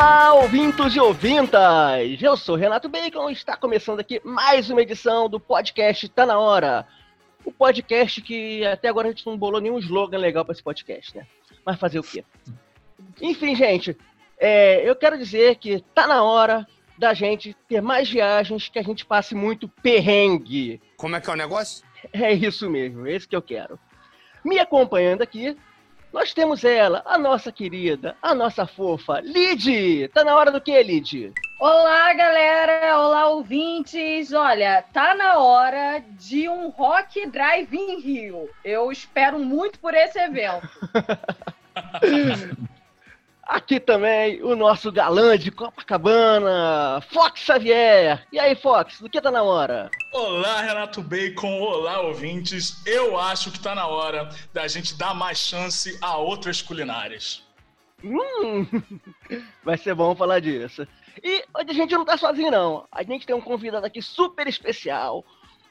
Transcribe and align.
Olá, 0.00 0.32
ouvintos 0.34 0.94
e 0.94 1.00
ouvintas! 1.00 2.22
Eu 2.22 2.36
sou 2.36 2.54
Renato 2.54 2.88
Bacon 2.88 3.28
e 3.28 3.32
está 3.32 3.56
começando 3.56 3.98
aqui 3.98 4.20
mais 4.22 4.70
uma 4.70 4.80
edição 4.80 5.28
do 5.28 5.40
podcast 5.40 6.08
Tá 6.10 6.24
Na 6.24 6.38
Hora. 6.38 6.86
O 7.44 7.50
podcast 7.50 8.22
que 8.22 8.64
até 8.64 8.86
agora 8.86 9.08
a 9.08 9.10
gente 9.10 9.26
não 9.26 9.36
bolou 9.36 9.60
nenhum 9.60 9.76
slogan 9.80 10.18
legal 10.18 10.44
para 10.44 10.52
esse 10.52 10.62
podcast, 10.62 11.16
né? 11.16 11.26
Mas 11.66 11.80
fazer 11.80 11.98
o 11.98 12.04
quê? 12.04 12.24
Enfim, 13.20 13.56
gente, 13.56 13.98
é, 14.38 14.88
eu 14.88 14.94
quero 14.94 15.18
dizer 15.18 15.56
que 15.56 15.80
tá 15.92 16.06
na 16.06 16.22
hora 16.22 16.64
da 16.96 17.12
gente 17.12 17.56
ter 17.68 17.82
mais 17.82 18.08
viagens 18.08 18.68
que 18.68 18.78
a 18.78 18.84
gente 18.84 19.04
passe 19.04 19.34
muito 19.34 19.66
perrengue. 19.66 20.80
Como 20.96 21.16
é 21.16 21.20
que 21.20 21.28
é 21.28 21.32
o 21.32 21.36
negócio? 21.36 21.84
É 22.12 22.32
isso 22.32 22.70
mesmo, 22.70 23.04
é 23.04 23.16
isso 23.16 23.28
que 23.28 23.34
eu 23.34 23.42
quero. 23.42 23.76
Me 24.44 24.60
acompanhando 24.60 25.22
aqui, 25.22 25.56
nós 26.12 26.32
temos 26.32 26.64
ela, 26.64 27.02
a 27.04 27.18
nossa 27.18 27.52
querida, 27.52 28.16
a 28.22 28.34
nossa 28.34 28.66
fofa, 28.66 29.20
Lid. 29.20 30.08
Tá 30.08 30.24
na 30.24 30.34
hora 30.34 30.50
do 30.50 30.60
que, 30.60 30.82
Lid? 30.82 31.32
Olá, 31.60 32.12
galera! 32.14 32.98
Olá, 32.98 33.28
ouvintes! 33.30 34.32
Olha, 34.32 34.84
tá 34.92 35.14
na 35.14 35.38
hora 35.38 36.02
de 36.18 36.48
um 36.48 36.68
Rock 36.70 37.26
Drive 37.26 37.74
em 37.74 38.00
Rio. 38.00 38.48
Eu 38.64 38.90
espero 38.92 39.38
muito 39.38 39.78
por 39.78 39.94
esse 39.94 40.18
evento. 40.18 40.68
Aqui 43.48 43.80
também 43.80 44.42
o 44.42 44.54
nosso 44.54 44.92
galã 44.92 45.38
de 45.38 45.50
Copacabana, 45.50 47.00
Fox 47.10 47.40
Xavier. 47.40 48.26
E 48.30 48.38
aí, 48.38 48.54
Fox, 48.54 49.00
do 49.00 49.08
que 49.08 49.22
tá 49.22 49.30
na 49.30 49.42
hora? 49.42 49.90
Olá, 50.12 50.60
Renato 50.60 51.00
Bacon. 51.00 51.58
Olá, 51.58 52.02
ouvintes. 52.02 52.86
Eu 52.86 53.18
acho 53.18 53.50
que 53.50 53.58
tá 53.58 53.74
na 53.74 53.86
hora 53.86 54.28
da 54.52 54.68
gente 54.68 54.94
dar 54.98 55.14
mais 55.14 55.38
chance 55.38 55.98
a 56.02 56.18
outras 56.18 56.60
culinárias. 56.60 57.42
Hum, 58.04 58.66
vai 59.64 59.78
ser 59.78 59.94
bom 59.94 60.14
falar 60.14 60.40
disso. 60.40 60.86
E 61.24 61.42
hoje 61.56 61.70
a 61.70 61.74
gente 61.74 61.94
não 61.94 62.04
tá 62.04 62.18
sozinho, 62.18 62.50
não. 62.50 62.86
A 62.92 63.02
gente 63.02 63.26
tem 63.26 63.34
um 63.34 63.40
convidado 63.40 63.86
aqui 63.86 64.02
super 64.02 64.46
especial 64.46 65.24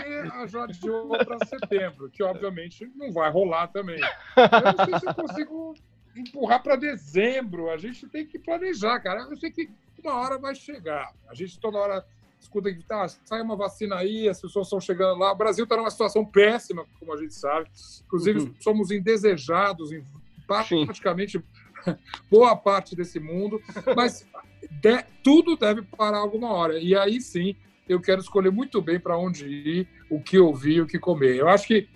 adiou 0.54 1.08
para 1.08 1.46
setembro, 1.46 2.10
que 2.10 2.22
obviamente 2.22 2.86
não 2.94 3.10
vai 3.10 3.30
rolar 3.30 3.68
também. 3.68 3.98
Eu 4.36 4.76
não 4.76 4.84
sei 4.84 4.98
se 4.98 5.06
eu 5.06 5.14
consigo 5.14 5.74
empurrar 6.14 6.62
para 6.62 6.76
dezembro. 6.76 7.70
A 7.70 7.78
gente 7.78 8.06
tem 8.06 8.26
que 8.26 8.38
planejar, 8.38 9.00
cara. 9.00 9.22
Eu 9.30 9.36
sei 9.38 9.50
que 9.50 9.70
uma 10.04 10.12
hora 10.16 10.36
vai 10.36 10.54
chegar. 10.54 11.10
A 11.26 11.34
gente 11.34 11.58
toda 11.58 11.78
hora 11.78 12.04
escuta 12.42 12.72
que 12.72 12.82
tá, 12.84 13.06
sai 13.08 13.40
uma 13.40 13.56
vacina 13.56 13.96
aí, 13.96 14.28
as 14.28 14.40
pessoas 14.40 14.66
estão 14.66 14.80
chegando 14.80 15.18
lá. 15.18 15.32
O 15.32 15.36
Brasil 15.36 15.64
está 15.64 15.76
numa 15.76 15.90
situação 15.90 16.24
péssima, 16.24 16.84
como 16.98 17.12
a 17.14 17.16
gente 17.16 17.34
sabe. 17.34 17.70
Inclusive, 18.04 18.40
uhum. 18.40 18.54
somos 18.60 18.90
indesejados 18.90 19.92
em 19.92 20.04
praticamente 20.46 21.38
Sim. 21.38 21.96
boa 22.30 22.56
parte 22.56 22.94
desse 22.96 23.18
mundo. 23.20 23.60
Mas 23.96 24.26
de, 24.70 25.02
tudo 25.22 25.56
deve 25.56 25.82
parar 25.82 26.18
alguma 26.18 26.52
hora. 26.52 26.78
E 26.78 26.94
aí 26.94 27.20
sim, 27.20 27.56
eu 27.88 28.00
quero 28.00 28.20
escolher 28.20 28.50
muito 28.50 28.82
bem 28.82 28.98
para 28.98 29.16
onde 29.16 29.46
ir, 29.46 29.88
o 30.10 30.20
que 30.20 30.38
ouvir, 30.38 30.82
o 30.82 30.86
que 30.86 30.98
comer. 30.98 31.36
Eu 31.36 31.48
acho 31.48 31.66
que 31.66 31.88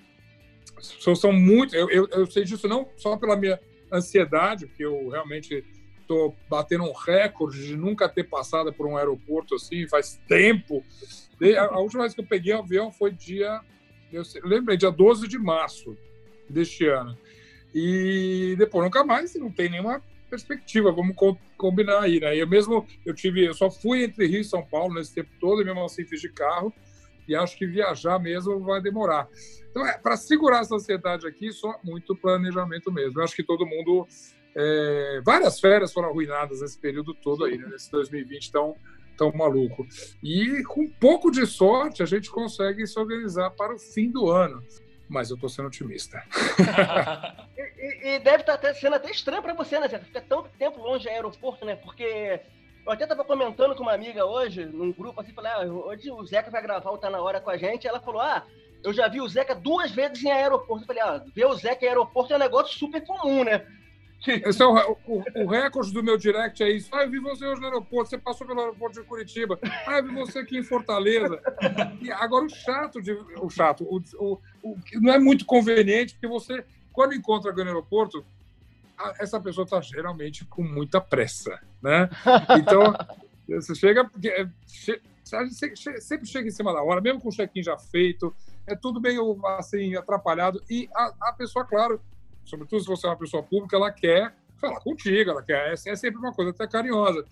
as 0.76 0.92
pessoas 0.92 1.20
são 1.20 1.32
muito. 1.32 1.74
Eu, 1.74 1.90
eu, 1.90 2.08
eu 2.12 2.26
sei 2.26 2.44
disso 2.44 2.68
não 2.68 2.88
só 2.96 3.16
pela 3.16 3.36
minha 3.36 3.58
ansiedade, 3.92 4.68
que 4.68 4.82
eu 4.82 5.08
realmente 5.08 5.64
estou 6.06 6.36
batendo 6.48 6.84
um 6.84 6.92
recorde 6.92 7.66
de 7.66 7.76
nunca 7.76 8.08
ter 8.08 8.24
passado 8.24 8.72
por 8.72 8.86
um 8.86 8.96
aeroporto 8.96 9.56
assim, 9.56 9.88
faz 9.88 10.20
tempo. 10.28 10.84
A 11.70 11.78
última 11.80 12.04
vez 12.04 12.14
que 12.14 12.20
eu 12.20 12.26
peguei 12.26 12.52
avião 12.52 12.90
foi 12.90 13.10
dia, 13.10 13.60
eu 14.12 14.22
lembrei, 14.44 14.76
dia 14.76 14.90
12 14.90 15.26
de 15.26 15.38
março 15.38 15.96
deste 16.48 16.86
ano. 16.86 17.18
E 17.74 18.54
depois 18.56 18.84
nunca 18.84 19.04
mais, 19.04 19.34
não 19.34 19.50
tem 19.50 19.68
nenhuma 19.68 20.02
perspectiva, 20.30 20.90
vamos 20.90 21.14
combinar 21.56 22.02
aí, 22.02 22.20
né? 22.20 22.36
Eu 22.36 22.48
mesmo, 22.48 22.86
eu 23.04 23.14
tive, 23.14 23.44
eu 23.44 23.54
só 23.54 23.70
fui 23.70 24.04
entre 24.04 24.26
Rio 24.26 24.40
e 24.40 24.44
São 24.44 24.64
Paulo 24.64 24.94
nesse 24.94 25.14
tempo 25.14 25.30
todo, 25.40 25.60
e 25.60 25.64
mesmo 25.64 25.84
assim 25.84 26.04
fiz 26.04 26.20
de 26.20 26.28
carro, 26.28 26.72
e 27.28 27.34
acho 27.34 27.56
que 27.56 27.66
viajar 27.66 28.18
mesmo 28.18 28.60
vai 28.60 28.80
demorar. 28.80 29.28
Então, 29.70 29.86
é, 29.86 29.98
para 29.98 30.16
segurar 30.16 30.60
essa 30.60 30.74
ansiedade 30.74 31.26
aqui, 31.26 31.52
só 31.52 31.78
muito 31.84 32.16
planejamento 32.16 32.90
mesmo. 32.90 33.20
Eu 33.20 33.24
acho 33.24 33.36
que 33.36 33.42
todo 33.42 33.66
mundo 33.66 34.06
é, 34.56 35.20
várias 35.22 35.60
férias 35.60 35.92
foram 35.92 36.08
arruinadas 36.08 36.62
nesse 36.62 36.78
período 36.78 37.12
todo 37.12 37.44
aí, 37.44 37.58
né, 37.58 37.68
nesse 37.68 37.90
2020 37.90 38.50
tão, 38.50 38.74
tão 39.14 39.30
maluco. 39.32 39.86
E 40.22 40.62
com 40.64 40.82
um 40.82 40.90
pouco 40.90 41.30
de 41.30 41.46
sorte, 41.46 42.02
a 42.02 42.06
gente 42.06 42.30
consegue 42.30 42.86
se 42.86 42.98
organizar 42.98 43.50
para 43.50 43.74
o 43.74 43.78
fim 43.78 44.10
do 44.10 44.30
ano. 44.30 44.64
Mas 45.08 45.30
eu 45.30 45.34
estou 45.34 45.48
sendo 45.48 45.68
otimista. 45.68 46.20
e, 47.56 48.08
e, 48.08 48.18
deve 48.18 48.38
estar 48.38 48.56
tá 48.56 48.74
sendo 48.74 48.96
até 48.96 49.10
estranho 49.10 49.42
para 49.42 49.54
você, 49.54 49.78
né, 49.78 49.88
Zé? 49.88 49.98
Ficar 49.98 50.22
tanto 50.22 50.48
tempo 50.58 50.80
longe 50.80 51.04
do 51.04 51.10
aeroporto, 51.10 51.64
né? 51.64 51.76
Porque 51.76 52.40
eu 52.84 52.92
até 52.92 53.04
estava 53.04 53.24
comentando 53.24 53.76
com 53.76 53.82
uma 53.82 53.92
amiga 53.92 54.24
hoje, 54.24 54.64
num 54.64 54.90
grupo 54.90 55.20
assim, 55.20 55.32
falei, 55.32 55.52
ah, 55.52 55.64
hoje 55.64 56.10
o 56.10 56.24
Zeca 56.24 56.50
vai 56.50 56.62
gravar 56.62 56.90
o 56.90 56.98
Tá 56.98 57.10
Na 57.10 57.20
Hora 57.20 57.40
com 57.40 57.50
a 57.50 57.56
gente. 57.56 57.86
Ela 57.86 58.00
falou, 58.00 58.20
ah, 58.20 58.44
eu 58.82 58.92
já 58.92 59.06
vi 59.06 59.20
o 59.20 59.28
Zeca 59.28 59.54
duas 59.54 59.92
vezes 59.92 60.24
em 60.24 60.30
aeroporto. 60.30 60.82
Eu 60.82 60.86
falei, 60.86 61.02
ah, 61.02 61.22
ver 61.34 61.44
o 61.44 61.54
Zeca 61.54 61.84
em 61.84 61.88
aeroporto 61.88 62.32
é 62.32 62.36
um 62.36 62.40
negócio 62.40 62.76
super 62.76 63.04
comum, 63.04 63.44
né? 63.44 63.64
Esse 64.46 64.62
é 64.62 64.66
o, 64.66 64.96
o, 65.06 65.24
o, 65.34 65.46
recorde 65.46 65.92
do 65.92 66.02
meu 66.02 66.16
direct 66.16 66.62
é 66.62 66.70
isso. 66.70 66.88
Ah, 66.92 67.04
eu 67.04 67.10
vi 67.10 67.18
você 67.18 67.46
hoje 67.46 67.60
no 67.60 67.66
aeroporto, 67.66 68.10
você 68.10 68.18
passou 68.18 68.46
pelo 68.46 68.60
aeroporto 68.60 69.00
de 69.00 69.06
Curitiba. 69.06 69.58
Ah, 69.86 69.98
eu 69.98 70.04
vi 70.04 70.14
você 70.14 70.40
aqui 70.40 70.58
em 70.58 70.62
Fortaleza. 70.62 71.40
E 72.00 72.10
agora 72.10 72.44
o 72.44 72.48
chato, 72.48 73.00
de, 73.00 73.12
o 73.12 73.48
chato, 73.48 73.84
o, 73.84 74.02
o, 74.18 74.40
o 74.62 74.78
não 75.00 75.12
é 75.12 75.18
muito 75.18 75.44
conveniente, 75.44 76.14
porque 76.14 76.26
você, 76.26 76.64
quando 76.92 77.14
encontra 77.14 77.50
alguém 77.50 77.64
no 77.64 77.70
aeroporto, 77.70 78.24
essa 79.20 79.40
pessoa 79.40 79.64
está 79.64 79.80
geralmente 79.80 80.44
com 80.46 80.62
muita 80.62 81.00
pressa, 81.00 81.60
né? 81.82 82.08
Então, 82.58 82.94
você 83.46 83.74
chega, 83.74 84.10
é, 84.24 84.48
sempre 86.00 86.26
chega 86.26 86.48
em 86.48 86.52
cima 86.52 86.72
da 86.72 86.82
hora, 86.82 87.00
mesmo 87.00 87.20
com 87.20 87.28
o 87.28 87.32
check-in 87.32 87.62
já 87.62 87.76
feito, 87.76 88.34
é 88.66 88.74
tudo 88.74 89.00
meio 89.00 89.38
assim 89.58 89.94
atrapalhado 89.94 90.62
e 90.68 90.88
a, 90.94 91.12
a 91.28 91.32
pessoa, 91.32 91.64
claro, 91.64 92.00
sobretudo 92.46 92.80
se 92.80 92.86
você 92.86 93.06
é 93.06 93.10
uma 93.10 93.18
pessoa 93.18 93.42
pública, 93.42 93.76
ela 93.76 93.90
quer 93.90 94.34
falar 94.58 94.80
contigo, 94.80 95.30
ela 95.30 95.42
quer, 95.42 95.68
é, 95.68 95.72
é 95.72 95.96
sempre 95.96 96.18
uma 96.18 96.32
coisa 96.32 96.50
até 96.50 96.66
carinhosa. 96.66 97.24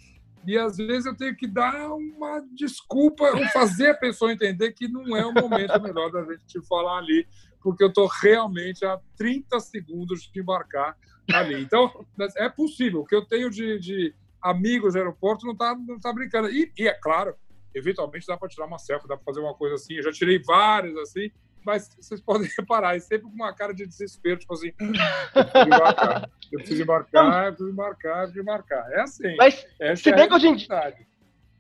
E 0.47 0.59
às 0.59 0.77
vezes 0.77 1.07
eu 1.07 1.17
tenho 1.17 1.35
que 1.35 1.47
dar 1.47 1.91
uma 1.91 2.41
desculpa, 2.53 3.25
fazer 3.53 3.91
a 3.91 3.95
pessoa 3.95 4.33
entender 4.33 4.73
que 4.73 4.87
não 4.87 5.17
é 5.17 5.25
o 5.25 5.33
momento 5.33 5.81
melhor 5.81 6.11
da 6.11 6.23
gente 6.23 6.61
falar 6.69 6.99
ali, 6.99 7.27
porque 7.63 7.83
eu 7.83 7.89
estou 7.89 8.07
realmente 8.23 8.85
a 8.85 9.01
30 9.17 9.59
segundos 9.61 10.31
de 10.31 10.41
embarcar 10.41 10.97
ali. 11.33 11.63
Então, 11.63 12.07
é 12.37 12.49
possível. 12.51 13.01
O 13.01 13.07
que 13.07 13.15
eu 13.15 13.25
tenho 13.25 13.49
de, 13.49 13.79
de 13.79 14.15
amigos 14.43 14.93
no 14.93 15.01
aeroporto 15.01 15.47
não 15.47 15.55
está 15.55 15.75
não 15.75 15.99
tá 15.99 16.13
brincando. 16.13 16.51
E, 16.51 16.71
e, 16.79 16.87
é 16.87 16.93
claro, 16.93 17.35
eventualmente 17.75 18.27
dá 18.27 18.37
para 18.37 18.49
tirar 18.49 18.67
uma 18.67 18.79
selfie, 18.79 19.09
dá 19.09 19.17
para 19.17 19.25
fazer 19.25 19.41
uma 19.41 19.55
coisa 19.55 19.77
assim. 19.77 19.95
Eu 19.95 20.03
já 20.03 20.13
tirei 20.13 20.39
várias 20.39 20.95
assim, 20.99 21.31
mas 21.65 21.89
vocês 21.99 22.21
podem 22.21 22.49
reparar, 22.59 22.97
é 22.97 23.01
sempre 23.01 23.29
com 23.29 23.35
uma 23.35 23.53
cara 23.53 23.73
de 23.73 23.87
desespero, 23.87 24.39
tipo 24.39 24.55
assim, 24.55 24.73
eu 24.79 25.45
preciso 25.45 25.67
embarcar, 25.67 26.31
eu 26.53 26.59
preciso 26.59 26.83
embarcar, 26.83 27.45
eu 27.47 27.53
preciso 27.53 27.71
embarcar, 27.71 28.13
eu 28.13 28.23
preciso 28.23 28.41
embarcar. 28.41 28.93
É 28.93 29.01
assim. 29.01 29.37
Mas, 29.37 29.67
se 29.97 30.13
bem, 30.13 30.25
é 30.25 30.29
que 30.29 30.35
hoje 30.35 30.49
em 30.49 30.57
dia, 30.57 30.95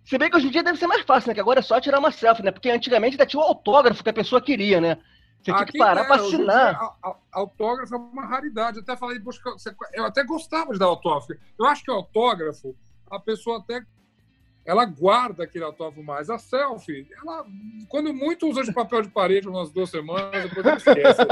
se 0.04 0.18
bem 0.18 0.30
que 0.30 0.36
hoje 0.36 0.48
em 0.48 0.50
dia 0.50 0.62
deve 0.62 0.78
ser 0.78 0.86
mais 0.86 1.02
fácil, 1.02 1.28
né? 1.28 1.34
Que 1.34 1.40
agora 1.40 1.60
é 1.60 1.62
só 1.62 1.80
tirar 1.80 1.98
uma 1.98 2.10
selfie, 2.10 2.42
né? 2.42 2.50
Porque 2.50 2.70
antigamente 2.70 3.14
ainda 3.14 3.26
tinha 3.26 3.40
o 3.40 3.44
autógrafo 3.44 4.02
que 4.02 4.10
a 4.10 4.14
pessoa 4.14 4.40
queria, 4.40 4.80
né? 4.80 4.98
Você 5.44 5.52
tinha 5.52 5.66
que 5.66 5.78
parar 5.78 6.04
para 6.04 6.16
assinar. 6.16 6.74
A, 6.74 7.08
a, 7.08 7.16
autógrafo 7.32 7.94
é 7.94 7.98
uma 7.98 8.24
raridade. 8.24 8.78
Eu 8.78 8.82
até 8.82 8.96
falei, 8.96 9.20
eu 9.92 10.04
até 10.04 10.24
gostava 10.24 10.72
de 10.72 10.78
dar 10.78 10.86
autógrafo. 10.86 11.34
Eu 11.58 11.66
acho 11.66 11.82
que 11.82 11.90
o 11.90 11.94
autógrafo, 11.94 12.74
a 13.10 13.18
pessoa 13.18 13.58
até 13.58 13.82
ela 14.64 14.84
guarda 14.84 15.44
aquele 15.44 15.64
autógrafo 15.64 16.02
mais. 16.02 16.30
A 16.30 16.38
selfie, 16.38 17.06
ela, 17.22 17.44
quando 17.88 18.12
muito 18.12 18.48
usa 18.48 18.62
de 18.62 18.72
papel 18.72 19.02
de 19.02 19.10
parede 19.10 19.48
umas 19.48 19.70
duas 19.70 19.90
semanas, 19.90 20.44
depois 20.44 20.64
ela 20.64 20.76
esquece. 20.76 21.22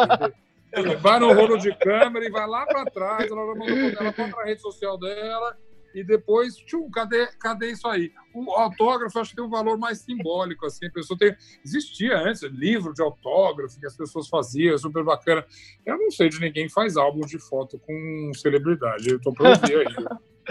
vai 1.00 1.18
no 1.18 1.32
rolo 1.32 1.56
de 1.58 1.74
câmera 1.76 2.26
e 2.26 2.30
vai 2.30 2.46
lá 2.46 2.66
para 2.66 2.90
trás, 2.90 3.30
ela 3.30 3.42
ela 3.42 4.12
contra 4.12 4.42
a 4.42 4.44
rede 4.44 4.60
social 4.60 4.98
dela 4.98 5.56
e 5.94 6.04
depois, 6.04 6.56
tchum, 6.56 6.90
cadê, 6.90 7.26
cadê 7.38 7.72
isso 7.72 7.86
aí? 7.86 8.12
O 8.34 8.50
autógrafo 8.52 9.18
acho 9.18 9.30
que 9.30 9.36
tem 9.36 9.44
um 9.44 9.50
valor 9.50 9.78
mais 9.78 9.98
simbólico, 9.98 10.66
assim, 10.66 10.86
a 10.86 10.90
pessoa 10.90 11.18
tem... 11.18 11.34
Existia 11.64 12.18
antes 12.18 12.42
livro 12.42 12.92
de 12.92 13.02
autógrafo 13.02 13.78
que 13.78 13.86
as 13.86 13.96
pessoas 13.96 14.28
faziam, 14.28 14.76
super 14.78 15.04
bacana. 15.04 15.44
Eu 15.84 15.98
não 15.98 16.10
sei 16.10 16.28
de 16.28 16.40
ninguém 16.40 16.66
que 16.66 16.72
faz 16.72 16.96
álbum 16.96 17.20
de 17.20 17.38
foto 17.38 17.78
com 17.78 18.30
celebridade, 18.34 19.10
eu 19.10 19.20
tô 19.20 19.32
pra 19.32 19.50
ouvir 19.50 19.76
aí. 19.76 20.04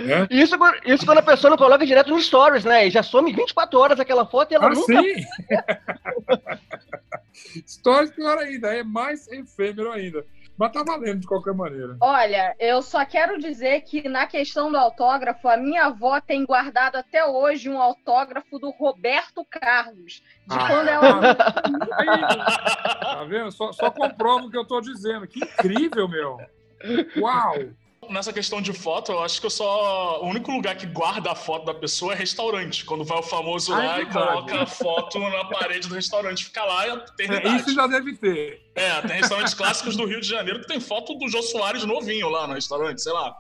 Né? 0.05 0.27
Isso, 0.31 0.55
isso 0.85 1.05
quando 1.05 1.17
a 1.17 1.21
pessoa 1.21 1.49
não 1.51 1.57
coloca 1.57 1.85
direto 1.85 2.11
no 2.11 2.21
stories, 2.21 2.63
né? 2.63 2.87
E 2.87 2.89
já 2.89 3.03
some 3.03 3.33
24 3.33 3.77
horas 3.77 3.99
aquela 3.99 4.25
foto 4.25 4.53
e 4.53 4.55
ela 4.55 4.67
ah, 4.67 4.69
nunca... 4.69 4.85
sim! 4.85 5.25
stories 7.67 8.11
pior 8.11 8.37
ainda, 8.37 8.73
é 8.73 8.83
mais 8.83 9.27
efêmero 9.27 9.91
ainda. 9.91 10.25
Mas 10.57 10.71
tá 10.71 10.83
valendo 10.83 11.21
de 11.21 11.27
qualquer 11.27 11.53
maneira. 11.53 11.97
Olha, 11.99 12.55
eu 12.59 12.81
só 12.81 13.03
quero 13.05 13.39
dizer 13.39 13.81
que 13.81 14.07
na 14.07 14.27
questão 14.27 14.71
do 14.71 14.77
autógrafo, 14.77 15.47
a 15.47 15.57
minha 15.57 15.85
avó 15.85 16.21
tem 16.21 16.45
guardado 16.45 16.97
até 16.97 17.25
hoje 17.25 17.69
um 17.69 17.81
autógrafo 17.81 18.59
do 18.59 18.69
Roberto 18.69 19.43
Carlos. 19.49 20.21
De 20.47 20.57
ah. 20.57 20.67
quando 20.67 20.87
ela. 20.87 21.35
tá 21.35 23.23
vendo? 23.27 23.51
Só, 23.51 23.71
só 23.71 23.89
comprova 23.89 24.45
o 24.45 24.51
que 24.51 24.57
eu 24.57 24.65
tô 24.65 24.79
dizendo. 24.81 25.27
Que 25.27 25.39
incrível, 25.39 26.07
meu! 26.07 26.37
Uau! 27.17 27.55
Nessa 28.09 28.33
questão 28.33 28.61
de 28.61 28.73
foto, 28.73 29.11
eu 29.11 29.21
acho 29.21 29.39
que 29.39 29.45
eu 29.45 29.49
só. 29.49 30.21
O 30.21 30.27
único 30.27 30.51
lugar 30.51 30.75
que 30.75 30.85
guarda 30.85 31.31
a 31.31 31.35
foto 31.35 31.65
da 31.65 31.73
pessoa 31.73 32.13
é 32.13 32.15
restaurante. 32.15 32.85
Quando 32.85 33.03
vai 33.03 33.19
o 33.19 33.23
famoso 33.23 33.73
ah, 33.73 33.77
lá 33.77 33.99
é 33.99 34.03
e 34.03 34.05
coloca 34.07 34.61
a 34.61 34.65
foto 34.65 35.19
na 35.19 35.45
parede 35.45 35.87
do 35.87 35.95
restaurante, 35.95 36.45
fica 36.45 36.63
lá 36.63 36.87
e 36.87 36.91
eternidade. 36.91 37.47
É, 37.47 37.55
isso 37.57 37.73
já 37.73 37.87
deve 37.87 38.15
ter. 38.15 38.61
É, 38.75 39.01
tem 39.01 39.17
restaurantes 39.17 39.53
clássicos 39.53 39.95
do 39.95 40.05
Rio 40.05 40.21
de 40.21 40.27
Janeiro 40.27 40.61
que 40.61 40.67
tem 40.67 40.79
foto 40.79 41.15
do 41.15 41.29
Jô 41.29 41.41
Soares 41.41 41.85
novinho 41.85 42.29
lá 42.29 42.47
no 42.47 42.53
restaurante, 42.53 43.01
sei 43.01 43.13
lá. 43.13 43.35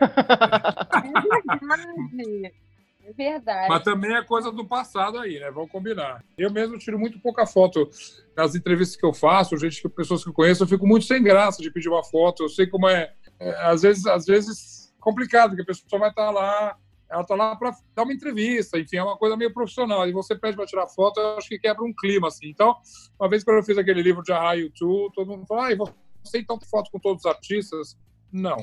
É 3.08 3.12
verdade. 3.14 3.68
Mas 3.70 3.82
também 3.82 4.14
é 4.14 4.22
coisa 4.22 4.52
do 4.52 4.66
passado 4.66 5.18
aí, 5.18 5.40
né? 5.40 5.50
Vamos 5.50 5.70
combinar. 5.70 6.22
Eu 6.36 6.52
mesmo 6.52 6.78
tiro 6.78 6.98
muito 6.98 7.18
pouca 7.18 7.46
foto 7.46 7.88
nas 8.36 8.54
entrevistas 8.54 9.00
que 9.00 9.06
eu 9.06 9.14
faço, 9.14 9.56
gente, 9.56 9.88
pessoas 9.88 10.22
que 10.22 10.28
eu 10.28 10.34
conheço, 10.34 10.62
eu 10.62 10.68
fico 10.68 10.86
muito 10.86 11.06
sem 11.06 11.22
graça 11.22 11.62
de 11.62 11.70
pedir 11.70 11.88
uma 11.88 12.04
foto. 12.04 12.42
Eu 12.42 12.48
sei 12.50 12.66
como 12.66 12.86
é 12.86 13.14
às 13.40 13.82
vezes, 13.82 14.06
às 14.06 14.26
vezes 14.26 14.94
complicado, 15.00 15.50
porque 15.50 15.62
a 15.62 15.66
pessoa 15.66 16.00
vai 16.00 16.10
estar 16.10 16.30
lá, 16.30 16.76
ela 17.10 17.22
está 17.22 17.34
lá 17.34 17.56
para 17.56 17.74
dar 17.94 18.02
uma 18.02 18.12
entrevista, 18.12 18.78
enfim, 18.78 18.96
é 18.96 19.02
uma 19.02 19.16
coisa 19.16 19.36
meio 19.36 19.52
profissional. 19.52 20.06
E 20.08 20.12
você 20.12 20.36
pede 20.36 20.56
para 20.56 20.66
tirar 20.66 20.86
foto, 20.88 21.18
eu 21.18 21.38
acho 21.38 21.48
que 21.48 21.58
quebra 21.58 21.84
um 21.84 21.94
clima, 21.94 22.28
assim. 22.28 22.48
Então, 22.48 22.76
uma 23.18 23.28
vez 23.28 23.42
que 23.42 23.50
eu 23.50 23.62
fiz 23.62 23.78
aquele 23.78 24.02
livro 24.02 24.22
de 24.22 24.32
Arra 24.32 24.54
YouTube, 24.54 25.14
todo 25.14 25.28
mundo 25.28 25.46
falou, 25.46 25.64
ah, 25.64 25.92
você 26.22 26.38
então 26.38 26.58
foto 26.60 26.90
com 26.90 26.98
todos 26.98 27.24
os 27.24 27.30
artistas? 27.30 27.96
Não. 28.30 28.58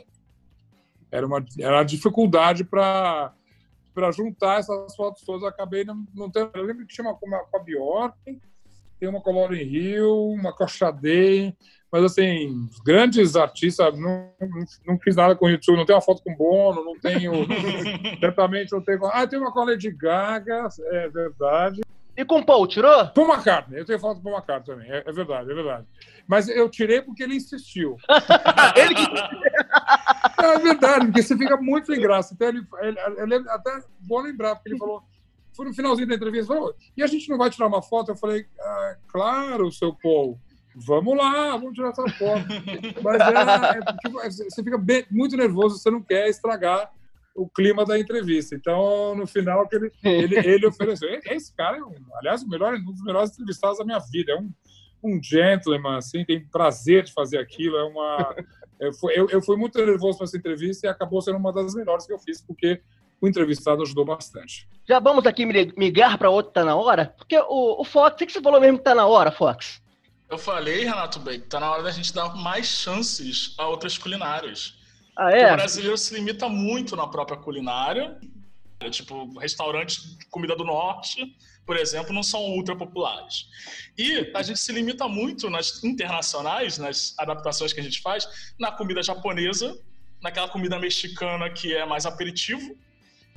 Era 1.12 1.26
uma, 1.26 1.44
era 1.60 1.78
uma 1.78 1.86
dificuldade 1.86 2.64
para 2.64 3.34
para 3.94 4.12
juntar 4.12 4.60
essas 4.60 4.94
fotos 4.94 5.24
todas, 5.24 5.44
eu 5.44 5.48
acabei 5.48 5.86
não, 5.86 6.06
não 6.14 6.30
tendo. 6.30 6.52
Eu 6.54 6.64
lembro 6.64 6.86
que 6.86 6.94
tinha 6.94 7.08
uma 7.08 7.16
com 7.16 7.34
a 7.34 7.60
Bjork, 7.60 8.18
tem 9.00 9.08
uma 9.08 9.22
com 9.22 9.30
a 9.30 9.34
Lauren 9.34 9.64
Hill, 9.64 10.32
uma 10.32 10.52
com 10.52 10.66
a 10.66 10.68
mas 11.96 12.04
assim, 12.04 12.70
grandes 12.84 13.38
artistas, 13.38 13.98
não, 13.98 14.30
não, 14.42 14.66
não 14.86 15.00
fiz 15.00 15.16
nada 15.16 15.34
com 15.34 15.46
o 15.46 15.50
YouTube, 15.50 15.78
não 15.78 15.86
tenho 15.86 15.96
uma 15.96 16.04
foto 16.04 16.22
com 16.22 16.36
Bono, 16.36 16.84
não 16.84 17.00
tenho. 17.00 17.32
certamente 18.20 18.74
não 18.74 18.82
tenho. 18.82 19.06
Ah, 19.06 19.26
tem 19.26 19.40
uma 19.40 19.50
com 19.50 19.62
a 19.62 19.66
Lady 19.68 19.90
Gaga, 19.92 20.68
é 20.92 21.08
verdade. 21.08 21.84
E 22.18 22.26
com 22.26 22.40
o 22.40 22.46
Paul, 22.46 22.68
tirou? 22.68 23.08
Paul 23.08 23.34
McCartney, 23.34 23.80
eu 23.80 23.86
tenho 23.86 23.98
foto 23.98 24.18
com 24.18 24.24
Paul 24.24 24.36
McCartney 24.36 24.76
também, 24.76 24.92
é, 24.92 25.04
é, 25.08 25.12
verdade, 25.14 25.50
é 25.50 25.54
verdade. 25.54 25.88
Mas 26.28 26.50
eu 26.50 26.68
tirei 26.68 27.02
porque 27.02 27.24
ele 27.24 27.38
insistiu. 27.38 27.96
ele 28.76 28.94
que... 28.94 29.06
é 30.44 30.60
verdade, 30.60 31.06
porque 31.06 31.24
você 31.24 31.38
fica 31.38 31.56
muito 31.56 31.88
sem 31.88 32.02
graça. 32.02 32.34
Então, 32.34 32.50
ele, 32.50 32.68
ele, 32.82 33.36
ele, 33.36 33.50
até 33.52 33.82
vou 34.02 34.20
lembrar, 34.20 34.56
porque 34.56 34.68
ele 34.68 34.78
falou, 34.78 35.02
foi 35.56 35.66
no 35.66 35.74
finalzinho 35.74 36.10
da 36.10 36.16
entrevista, 36.16 36.54
falou, 36.54 36.76
e 36.98 37.02
a 37.02 37.08
gente 37.08 37.30
não 37.30 37.38
vai 37.38 37.50
tirar 37.50 37.68
uma 37.68 37.82
foto? 37.82 38.12
Eu 38.12 38.18
falei, 38.18 38.46
ah, 38.60 38.98
claro, 39.08 39.72
seu 39.72 39.94
Paul 39.94 40.38
vamos 40.76 41.18
lá, 41.18 41.52
vamos 41.52 41.74
tirar 41.74 41.90
essa 41.90 42.08
foto. 42.10 42.46
Mas 43.02 43.22
é, 43.22 43.78
é 43.78 43.82
porque 43.82 44.10
você 44.50 44.64
fica 44.64 44.78
bem, 44.78 45.06
muito 45.10 45.38
nervoso, 45.38 45.78
você 45.78 45.90
não 45.90 46.02
quer 46.02 46.28
estragar 46.28 46.92
o 47.36 47.50
clima 47.50 47.86
da 47.86 48.00
entrevista. 48.00 48.56
Então, 48.56 49.16
no 49.16 49.28
final, 49.28 49.68
ele, 49.72 49.92
ele, 50.04 50.36
ele 50.38 50.68
ofereceu. 50.68 51.10
Esse 51.26 51.54
cara 51.56 51.78
é, 51.78 51.84
um, 51.84 51.94
aliás, 52.16 52.44
o 52.44 52.50
melhor, 52.50 52.74
um 52.76 52.92
dos 52.92 53.04
melhores 53.04 53.32
entrevistados 53.32 53.78
da 53.78 53.86
minha 53.86 54.00
vida. 54.00 54.32
É 54.32 54.36
um, 54.38 54.52
um 55.04 55.22
gentleman, 55.22 55.98
assim, 55.98 56.24
tem 56.24 56.46
prazer 56.48 57.04
de 57.04 57.14
fazer 57.14 57.38
aquilo. 57.38 57.78
É 57.78 57.84
uma. 57.84 58.36
Eu, 59.14 59.30
eu 59.30 59.42
fui 59.42 59.56
muito 59.56 59.78
nervoso 59.78 60.18
para 60.18 60.26
essa 60.26 60.38
entrevista 60.38 60.88
e 60.88 60.90
acabou 60.90 61.22
sendo 61.22 61.38
uma 61.38 61.54
das 61.54 61.74
melhores 61.76 62.06
que 62.06 62.12
eu 62.12 62.20
fiz, 62.20 62.42
porque 62.42 62.82
o 63.22 63.28
entrevistado 63.28 63.82
ajudou 63.82 64.06
bastante. 64.06 64.68
Já 64.88 65.00
vamos 65.00 65.26
aqui 65.26 65.46
migrar 65.46 66.18
para 66.18 66.30
outro 66.30 66.52
tá 66.52 66.64
na 66.64 66.76
hora? 66.76 67.14
Porque 67.18 67.38
o, 67.38 67.82
o 67.82 67.86
Fox, 67.86 68.22
o 68.22 68.26
que 68.26 68.32
você 68.32 68.42
falou 68.42 68.60
mesmo 68.60 68.78
que 68.78 68.84
tá 68.84 68.94
na 68.94 69.06
hora, 69.06 69.32
Fox? 69.32 69.82
Eu 70.30 70.38
falei, 70.38 70.84
Renato 70.84 71.20
Bem, 71.20 71.40
tá 71.40 71.60
na 71.60 71.72
hora 71.72 71.84
da 71.84 71.92
gente 71.92 72.14
dar 72.14 72.36
mais 72.36 72.66
chances 72.66 73.54
a 73.58 73.68
outras 73.68 73.98
culinárias. 73.98 74.76
Ah, 75.18 75.32
é? 75.32 75.52
o 75.52 75.56
brasileiro 75.56 75.98
se 75.98 76.14
limita 76.14 76.50
muito 76.50 76.96
na 76.96 77.08
própria 77.08 77.38
culinária. 77.38 78.18
Tipo, 78.92 79.40
restaurantes 79.40 80.18
de 80.18 80.26
comida 80.28 80.56
do 80.56 80.64
norte, 80.64 81.36
por 81.66 81.78
exemplo, 81.78 82.14
não 82.14 82.22
são 82.22 82.42
ultra 82.42 82.76
populares. 82.76 83.48
E 83.98 84.32
a 84.36 84.44
gente 84.44 84.60
se 84.60 84.72
limita 84.72 85.08
muito 85.08 85.50
nas 85.50 85.84
internacionais, 85.84 86.78
nas 86.78 87.16
adaptações 87.18 87.74
que 87.74 87.80
a 87.80 87.84
gente 87.84 88.02
faz, 88.02 88.54
na 88.60 88.72
comida 88.72 89.02
japonesa, 89.02 89.80
naquela 90.22 90.50
comida 90.50 90.78
mexicana 90.78 91.50
que 91.50 91.74
é 91.74 91.86
mais 91.86 92.06
aperitivo, 92.06 92.78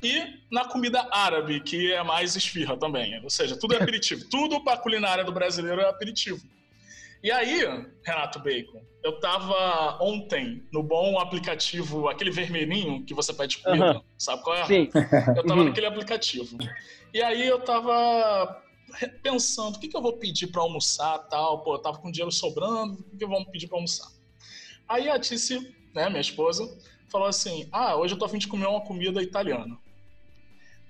e 0.03 0.39
na 0.51 0.65
comida 0.65 1.07
árabe, 1.11 1.59
que 1.61 1.91
é 1.91 2.03
mais 2.03 2.35
esfirra 2.35 2.77
também. 2.77 3.21
Ou 3.23 3.29
seja, 3.29 3.57
tudo 3.57 3.73
é 3.73 3.81
aperitivo. 3.81 4.25
tudo 4.29 4.63
para 4.63 4.73
a 4.73 4.77
culinária 4.77 5.23
do 5.23 5.31
brasileiro 5.31 5.81
é 5.81 5.89
aperitivo. 5.89 6.39
E 7.21 7.31
aí, 7.31 7.61
Renato 8.05 8.39
Bacon, 8.39 8.81
eu 9.03 9.19
tava 9.19 9.97
ontem 10.01 10.65
no 10.71 10.81
bom 10.81 11.19
aplicativo, 11.19 12.07
aquele 12.07 12.31
vermelhinho 12.31 13.05
que 13.05 13.13
você 13.13 13.33
pede 13.33 13.57
comida, 13.57 13.95
uhum. 13.95 14.01
sabe 14.17 14.43
qual 14.43 14.55
é? 14.55 14.65
Sim. 14.65 14.89
Eu 15.35 15.45
tava 15.45 15.59
uhum. 15.59 15.65
naquele 15.65 15.87
aplicativo. 15.87 16.57
E 17.13 17.21
aí 17.21 17.45
eu 17.45 17.59
tava 17.59 18.61
pensando, 19.21 19.75
o 19.75 19.79
que, 19.79 19.87
que 19.87 19.97
eu 19.97 20.01
vou 20.01 20.13
pedir 20.13 20.47
para 20.47 20.61
almoçar 20.61 21.19
tal? 21.29 21.63
Pô, 21.63 21.75
eu 21.75 21.79
tava 21.79 21.97
com 21.97 22.11
dinheiro 22.11 22.31
sobrando, 22.31 22.93
o 22.93 23.03
que, 23.03 23.17
que 23.17 23.23
eu 23.23 23.29
vou 23.29 23.45
pedir 23.45 23.67
para 23.67 23.77
almoçar? 23.77 24.09
Aí 24.87 25.09
a 25.09 25.19
Tice, 25.19 25.75
né, 25.93 26.09
minha 26.09 26.21
esposa, 26.21 26.67
falou 27.09 27.27
assim, 27.27 27.67
ah, 27.71 27.95
hoje 27.95 28.13
eu 28.13 28.17
tô 28.17 28.25
a 28.25 28.29
fim 28.29 28.37
de 28.37 28.47
comer 28.47 28.67
uma 28.67 28.81
comida 28.81 29.21
italiana. 29.21 29.77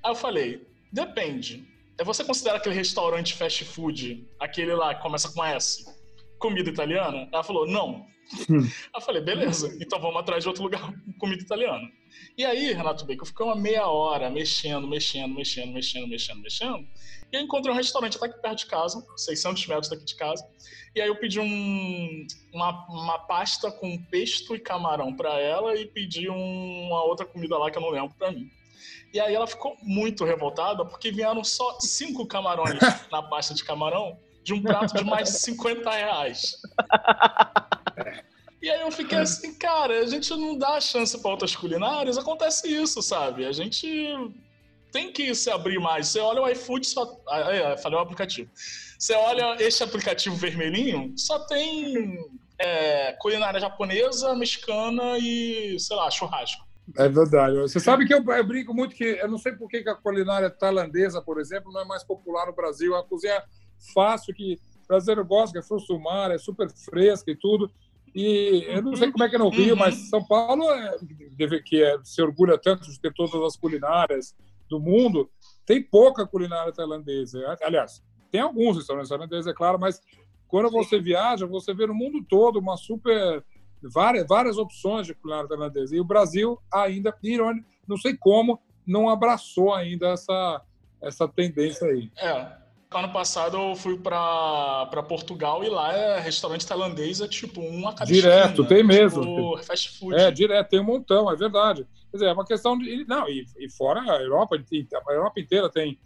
Aí 0.04 0.12
eu 0.12 0.16
falei, 0.16 0.68
depende. 0.92 1.68
É 1.98 2.04
você 2.04 2.24
considera 2.24 2.58
aquele 2.58 2.76
restaurante 2.76 3.34
fast 3.34 3.66
food, 3.66 4.28
aquele 4.40 4.74
lá 4.74 4.96
que 4.96 5.02
começa 5.02 5.32
com 5.34 5.44
S, 5.44 5.86
comida 6.40 6.70
italiana? 6.70 7.28
Ela 7.32 7.44
falou, 7.44 7.68
não. 7.68 8.08
Hum. 8.50 8.68
Eu 8.94 9.02
falei, 9.02 9.22
beleza, 9.22 9.76
então 9.82 10.00
vamos 10.00 10.20
atrás 10.20 10.44
de 10.44 10.48
outro 10.48 10.64
lugar 10.64 10.82
com 10.82 11.14
comida 11.20 11.42
italiana. 11.42 11.88
E 12.38 12.46
aí, 12.46 12.74
Renato 12.74 13.06
Bacon, 13.06 13.26
ficou 13.26 13.48
uma 13.48 13.56
meia 13.56 13.88
hora 13.88 14.30
mexendo, 14.30 14.88
mexendo, 14.88 15.34
mexendo, 15.34 15.74
mexendo, 15.74 16.08
mexendo, 16.08 16.42
mexendo. 16.42 16.88
E 17.32 17.36
eu 17.36 17.42
encontrei 17.42 17.74
um 17.74 17.78
restaurante 17.78 18.18
até 18.18 18.26
aqui 18.26 18.42
perto 18.42 18.60
de 18.60 18.66
casa, 18.66 19.06
600 19.16 19.68
metros 19.68 19.90
daqui 19.90 20.04
de 20.04 20.16
casa. 20.16 20.48
E 20.96 21.02
aí 21.02 21.08
eu 21.08 21.16
pedi 21.16 21.40
um, 21.40 22.28
uma, 22.52 22.88
uma 22.90 23.20
pasta 23.20 23.72
com 23.72 23.98
pesto 24.06 24.56
e 24.56 24.60
camarão 24.60 25.16
para 25.16 25.40
ela 25.40 25.76
e 25.76 25.86
pedi 25.86 26.30
um, 26.30 26.88
uma 26.88 27.04
outra 27.04 27.26
comida 27.26 27.58
lá 27.58 27.70
que 27.70 27.78
eu 27.78 27.82
não 27.82 27.92
lembro 27.92 28.16
para 28.18 28.32
mim. 28.32 28.50
E 29.14 29.20
aí 29.20 29.34
ela 29.34 29.48
ficou 29.48 29.76
muito 29.82 30.24
revoltada 30.24 30.86
porque 30.86 31.12
vieram 31.12 31.44
só 31.44 31.80
cinco 31.80 32.26
camarões 32.26 32.80
na 33.12 33.22
pasta 33.22 33.54
de 33.54 33.64
camarão 33.64 34.18
de 34.44 34.54
um 34.54 34.62
prato 34.62 34.96
de 34.96 35.04
mais 35.04 35.32
de 35.32 35.40
50 35.40 35.90
reais. 35.90 36.58
E 38.62 38.70
aí 38.70 38.82
eu 38.82 38.92
fiquei 38.92 39.18
assim, 39.18 39.54
cara, 39.54 40.00
a 40.00 40.06
gente 40.06 40.30
não 40.32 40.58
dá 40.58 40.82
chance 40.82 41.18
para 41.22 41.32
outras 41.32 41.56
culinárias, 41.56 42.18
acontece 42.18 42.68
isso, 42.68 43.02
sabe? 43.02 43.46
A 43.46 43.54
gente 43.54 43.88
tem 44.92 45.14
que 45.14 45.34
se 45.34 45.50
abrir 45.50 45.80
mais. 45.80 46.08
Você 46.10 46.20
olha 46.20 46.42
o 46.42 46.50
iFood, 46.50 46.86
só. 46.86 47.22
Ah, 47.30 47.54
é, 47.54 47.78
falei 47.78 47.98
o 47.98 48.02
aplicativo. 48.02 48.50
Você 48.54 49.14
olha 49.14 49.56
este 49.64 49.82
aplicativo 49.82 50.36
vermelhinho, 50.36 51.14
só 51.16 51.40
tem 51.40 52.18
é, 52.60 53.14
culinária 53.14 53.62
japonesa, 53.62 54.36
mexicana 54.36 55.18
e, 55.18 55.80
sei 55.80 55.96
lá, 55.96 56.12
churrasco. 56.12 56.68
É 56.98 57.08
verdade. 57.08 57.56
Você 57.60 57.80
sabe 57.80 58.06
que 58.06 58.14
eu, 58.14 58.22
eu 58.26 58.44
brinco 58.44 58.74
muito 58.74 58.94
que 58.94 59.04
eu 59.04 59.28
não 59.30 59.38
sei 59.38 59.54
por 59.54 59.70
que 59.70 59.78
a 59.88 59.96
culinária 59.96 60.50
tailandesa, 60.50 61.22
por 61.22 61.40
exemplo, 61.40 61.72
não 61.72 61.82
é 61.82 61.86
mais 61.86 62.04
popular 62.04 62.48
no 62.48 62.54
Brasil. 62.54 62.94
A 62.96 63.04
cozinha 63.04 63.42
fácil 63.94 64.34
que 64.34 64.60
o 64.84 64.88
brasileiro 64.88 65.26
gosta, 65.26 65.54
que 65.54 65.60
é 65.60 65.68
fruto 65.68 65.86
do 65.88 66.00
mar, 66.00 66.32
é 66.32 66.38
super 66.38 66.70
fresca 66.72 67.32
e 67.32 67.36
tudo. 67.36 67.72
E 68.14 68.66
eu 68.68 68.82
não 68.82 68.96
sei 68.96 69.12
como 69.12 69.24
é 69.24 69.30
que 69.30 69.36
é 69.36 69.40
no 69.40 69.50
Rio, 69.50 69.74
uhum. 69.74 69.80
mas 69.80 70.10
São 70.10 70.24
Paulo, 70.26 70.64
é, 70.72 70.98
que 71.64 71.84
é, 71.84 71.98
se 72.04 72.22
orgulha 72.22 72.58
tanto 72.58 72.90
de 72.90 73.00
ter 73.00 73.14
todas 73.14 73.36
as 73.42 73.56
culinárias 73.56 74.36
do 74.70 74.80
mundo, 74.80 75.30
tem 75.66 75.82
pouca 75.82 76.26
culinária 76.26 76.74
tailandesa. 76.74 77.40
Aliás, 77.62 78.04
tem 78.32 78.42
alguns 78.42 78.78
restaurantes 78.78 79.10
tailandeses, 79.10 79.48
é 79.48 79.54
claro, 79.54 79.80
mas 79.80 80.02
quando 80.48 80.70
você 80.72 81.00
viaja, 81.00 81.46
você 81.46 81.74
vê 81.74 81.86
no 81.86 81.94
mundo 81.94 82.26
todo 82.28 82.60
uma 82.60 82.76
super 82.76 83.44
várias, 83.84 84.28
várias 84.28 84.58
opções 84.58 85.06
de 85.06 85.14
culinária 85.14 85.48
tailandesa. 85.48 85.96
E 85.96 86.00
o 86.00 86.06
Brasil 86.06 86.60
ainda, 86.74 87.16
irônico, 87.24 87.68
não 87.88 87.98
sei 87.98 88.18
como, 88.18 88.60
não 88.86 89.10
abraçou 89.10 89.74
ainda 89.74 90.10
essa, 90.10 90.62
essa 91.02 91.28
tendência 91.28 91.88
aí. 91.88 92.12
É. 92.18 92.58
Ano 92.92 93.14
passado 93.14 93.56
eu 93.56 93.76
fui 93.76 93.98
para 94.00 95.04
Portugal 95.08 95.64
e 95.64 95.70
lá 95.70 95.94
é 95.94 96.20
restaurante 96.20 96.66
tailandês 96.66 97.22
é 97.22 97.28
tipo 97.28 97.62
um 97.62 97.88
a 97.88 97.94
cada 97.94 98.12
Direto, 98.12 98.64
esquina, 98.64 98.68
tem 98.68 98.84
mesmo. 98.84 99.22
Tipo, 99.22 99.64
fast 99.64 100.00
food. 100.00 100.16
É, 100.16 100.32
direto, 100.32 100.70
tem 100.70 100.80
um 100.80 100.86
montão, 100.86 101.32
é 101.32 101.36
verdade. 101.36 101.86
Quer 102.10 102.18
dizer, 102.18 102.30
é 102.30 102.34
uma 102.34 102.46
questão 102.46 102.76
de. 102.76 103.06
Não, 103.06 103.30
e, 103.30 103.46
e 103.60 103.70
fora 103.70 104.02
a 104.02 104.20
Europa, 104.20 104.56
a 104.56 105.14
Europa 105.14 105.40
inteira 105.40 105.70
tem 105.70 106.00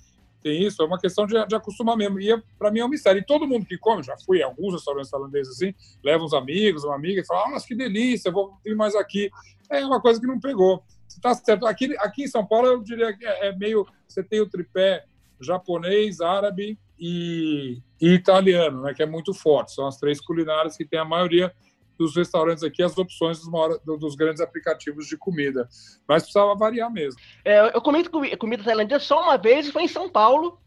tem 0.44 0.62
isso, 0.62 0.84
é 0.84 0.86
uma 0.86 1.00
questão 1.00 1.26
de, 1.26 1.34
de 1.48 1.56
acostumar 1.56 1.96
mesmo. 1.96 2.20
E 2.20 2.34
é, 2.34 2.42
para 2.60 2.70
mim 2.70 2.82
é 2.82 2.86
um 2.86 2.90
mistério. 2.90 3.22
E 3.22 3.26
todo 3.26 3.48
mundo 3.48 3.66
que 3.66 3.78
come, 3.78 4.04
já 4.04 4.18
fui 4.26 4.40
em 4.40 4.44
alguns 4.44 4.74
restaurantes 4.74 5.10
tailandeses 5.10 5.54
assim, 5.54 5.74
leva 6.04 6.22
uns 6.22 6.34
amigos, 6.34 6.84
uma 6.84 6.96
amiga 6.96 7.22
e 7.22 7.26
fala: 7.26 7.46
ah, 7.46 7.52
mas 7.52 7.66
que 7.66 7.74
delícia, 7.74 8.30
vou 8.30 8.60
vir 8.64 8.76
mais 8.76 8.94
aqui. 8.94 9.32
É 9.70 9.86
uma 9.86 10.02
coisa 10.02 10.20
que 10.20 10.28
não 10.28 10.38
pegou. 10.38 10.84
Está 11.08 11.34
certo. 11.34 11.66
Aqui, 11.66 11.96
aqui 12.00 12.24
em 12.24 12.28
São 12.28 12.46
Paulo, 12.46 12.68
eu 12.68 12.84
diria 12.84 13.16
que 13.18 13.26
é, 13.26 13.48
é 13.48 13.56
meio. 13.56 13.88
Você 14.06 14.22
tem 14.22 14.42
o 14.42 14.50
tripé 14.50 15.06
japonês, 15.44 16.22
árabe 16.22 16.78
e, 17.00 17.82
e 18.02 18.14
italiano, 18.14 18.82
né, 18.84 18.94
que 18.94 19.04
é 19.04 19.06
muito 19.06 19.34
forte. 19.34 19.74
São 19.74 19.88
as 19.88 19.98
três 19.98 20.20
culinárias 20.22 20.78
que 20.78 20.86
tem 20.86 21.00
a 21.00 21.06
maioria 21.06 21.54
dos 21.98 22.16
restaurantes 22.16 22.64
aqui 22.64 22.82
as 22.82 22.98
opções 22.98 23.40
dos, 23.40 23.48
maiores, 23.48 23.80
dos 23.84 24.16
grandes 24.16 24.42
aplicativos 24.42 25.08
de 25.08 25.18
comida. 25.18 25.68
Mas 26.08 26.24
precisava 26.24 26.56
variar 26.56 26.92
mesmo. 26.92 27.20
É, 27.46 27.76
eu 27.76 27.82
comi 27.82 28.04
comida 28.38 28.64
tailandesa 28.64 29.04
só 29.04 29.22
uma 29.22 29.38
vez 29.38 29.68
e 29.68 29.72
foi 29.72 29.84
em 29.84 29.88
São 29.88 30.10
Paulo. 30.10 30.60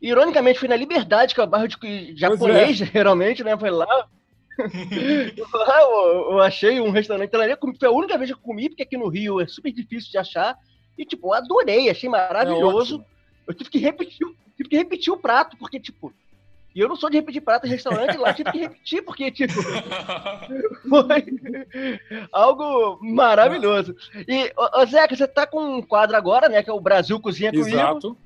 Ironicamente, 0.00 0.58
foi 0.58 0.68
na 0.68 0.76
Liberdade, 0.76 1.34
que 1.34 1.40
é 1.40 1.44
o 1.44 1.46
bairro 1.46 1.68
de 1.68 2.16
japonês, 2.16 2.80
é. 2.80 2.86
geralmente, 2.92 3.44
né? 3.44 3.56
Foi 3.56 3.70
lá. 3.70 3.86
lá 4.58 5.80
eu, 5.80 6.32
eu, 6.32 6.40
achei 6.40 6.80
um 6.80 6.90
restaurante 6.90 7.30
tailandês. 7.30 7.58
Foi 7.78 7.88
a 7.88 7.92
única 7.92 8.18
vez 8.18 8.30
que 8.30 8.36
eu 8.36 8.42
comi, 8.42 8.68
porque 8.68 8.82
aqui 8.82 8.96
no 8.96 9.08
Rio 9.08 9.40
é 9.40 9.46
super 9.46 9.72
difícil 9.72 10.10
de 10.10 10.18
achar. 10.18 10.56
E, 10.98 11.04
tipo, 11.04 11.32
adorei, 11.32 11.88
achei 11.88 12.08
maravilhoso. 12.08 13.04
Eu 13.46 13.54
tive 13.54 13.70
que 13.70 13.78
repetir, 13.78 14.26
tive 14.56 14.68
que 14.68 14.76
repetir 14.76 15.12
o 15.12 15.16
prato, 15.16 15.56
porque, 15.56 15.80
tipo, 15.80 16.12
e 16.74 16.80
eu 16.80 16.88
não 16.88 16.96
sou 16.96 17.10
de 17.10 17.16
repetir 17.16 17.42
prato 17.42 17.66
em 17.66 17.70
restaurante, 17.70 18.16
lá 18.16 18.32
tive 18.32 18.50
que 18.50 18.58
repetir, 18.58 19.02
porque, 19.04 19.30
tipo, 19.30 19.52
foi 20.88 21.24
algo 22.32 22.98
maravilhoso. 23.02 23.94
E, 24.26 24.52
ô, 24.56 24.86
Zeca, 24.86 25.14
você 25.14 25.28
tá 25.28 25.46
com 25.46 25.78
um 25.78 25.82
quadro 25.82 26.16
agora, 26.16 26.48
né, 26.48 26.62
que 26.62 26.70
é 26.70 26.72
o 26.72 26.80
Brasil 26.80 27.20
Cozinha 27.20 27.50
Comigo. 27.50 27.68
Exato. 27.68 28.16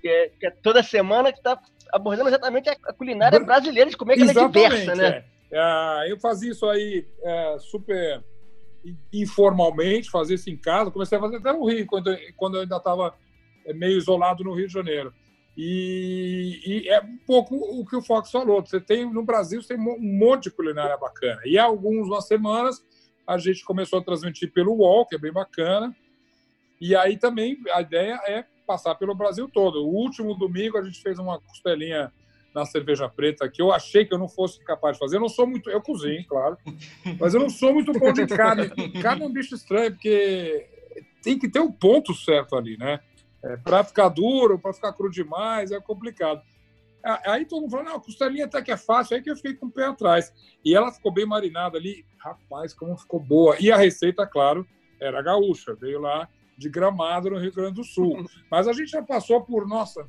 Que 0.00 0.08
é, 0.08 0.30
que 0.40 0.46
é 0.46 0.50
toda 0.50 0.82
semana 0.82 1.30
que 1.30 1.42
tá 1.42 1.60
abordando 1.92 2.30
exatamente 2.30 2.70
a 2.70 2.92
culinária 2.92 3.38
brasileira, 3.38 3.90
de 3.90 3.96
como 3.96 4.12
é 4.12 4.14
que 4.14 4.22
ela 4.22 4.30
é 4.30 4.34
diversa, 4.34 4.94
né? 4.94 5.08
É. 5.08 5.24
É, 5.52 6.10
eu 6.12 6.18
fazia 6.18 6.52
isso 6.52 6.66
aí 6.68 7.04
é, 7.22 7.56
super 7.58 8.22
informalmente, 9.12 10.10
fazia 10.10 10.36
isso 10.36 10.48
em 10.48 10.56
casa. 10.56 10.90
Comecei 10.90 11.18
a 11.18 11.20
fazer 11.20 11.36
até 11.36 11.52
no 11.52 11.66
Rio, 11.66 11.86
quando, 11.86 12.16
quando 12.36 12.54
eu 12.54 12.60
ainda 12.62 12.76
estava 12.76 13.14
meio 13.74 13.98
isolado 13.98 14.44
no 14.44 14.54
Rio 14.54 14.66
de 14.66 14.72
Janeiro. 14.72 15.12
E, 15.56 16.60
e, 16.64 16.88
é 16.88 17.00
um 17.00 17.18
pouco 17.26 17.54
o 17.54 17.84
que 17.84 17.96
o 17.96 18.02
Fox 18.02 18.30
falou. 18.30 18.64
Você 18.64 18.80
tem 18.80 19.10
no 19.12 19.24
Brasil 19.24 19.60
você 19.60 19.76
tem 19.76 19.82
um 19.82 20.18
monte 20.18 20.44
de 20.44 20.50
culinária 20.52 20.96
bacana. 20.96 21.40
E 21.44 21.58
há 21.58 21.64
algumas 21.64 22.26
semanas 22.26 22.82
a 23.26 23.36
gente 23.38 23.64
começou 23.64 23.98
a 23.98 24.02
transmitir 24.02 24.52
pelo 24.52 24.74
UOL, 24.74 25.06
que 25.06 25.16
é 25.16 25.18
bem 25.18 25.32
bacana. 25.32 25.94
E 26.80 26.96
aí 26.96 27.16
também 27.16 27.58
a 27.72 27.82
ideia 27.82 28.18
é 28.26 28.44
passar 28.66 28.94
pelo 28.94 29.14
Brasil 29.14 29.48
todo. 29.52 29.84
O 29.84 29.94
último 29.94 30.34
domingo 30.34 30.78
a 30.78 30.82
gente 30.82 31.02
fez 31.02 31.18
uma 31.18 31.40
costelinha 31.40 32.12
na 32.54 32.64
cerveja 32.64 33.08
preta 33.08 33.48
que 33.48 33.62
eu 33.62 33.72
achei 33.72 34.04
que 34.04 34.12
eu 34.14 34.18
não 34.18 34.28
fosse 34.28 34.62
capaz 34.64 34.96
de 34.96 35.00
fazer. 35.00 35.16
Eu 35.16 35.20
não 35.20 35.28
sou 35.28 35.46
muito, 35.46 35.68
eu 35.70 35.80
cozinho, 35.80 36.24
claro, 36.26 36.56
mas 37.18 37.34
eu 37.34 37.40
não 37.40 37.50
sou 37.50 37.72
muito 37.72 37.92
bom 37.92 38.12
de 38.12 38.26
carne. 38.26 38.68
Carne 39.02 39.22
é 39.22 39.26
um 39.26 39.32
bicho 39.32 39.54
estranho 39.54 39.92
porque 39.92 40.66
tem 41.22 41.38
que 41.38 41.48
ter 41.48 41.60
o 41.60 41.64
um 41.64 41.72
ponto 41.72 42.14
certo 42.14 42.56
ali, 42.56 42.76
né? 42.76 43.00
É, 43.42 43.56
para 43.56 43.82
ficar 43.82 44.08
duro, 44.08 44.58
para 44.58 44.72
ficar 44.72 44.92
cru 44.92 45.10
demais, 45.10 45.70
é 45.70 45.80
complicado. 45.80 46.42
Aí 47.02 47.46
todo 47.46 47.62
mundo 47.62 47.70
falou, 47.70 47.86
não, 47.86 47.96
a 47.96 48.00
costelinha 48.00 48.44
até 48.44 48.60
que 48.60 48.70
é 48.70 48.76
fácil, 48.76 49.16
aí 49.16 49.22
que 49.22 49.30
eu 49.30 49.36
fiquei 49.36 49.54
com 49.54 49.66
o 49.66 49.70
pé 49.70 49.86
atrás. 49.86 50.32
E 50.62 50.74
ela 50.74 50.92
ficou 50.92 51.12
bem 51.12 51.24
marinada 51.24 51.78
ali, 51.78 52.04
rapaz, 52.18 52.74
como 52.74 52.96
ficou 52.96 53.18
boa. 53.18 53.56
E 53.58 53.72
a 53.72 53.76
receita, 53.76 54.26
claro, 54.26 54.66
era 55.00 55.22
gaúcha, 55.22 55.74
veio 55.74 56.00
lá 56.00 56.28
de 56.58 56.68
Gramado, 56.68 57.30
no 57.30 57.38
Rio 57.38 57.54
Grande 57.54 57.76
do 57.76 57.84
Sul. 57.84 58.22
Mas 58.50 58.68
a 58.68 58.72
gente 58.74 58.90
já 58.90 59.02
passou 59.02 59.40
por, 59.40 59.66
nossa, 59.66 60.06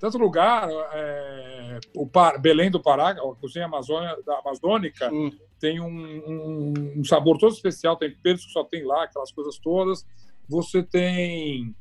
tanto 0.00 0.16
lugar, 0.16 0.68
é, 0.92 1.80
o 1.94 2.06
Par, 2.06 2.40
Belém 2.40 2.70
do 2.70 2.80
Pará, 2.80 3.10
a 3.10 3.34
cozinha 3.40 3.66
amazônia, 3.66 4.16
da 4.24 4.38
amazônica, 4.38 5.12
hum. 5.12 5.30
tem 5.60 5.80
um, 5.80 5.86
um, 5.86 6.72
um, 6.98 7.04
sabor 7.04 7.36
todo 7.38 7.52
especial, 7.52 7.96
tem 7.96 8.16
peixe 8.16 8.46
que 8.46 8.52
só 8.52 8.64
tem 8.64 8.84
lá, 8.84 9.04
aquelas 9.04 9.30
coisas 9.30 9.58
todas. 9.58 10.06
Você 10.48 10.82
tem 10.82 11.74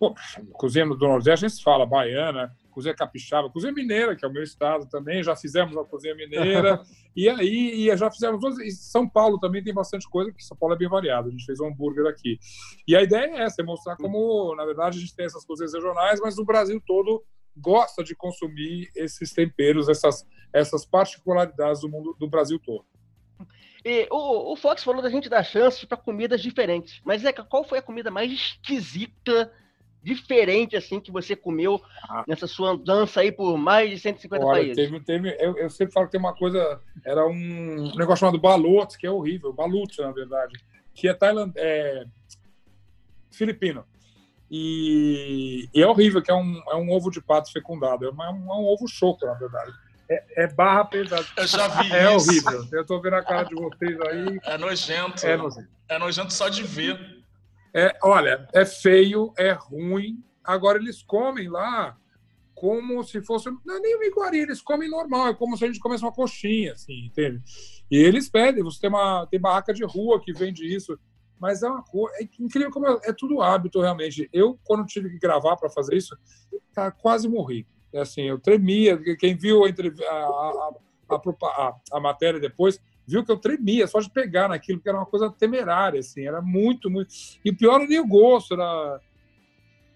cozinha 0.52 0.86
do 0.86 0.96
Nordeste, 0.96 1.44
a 1.44 1.48
gente 1.48 1.62
fala 1.62 1.84
baiana, 1.84 2.54
cozinha 2.70 2.94
capixaba, 2.94 3.50
cozinha 3.50 3.72
mineira, 3.72 4.16
que 4.16 4.24
é 4.24 4.28
o 4.28 4.32
meu 4.32 4.42
estado 4.42 4.88
também, 4.88 5.22
já 5.22 5.36
fizemos 5.36 5.76
a 5.76 5.84
cozinha 5.84 6.14
mineira, 6.14 6.80
e 7.14 7.28
aí 7.28 7.88
e 7.88 7.96
já 7.96 8.10
fizemos 8.10 8.58
e 8.60 8.70
São 8.70 9.08
Paulo 9.08 9.38
também 9.38 9.62
tem 9.62 9.74
bastante 9.74 10.08
coisa, 10.08 10.30
porque 10.30 10.44
São 10.44 10.56
Paulo 10.56 10.74
é 10.74 10.78
bem 10.78 10.88
variado, 10.88 11.28
a 11.28 11.30
gente 11.30 11.44
fez 11.44 11.60
um 11.60 11.66
hambúrguer 11.66 12.06
aqui. 12.06 12.38
E 12.86 12.96
a 12.96 13.02
ideia 13.02 13.36
é 13.36 13.42
essa, 13.42 13.60
é 13.60 13.64
mostrar 13.64 13.96
como, 13.96 14.54
na 14.54 14.64
verdade, 14.64 14.98
a 14.98 15.00
gente 15.00 15.14
tem 15.14 15.26
essas 15.26 15.44
cozinhas 15.44 15.74
regionais, 15.74 16.20
mas 16.20 16.38
o 16.38 16.44
Brasil 16.44 16.82
todo 16.86 17.22
gosta 17.56 18.02
de 18.02 18.14
consumir 18.14 18.88
esses 18.96 19.32
temperos, 19.32 19.88
essas, 19.88 20.26
essas 20.52 20.86
particularidades 20.86 21.82
do 21.82 21.88
mundo 21.88 22.16
do 22.18 22.28
Brasil 22.28 22.58
todo. 22.58 22.86
E 23.84 24.06
o, 24.10 24.52
o 24.52 24.56
Fox 24.56 24.84
falou 24.84 25.02
da 25.02 25.08
gente 25.08 25.28
dar 25.28 25.42
chances 25.42 25.84
para 25.84 25.96
comidas 25.96 26.40
diferentes, 26.42 27.00
mas 27.04 27.24
é 27.24 27.32
qual 27.32 27.64
foi 27.64 27.78
a 27.78 27.82
comida 27.82 28.10
mais 28.10 28.30
esquisita 28.30 29.50
diferente 30.02 30.76
assim 30.76 31.00
que 31.00 31.10
você 31.10 31.36
comeu 31.36 31.80
ah. 32.08 32.24
nessa 32.26 32.46
sua 32.46 32.76
dança 32.76 33.20
aí 33.20 33.30
por 33.30 33.56
mais 33.56 33.90
de 33.90 33.98
150 33.98 34.44
Olha, 34.44 34.54
países? 34.54 34.76
Teve, 34.76 35.00
teve, 35.00 35.36
eu, 35.38 35.56
eu, 35.56 35.70
sempre 35.70 35.92
falo 35.92 36.06
que 36.06 36.12
tem 36.12 36.20
uma 36.20 36.34
coisa, 36.34 36.80
era 37.04 37.26
um 37.26 37.94
negócio 37.96 38.20
chamado 38.20 38.38
balut, 38.38 38.96
que 38.96 39.06
é 39.06 39.10
horrível, 39.10 39.52
balut 39.52 40.00
na 40.00 40.12
verdade, 40.12 40.58
que 40.94 41.08
é 41.08 41.14
Tailand, 41.14 41.52
é, 41.56 42.04
filipino. 43.30 43.84
E, 44.50 45.68
e, 45.72 45.80
é 45.80 45.86
horrível, 45.86 46.20
que 46.20 46.30
é 46.30 46.34
um, 46.34 46.60
é 46.68 46.74
um 46.74 46.90
ovo 46.90 47.10
de 47.10 47.20
pato 47.20 47.52
fecundado, 47.52 48.04
é, 48.04 48.10
uma, 48.10 48.26
é 48.26 48.30
um, 48.30 48.48
ovo 48.48 48.88
choco, 48.88 49.24
na 49.24 49.34
verdade. 49.34 49.72
É, 50.10 50.44
é, 50.44 50.46
barra 50.48 50.84
pesada. 50.86 51.24
Eu 51.36 51.46
já 51.46 51.68
vi 51.68 51.92
é 51.92 52.16
isso. 52.16 52.40
É 52.48 52.50
horrível. 52.50 52.68
Eu 52.72 52.84
tô 52.84 53.00
vendo 53.00 53.14
a 53.14 53.22
cara 53.22 53.44
de 53.44 53.54
vocês 53.54 53.96
aí. 54.00 54.40
É 54.42 54.58
nojento. 54.58 55.24
É 55.24 55.36
nojento. 55.36 55.68
É 55.88 55.98
nojento 55.98 56.32
só 56.32 56.48
de 56.48 56.64
ver. 56.64 57.19
É, 57.74 57.96
olha, 58.02 58.48
é 58.52 58.64
feio, 58.64 59.32
é 59.36 59.52
ruim. 59.52 60.22
Agora 60.42 60.78
eles 60.78 61.02
comem 61.02 61.48
lá 61.48 61.96
como 62.54 63.02
se 63.02 63.22
fosse. 63.22 63.50
Não 63.64 63.76
é 63.76 63.80
nem 63.80 63.96
uma 63.96 64.04
iguaria, 64.04 64.42
eles 64.42 64.60
comem 64.60 64.90
normal, 64.90 65.28
é 65.28 65.34
como 65.34 65.56
se 65.56 65.64
a 65.64 65.66
gente 65.66 65.80
comesse 65.80 66.04
uma 66.04 66.12
coxinha, 66.12 66.74
assim, 66.74 67.06
entende? 67.06 67.42
E 67.90 67.96
eles 67.96 68.28
pedem, 68.28 68.62
você 68.62 68.80
tem, 68.80 68.90
uma, 68.90 69.26
tem 69.26 69.40
barraca 69.40 69.72
de 69.72 69.84
rua 69.84 70.20
que 70.20 70.32
vende 70.32 70.66
isso, 70.66 70.98
mas 71.40 71.62
é 71.62 71.68
uma 71.68 71.82
coisa. 71.82 72.14
É 72.20 72.28
incrível 72.38 72.70
como 72.70 72.86
é, 72.86 72.98
é 73.04 73.12
tudo 73.12 73.40
hábito, 73.40 73.80
realmente. 73.80 74.28
Eu, 74.32 74.58
quando 74.64 74.84
tive 74.84 75.08
que 75.08 75.18
gravar 75.18 75.56
para 75.56 75.70
fazer 75.70 75.96
isso, 75.96 76.16
tá, 76.74 76.90
quase 76.90 77.28
morri. 77.28 77.66
É 77.92 78.00
assim, 78.00 78.22
eu 78.22 78.38
tremia. 78.38 78.98
Quem 79.16 79.34
viu 79.34 79.64
a, 79.64 79.68
a, 79.68 80.70
a, 81.08 81.16
a, 81.16 81.76
a 81.92 82.00
matéria 82.00 82.38
depois 82.38 82.78
viu 83.10 83.24
que 83.24 83.32
eu 83.32 83.36
tremia 83.36 83.86
só 83.86 83.98
de 83.98 84.08
pegar 84.08 84.48
naquilo, 84.48 84.78
porque 84.78 84.88
era 84.88 84.98
uma 84.98 85.06
coisa 85.06 85.28
temerária, 85.30 85.98
assim, 85.98 86.26
era 86.26 86.40
muito, 86.40 86.88
muito. 86.88 87.12
E 87.44 87.50
o 87.50 87.56
pior 87.56 87.80
não 87.80 87.86
nem 87.88 87.98
o 87.98 88.06
gosto, 88.06 88.54
era, 88.54 89.00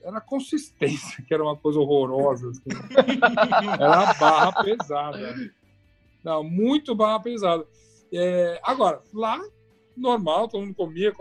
era 0.02 0.18
a 0.18 0.20
consistência, 0.20 1.22
que 1.26 1.32
era 1.32 1.42
uma 1.42 1.56
coisa 1.56 1.78
horrorosa. 1.78 2.50
Assim. 2.50 2.62
Era 3.80 4.02
uma 4.02 4.14
barra 4.14 4.64
pesada. 4.64 5.52
Não, 6.24 6.42
muito 6.42 6.94
barra 6.94 7.20
pesada. 7.20 7.64
É, 8.12 8.60
agora, 8.64 9.00
lá, 9.12 9.40
normal, 9.96 10.48
todo 10.48 10.64
mundo 10.64 10.74
comia, 10.74 11.12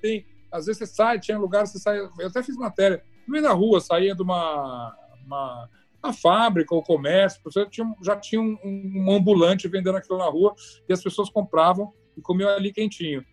tem, 0.00 0.26
às 0.50 0.66
vezes 0.66 0.78
você 0.78 0.86
sai, 0.86 1.20
tinha 1.20 1.38
lugar, 1.38 1.66
você 1.66 1.78
sai. 1.78 1.98
Eu 1.98 2.28
até 2.28 2.42
fiz 2.42 2.56
matéria, 2.56 3.02
no 3.26 3.32
meio 3.32 3.44
da 3.44 3.52
rua, 3.52 3.80
saía 3.80 4.14
de 4.14 4.22
uma. 4.22 4.96
uma 5.24 5.68
a 6.06 6.12
fábrica, 6.12 6.74
o 6.74 6.82
comércio, 6.82 7.40
você 7.44 7.66
tinha, 7.66 7.86
já 8.02 8.16
tinha 8.16 8.40
um, 8.40 8.58
um, 8.64 9.12
ambulante 9.12 9.68
vendendo 9.68 9.96
aquilo 9.96 10.18
na 10.18 10.26
rua 10.26 10.54
e 10.88 10.92
as 10.92 11.02
pessoas 11.02 11.28
compravam 11.28 11.92
e 12.16 12.20
comiam 12.20 12.48
ali 12.50 12.72
quentinho. 12.72 13.24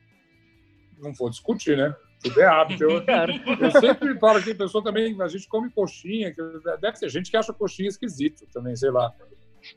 Não 0.99 1.13
vou 1.13 1.29
discutir, 1.29 1.77
né? 1.77 1.95
Tudo 2.21 2.41
é 2.41 2.45
hábito. 2.45 2.83
Eu, 2.83 3.03
eu 3.59 3.71
sempre 3.71 4.17
falo 4.17 4.41
que 4.41 4.51
a 4.51 4.55
pessoa 4.55 4.83
também, 4.83 5.21
a 5.21 5.27
gente 5.27 5.47
come 5.47 5.69
coxinha, 5.69 6.33
deve 6.79 6.99
ter 6.99 7.09
gente 7.09 7.29
que 7.29 7.37
acha 7.37 7.53
coxinha 7.53 7.89
esquisito 7.89 8.45
também, 8.51 8.75
sei 8.75 8.91
lá. 8.91 9.13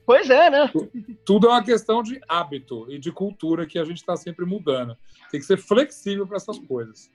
Pois 0.04 0.30
é, 0.30 0.50
né? 0.50 0.70
Tudo 1.24 1.48
é 1.48 1.50
uma 1.50 1.64
questão 1.64 2.02
de 2.02 2.20
hábito 2.28 2.90
e 2.90 2.98
de 2.98 3.12
cultura 3.12 3.66
que 3.66 3.78
a 3.78 3.84
gente 3.84 3.98
está 3.98 4.16
sempre 4.16 4.44
mudando. 4.44 4.96
Tem 5.30 5.40
que 5.40 5.46
ser 5.46 5.56
flexível 5.56 6.26
para 6.26 6.36
essas 6.36 6.58
coisas. 6.58 7.10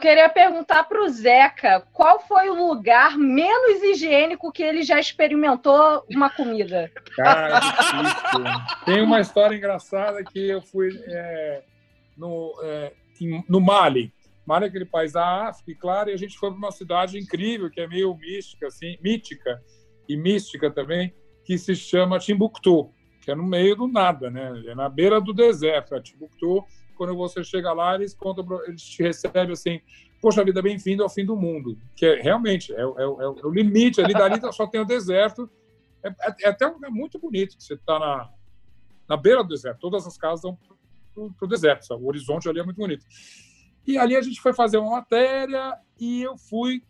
Queria 0.00 0.28
perguntar 0.28 0.84
para 0.84 1.02
o 1.02 1.08
Zeca 1.08 1.86
qual 1.92 2.20
foi 2.20 2.50
o 2.50 2.68
lugar 2.68 3.16
menos 3.16 3.82
higiênico 3.82 4.52
que 4.52 4.62
ele 4.62 4.82
já 4.82 4.98
experimentou 4.98 6.04
uma 6.10 6.28
comida. 6.28 6.90
Cara, 7.16 7.60
difícil. 7.60 8.44
Tem 8.84 9.02
uma 9.02 9.20
história 9.20 9.56
engraçada 9.56 10.22
que 10.24 10.48
eu 10.48 10.60
fui 10.60 10.90
é, 11.06 11.62
no, 12.16 12.54
é, 12.62 12.92
no 13.48 13.60
Mali. 13.60 14.12
Mali 14.46 14.66
é 14.66 14.68
aquele 14.68 14.84
país 14.84 15.12
da 15.12 15.48
África, 15.48 15.80
claro, 15.80 16.10
e 16.10 16.12
a 16.12 16.18
gente 16.18 16.36
foi 16.36 16.50
para 16.50 16.58
uma 16.58 16.72
cidade 16.72 17.18
incrível, 17.18 17.70
que 17.70 17.80
é 17.80 17.86
meio 17.86 18.14
mística, 18.14 18.66
assim, 18.66 18.98
mítica 19.02 19.62
e 20.08 20.16
mística 20.16 20.70
também, 20.70 21.14
que 21.44 21.56
se 21.56 21.74
chama 21.74 22.18
Timbuktu, 22.18 22.90
que 23.22 23.30
é 23.30 23.34
no 23.34 23.44
meio 23.44 23.74
do 23.74 23.86
nada, 23.86 24.30
né? 24.30 24.62
É 24.66 24.74
na 24.74 24.88
beira 24.88 25.20
do 25.20 25.32
deserto, 25.32 25.94
é 25.94 26.00
Timbuktu. 26.00 26.64
Quando 26.94 27.14
você 27.16 27.42
chega 27.42 27.72
lá, 27.72 27.94
eles 27.94 28.14
contam, 28.14 28.46
eles 28.66 28.82
te 28.82 29.02
recebem 29.02 29.50
assim, 29.50 29.80
poxa 30.20 30.44
vida, 30.44 30.62
bem-vindo 30.62 31.02
ao 31.02 31.08
fim 31.08 31.24
do 31.24 31.36
mundo, 31.36 31.78
que 31.96 32.06
é 32.06 32.20
realmente 32.20 32.72
é, 32.72 32.80
é, 32.80 32.82
é, 32.82 32.84
é 32.84 33.46
o 33.46 33.50
limite. 33.50 34.00
Ali 34.00 34.12
dali 34.12 34.40
só 34.52 34.66
tem 34.66 34.80
o 34.80 34.84
deserto. 34.84 35.50
É, 36.02 36.08
é, 36.08 36.34
é 36.44 36.48
até 36.48 36.66
um, 36.66 36.78
muito 36.90 37.18
bonito 37.18 37.56
você 37.58 37.74
está 37.74 37.98
na, 37.98 38.30
na 39.08 39.16
beira 39.16 39.42
do 39.42 39.48
deserto. 39.48 39.80
Todas 39.80 40.06
as 40.06 40.16
casas 40.16 40.42
dão 40.42 40.58
para 41.38 41.46
o 41.46 41.48
deserto, 41.48 41.86
sabe? 41.86 42.02
o 42.02 42.06
horizonte 42.06 42.48
ali 42.48 42.60
é 42.60 42.64
muito 42.64 42.76
bonito. 42.76 43.04
E 43.86 43.98
ali 43.98 44.16
a 44.16 44.22
gente 44.22 44.40
foi 44.40 44.52
fazer 44.52 44.78
uma 44.78 44.92
matéria 44.92 45.76
e 46.00 46.22
eu 46.22 46.36
fui 46.36 46.82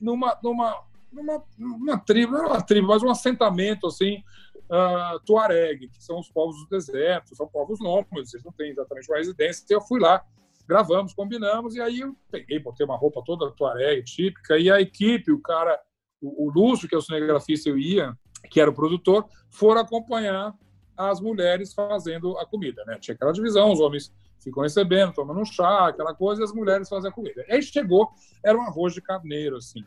numa, 0.00 0.38
numa 0.42 0.86
numa, 1.16 1.42
numa 1.58 1.98
tribo, 1.98 2.32
não 2.32 2.40
era 2.40 2.48
uma 2.48 2.62
tribo, 2.62 2.88
mas 2.88 3.02
um 3.02 3.10
assentamento 3.10 3.86
assim, 3.86 4.22
uh, 4.70 5.18
tuareg, 5.24 5.88
que 5.88 6.02
são 6.02 6.18
os 6.18 6.30
povos 6.30 6.56
do 6.62 6.68
deserto, 6.68 7.34
são 7.34 7.48
povos 7.48 7.80
nômades, 7.80 8.34
eles 8.34 8.44
não 8.44 8.52
têm 8.52 8.70
exatamente 8.70 9.10
uma 9.10 9.18
residência. 9.18 9.62
Então 9.64 9.78
eu 9.78 9.80
fui 9.82 10.00
lá, 10.00 10.24
gravamos, 10.68 11.14
combinamos, 11.14 11.74
e 11.76 11.80
aí 11.80 12.00
eu 12.00 12.16
peguei, 12.30 12.58
botei 12.58 12.84
uma 12.84 12.96
roupa 12.96 13.22
toda 13.24 13.50
tuareg, 13.52 14.02
típica, 14.04 14.58
e 14.58 14.70
a 14.70 14.80
equipe, 14.80 15.32
o 15.32 15.40
cara, 15.40 15.80
o, 16.20 16.46
o 16.46 16.50
Lúcio, 16.50 16.88
que 16.88 16.94
é 16.94 16.98
o 16.98 17.02
cinegrafista, 17.02 17.68
eu 17.68 17.78
ia, 17.78 18.16
que 18.50 18.60
era 18.60 18.70
o 18.70 18.74
produtor, 18.74 19.26
foram 19.50 19.80
acompanhar 19.80 20.54
as 20.96 21.20
mulheres 21.20 21.74
fazendo 21.74 22.38
a 22.38 22.46
comida, 22.46 22.82
né? 22.86 22.98
Tinha 22.98 23.14
aquela 23.14 23.32
divisão, 23.32 23.70
os 23.70 23.80
homens 23.80 24.12
ficam 24.42 24.62
recebendo, 24.62 25.12
tomando 25.12 25.40
um 25.40 25.44
chá, 25.44 25.88
aquela 25.88 26.14
coisa, 26.14 26.40
e 26.40 26.44
as 26.44 26.52
mulheres 26.52 26.88
fazem 26.88 27.10
a 27.10 27.12
comida. 27.12 27.44
Aí 27.50 27.62
chegou, 27.62 28.08
era 28.44 28.56
um 28.56 28.62
arroz 28.62 28.94
de 28.94 29.02
carneiro, 29.02 29.56
assim. 29.56 29.84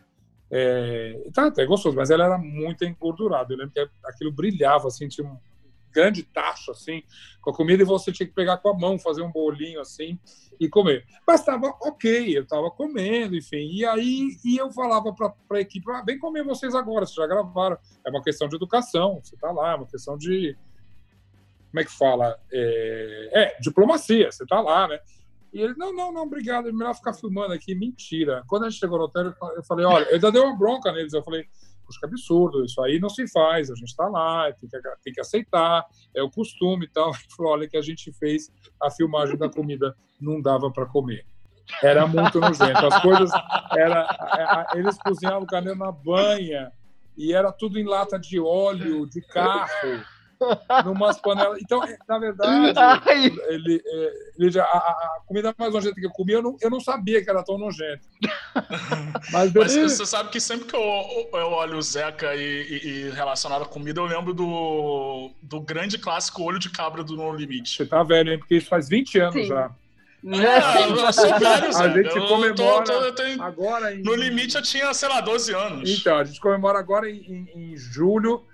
É, 0.52 1.30
tá 1.34 1.48
até 1.48 1.66
gostoso, 1.66 1.96
mas 1.96 2.10
ela 2.10 2.26
era 2.26 2.38
muito 2.38 2.84
engordurada. 2.84 3.54
Eu 3.54 3.58
lembro 3.58 3.74
que 3.74 3.88
aquilo 4.04 4.32
brilhava, 4.32 4.88
assim, 4.88 5.08
tinha 5.08 5.28
um 5.28 5.38
grande 5.92 6.24
tacho, 6.24 6.72
assim, 6.72 7.04
com 7.42 7.52
a 7.52 7.54
comida, 7.54 7.84
e 7.84 7.86
você 7.86 8.12
tinha 8.12 8.28
que 8.28 8.34
pegar 8.34 8.58
com 8.58 8.70
a 8.70 8.78
mão, 8.78 9.00
fazer 9.00 9.22
um 9.22 9.32
bolinho, 9.32 9.80
assim, 9.80 10.20
e 10.60 10.68
comer. 10.68 11.06
Mas 11.26 11.40
estava 11.40 11.68
ok, 11.82 12.38
eu 12.38 12.44
estava 12.44 12.70
comendo, 12.72 13.36
enfim. 13.36 13.70
E 13.72 13.86
aí 13.86 14.38
e 14.44 14.58
eu 14.58 14.72
falava 14.72 15.14
para 15.14 15.34
a 15.58 15.62
equipe, 15.62 15.90
ah, 15.92 16.04
vem 16.06 16.20
comer 16.20 16.44
vocês 16.44 16.76
agora, 16.76 17.06
vocês 17.06 17.16
já 17.16 17.28
gravaram. 17.28 17.78
É 18.06 18.10
uma 18.10 18.22
questão 18.22 18.48
de 18.48 18.56
educação, 18.56 19.20
você 19.24 19.36
está 19.36 19.52
lá, 19.52 19.74
é 19.74 19.76
uma 19.76 19.88
questão 19.88 20.18
de... 20.18 20.56
Como 21.72 21.82
é 21.82 21.84
que 21.84 21.92
fala? 21.92 22.40
É, 22.52 23.30
é 23.34 23.58
diplomacia, 23.60 24.32
você 24.32 24.44
está 24.44 24.60
lá, 24.60 24.88
né? 24.88 25.00
E 25.52 25.62
ele, 25.62 25.74
não, 25.76 25.94
não, 25.94 26.12
não, 26.12 26.24
obrigado, 26.24 26.70
é 26.70 26.72
melhor 26.72 26.94
ficar 26.94 27.14
filmando 27.14 27.54
aqui. 27.54 27.74
Mentira. 27.74 28.44
Quando 28.48 28.66
a 28.66 28.70
gente 28.70 28.80
chegou 28.80 28.98
no 28.98 29.06
hotel, 29.06 29.34
eu 29.56 29.64
falei, 29.64 29.86
olha, 29.86 30.06
eu 30.06 30.16
ainda 30.16 30.32
dei 30.32 30.42
uma 30.42 30.58
bronca 30.58 30.92
neles. 30.92 31.14
Eu 31.14 31.24
falei, 31.24 31.46
poxa, 31.86 32.00
que 32.00 32.06
absurdo, 32.06 32.64
isso 32.64 32.82
aí 32.82 33.00
não 33.00 33.10
se 33.10 33.28
faz, 33.28 33.72
a 33.72 33.76
gente 33.76 33.90
está 33.90 34.08
lá, 34.08 34.52
tem 34.54 34.70
que, 34.70 34.80
tem 35.04 35.14
que 35.14 35.20
aceitar, 35.20 35.86
é 36.16 36.22
o 36.22 36.30
costume 36.30 36.86
e 36.86 36.90
tal. 36.90 37.10
Ele 37.14 37.36
falou, 37.36 37.54
olha, 37.54 37.68
que 37.68 37.78
a 37.78 37.82
gente 37.82 38.12
fez 38.14 38.52
a 38.82 38.92
filmagem 38.92 39.38
da 39.38 39.50
comida, 39.50 39.96
não 40.22 40.42
dava 40.42 40.72
para 40.72 40.86
comer. 40.86 41.26
Era 41.84 42.08
muito 42.08 42.40
nojento. 42.40 42.86
As 42.86 43.02
coisas, 43.02 43.32
era, 43.72 44.68
eles 44.76 44.98
cozinhavam 44.98 45.46
carne 45.46 45.76
na 45.76 45.92
banha, 45.92 46.72
e 47.18 47.34
era 47.34 47.52
tudo 47.52 47.78
em 47.78 47.84
lata 47.84 48.18
de 48.18 48.40
óleo, 48.40 49.08
de 49.08 49.22
carro 49.22 50.04
numas 50.86 51.20
panelas. 51.20 51.60
Então, 51.62 51.82
na 52.08 52.20
verdade, 52.20 53.34
ele, 53.48 53.82
é, 53.86 54.14
ele 54.38 54.52
já, 54.52 54.64
a, 54.64 54.78
a, 54.78 55.22
comida 55.26 55.54
mais 55.58 55.74
nojenta 55.74 55.96
que 55.96 56.06
eu 56.06 56.12
comi, 56.12 56.34
eu 56.34 56.42
não, 56.42 56.56
eu 56.62 56.70
não 56.70 56.80
sabia 56.80 57.24
que 57.24 57.30
era 57.30 57.44
tão 57.44 57.58
nojenta. 57.58 58.02
Mas, 59.32 59.54
Mas 59.54 59.76
você 59.76 60.06
sabe 60.06 60.30
que 60.30 60.40
sempre 60.40 60.66
que 60.66 60.76
eu, 60.76 61.30
eu 61.34 61.48
olho 61.52 61.78
o 61.78 61.82
Zeca 61.82 62.34
e, 62.36 62.40
e, 62.42 62.88
e, 62.88 63.10
relacionado 63.12 63.64
à 63.64 63.66
comida, 63.66 64.00
eu 64.00 64.06
lembro 64.06 64.34
do, 64.34 65.32
do 65.42 65.60
grande 65.60 65.98
clássico 65.98 66.44
Olho 66.44 66.60
de 66.60 66.70
Cabra 66.70 67.04
do 67.04 67.16
No 67.16 67.34
Limite. 67.34 67.76
Você 67.76 67.86
tá 67.86 68.04
velho, 68.04 68.32
hein? 68.32 68.40
Porque 68.40 68.56
isso 68.56 68.68
faz 68.68 68.88
20 68.88 69.20
anos 69.20 69.34
Sim. 69.34 69.46
já. 69.46 69.72
É, 70.22 71.14
sou 71.14 71.40
velho, 71.40 71.78
A 71.78 71.90
gente 71.90 72.18
eu 72.18 72.28
comemora 72.28 72.84
tô, 72.84 73.02
tô, 73.02 73.12
tenho... 73.14 73.42
agora 73.42 73.96
em... 73.96 74.04
No 74.04 74.14
limite 74.16 74.56
eu 74.56 74.62
tinha, 74.62 74.94
sei 74.94 75.08
lá, 75.08 75.22
12 75.22 75.54
anos. 75.54 75.90
Então, 75.90 76.18
a 76.18 76.24
gente 76.26 76.40
comemora 76.42 76.78
agora 76.78 77.10
em, 77.10 77.48
em, 77.56 77.72
em 77.72 77.78
julho 77.78 78.46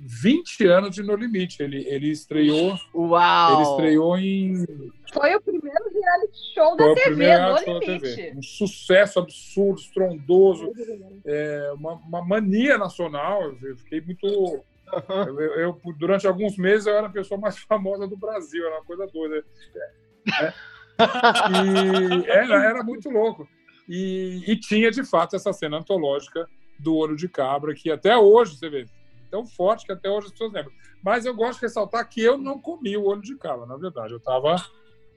20 0.00 0.66
anos 0.66 0.94
de 0.94 1.02
No 1.02 1.14
Limite. 1.14 1.62
Ele, 1.62 1.84
ele 1.88 2.10
estreou. 2.10 2.76
Uau! 2.94 3.54
Ele 3.54 3.70
estreou 3.70 4.18
em. 4.18 4.64
Foi 5.12 5.34
o 5.34 5.40
primeiro 5.40 5.84
reality 5.92 6.54
show 6.54 6.76
da 6.76 6.94
TV, 6.94 7.38
No 7.38 7.80
Limite. 7.80 8.00
TV. 8.00 8.34
Um 8.36 8.42
sucesso 8.42 9.18
absurdo, 9.18 9.80
estrondoso, 9.80 10.72
é, 11.24 11.72
uma, 11.74 11.94
uma, 11.94 12.24
mania 12.24 12.78
nacional. 12.78 13.42
Eu 13.62 13.76
fiquei 13.76 14.00
muito. 14.00 14.26
Eu, 15.06 15.38
eu, 15.38 15.80
durante 15.98 16.26
alguns 16.26 16.56
meses, 16.56 16.86
eu 16.86 16.94
era 16.94 17.08
a 17.08 17.10
pessoa 17.10 17.38
mais 17.38 17.58
famosa 17.68 18.08
do 18.08 18.16
Brasil, 18.16 18.64
era 18.64 18.76
uma 18.76 18.84
coisa 18.86 19.06
doida. 19.06 19.44
É. 20.40 20.54
E 21.52 22.26
era, 22.26 22.64
era 22.64 22.82
muito 22.82 23.10
louco. 23.10 23.46
E, 23.86 24.42
e 24.46 24.56
tinha, 24.56 24.90
de 24.90 25.04
fato, 25.04 25.36
essa 25.36 25.52
cena 25.52 25.76
antológica 25.76 26.48
do 26.78 26.96
Olho 26.96 27.16
de 27.16 27.28
Cabra, 27.28 27.74
que 27.74 27.90
até 27.90 28.16
hoje, 28.16 28.56
você 28.56 28.70
vê, 28.70 28.86
tão 29.30 29.46
forte 29.46 29.86
que 29.86 29.92
até 29.92 30.10
hoje 30.10 30.26
as 30.26 30.32
pessoas 30.32 30.52
lembram. 30.52 30.72
Mas 31.02 31.24
eu 31.24 31.34
gosto 31.34 31.60
de 31.60 31.66
ressaltar 31.66 32.08
que 32.08 32.20
eu 32.22 32.36
não 32.36 32.60
comi 32.60 32.96
o 32.96 33.04
olho 33.04 33.22
de 33.22 33.36
cabra, 33.36 33.66
na 33.66 33.76
verdade. 33.76 34.12
Eu 34.12 34.18
estava. 34.18 34.56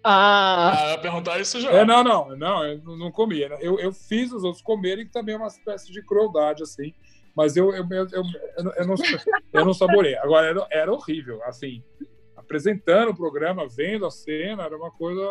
Ah, 0.04 0.93
ah, 0.93 0.97
perguntar 0.97 1.39
isso 1.39 1.60
já. 1.60 1.71
É, 1.71 1.86
não, 1.86 2.04
não, 2.04 2.36
não, 2.36 2.65
eu 2.65 2.80
não 2.97 3.12
comia. 3.12 3.56
Eu, 3.60 3.80
eu 3.80 3.93
fiz 3.93 4.32
os 4.32 4.43
outros 4.43 4.63
comerem, 4.63 5.06
que 5.06 5.12
também 5.12 5.36
é 5.36 5.38
uma 5.38 5.47
espécie 5.47 5.91
de 5.91 6.02
crueldade, 6.04 6.63
assim. 6.63 6.93
Mas 7.36 7.56
eu, 7.56 7.74
eu, 7.74 7.86
eu, 7.89 8.08
eu, 8.12 8.24
eu, 8.58 8.88
não, 8.88 8.95
eu 9.54 9.65
não 9.65 9.74
saborei. 9.74 10.17
Agora, 10.17 10.47
era, 10.47 10.67
era 10.71 10.93
horrível, 10.93 11.41
assim. 11.43 11.84
Apresentando 12.36 13.12
o 13.12 13.15
programa, 13.15 13.67
vendo 13.67 14.06
a 14.06 14.12
cena, 14.12 14.63
era 14.63 14.76
uma 14.76 14.91
coisa, 14.91 15.21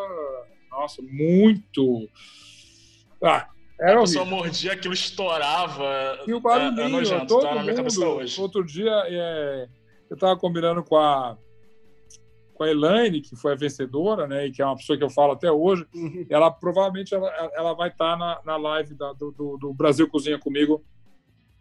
nossa, 0.70 1.02
muito. 1.02 2.08
Ah, 3.22 3.48
era 3.80 3.98
a 3.98 4.02
pessoa 4.02 4.24
mordia, 4.24 4.72
aquilo 4.72 4.94
estourava. 4.94 6.18
E 6.26 6.34
o 6.34 6.40
barulhinho, 6.40 6.80
é, 6.80 6.84
é 6.84 6.88
nojento, 6.88 7.26
todo 7.26 7.42
tá 7.42 7.54
mundo. 7.54 8.24
Outro 8.38 8.64
dia, 8.64 8.92
é, 9.06 9.68
eu 10.08 10.14
estava 10.14 10.38
combinando 10.38 10.84
com 10.84 10.96
a, 10.96 11.36
com 12.52 12.64
a 12.64 12.70
Elaine, 12.70 13.22
que 13.22 13.34
foi 13.34 13.52
a 13.52 13.56
vencedora, 13.56 14.26
né, 14.26 14.46
e 14.46 14.52
que 14.52 14.60
é 14.60 14.66
uma 14.66 14.76
pessoa 14.76 14.98
que 14.98 15.04
eu 15.04 15.08
falo 15.08 15.32
até 15.32 15.50
hoje. 15.50 15.86
Uhum. 15.94 16.26
Ela 16.28 16.50
provavelmente 16.50 17.14
ela, 17.14 17.30
ela 17.54 17.72
vai 17.72 17.88
estar 17.88 18.12
tá 18.12 18.16
na, 18.18 18.40
na 18.44 18.56
live 18.58 18.94
da, 18.94 19.14
do, 19.14 19.32
do 19.58 19.72
Brasil 19.72 20.08
Cozinha 20.08 20.38
Comigo 20.38 20.84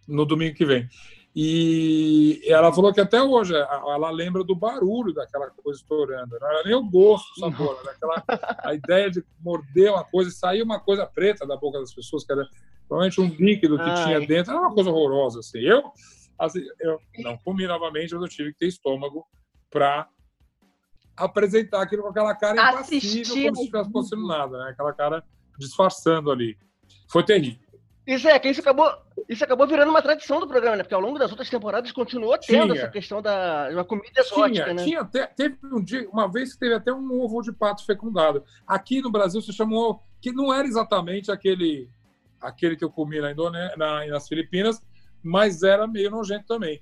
no 0.05 0.25
domingo 0.25 0.55
que 0.55 0.65
vem. 0.65 0.89
E 1.35 2.41
ela 2.45 2.73
falou 2.73 2.91
que 2.91 2.99
até 2.99 3.21
hoje 3.21 3.53
ela 3.55 4.09
lembra 4.09 4.43
do 4.43 4.55
barulho 4.55 5.13
daquela 5.13 5.49
coisa 5.51 5.79
estourando. 5.79 6.37
Não 6.39 6.47
era 6.47 6.63
nem 6.63 6.73
o 6.73 6.83
gosto, 6.83 7.31
o 7.37 7.39
sabor, 7.39 7.79
era 7.81 7.91
aquela, 7.91 8.23
a 8.63 8.73
ideia 8.73 9.11
de 9.11 9.23
morder 9.39 9.91
uma 9.91 10.03
coisa 10.03 10.29
e 10.29 10.33
sair 10.33 10.63
uma 10.63 10.79
coisa 10.79 11.05
preta 11.05 11.45
da 11.45 11.55
boca 11.55 11.79
das 11.79 11.93
pessoas, 11.93 12.25
que 12.25 12.31
era 12.31 12.47
provavelmente 12.87 13.21
um 13.21 13.27
líquido 13.27 13.77
que 13.77 13.83
Ai. 13.83 14.03
tinha 14.03 14.19
dentro. 14.27 14.51
Era 14.51 14.61
uma 14.61 14.73
coisa 14.73 14.89
horrorosa. 14.89 15.39
Assim. 15.39 15.59
Eu, 15.59 15.83
assim, 16.37 16.65
eu 16.79 16.99
não 17.19 17.37
comi 17.37 17.67
novamente, 17.67 18.13
mas 18.13 18.23
eu 18.23 18.29
tive 18.29 18.51
que 18.53 18.59
ter 18.59 18.67
estômago 18.67 19.23
para 19.69 20.09
apresentar 21.15 21.81
aquilo 21.81 22.01
com 22.01 22.09
aquela 22.09 22.33
cara 22.33 22.55
impassível, 22.55 23.35
como 23.35 23.55
se 23.55 23.61
estivesse 23.61 23.89
acontecendo 23.89 24.25
nada, 24.25 24.57
né? 24.57 24.71
Aquela 24.71 24.93
cara 24.93 25.23
disfarçando 25.59 26.31
ali. 26.31 26.57
Foi 27.07 27.23
terrível. 27.23 27.68
Isso 28.09 28.27
é, 28.27 28.39
que 28.39 28.49
isso 28.49 28.59
acabou, 28.59 28.91
isso 29.29 29.43
acabou 29.43 29.67
virando 29.67 29.91
uma 29.91 30.01
tradição 30.01 30.39
do 30.39 30.47
programa, 30.47 30.77
né? 30.77 30.81
Porque 30.81 30.95
ao 30.95 30.99
longo 30.99 31.19
das 31.19 31.29
outras 31.29 31.47
temporadas 31.47 31.91
continuou 31.91 32.35
tendo 32.39 32.73
Tinha. 32.73 32.81
essa 32.81 32.91
questão 32.91 33.21
da 33.21 33.69
uma 33.71 33.85
comida 33.85 34.19
exótica, 34.19 34.63
Tinha, 34.63 34.73
né? 34.73 34.83
tinha 34.83 35.01
até, 35.01 35.27
teve 35.27 35.59
um 35.63 35.79
dia, 35.79 36.09
uma 36.09 36.27
vez 36.27 36.53
que 36.53 36.59
teve 36.59 36.73
até 36.73 36.91
um 36.91 37.21
ovo 37.21 37.43
de 37.43 37.51
pato 37.53 37.85
fecundado. 37.85 38.43
Aqui 38.65 38.99
no 38.99 39.11
Brasil 39.11 39.39
se 39.43 39.53
chamou, 39.53 40.01
que 40.19 40.31
não 40.31 40.51
era 40.51 40.67
exatamente 40.67 41.31
aquele, 41.31 41.87
aquele 42.41 42.75
que 42.75 42.83
eu 42.83 42.89
comi 42.89 43.21
na 43.21 43.31
Indone... 43.31 43.59
na, 43.77 44.07
nas 44.07 44.27
Filipinas, 44.27 44.81
mas 45.21 45.61
era 45.61 45.85
meio 45.85 46.09
nojento 46.09 46.47
também. 46.47 46.81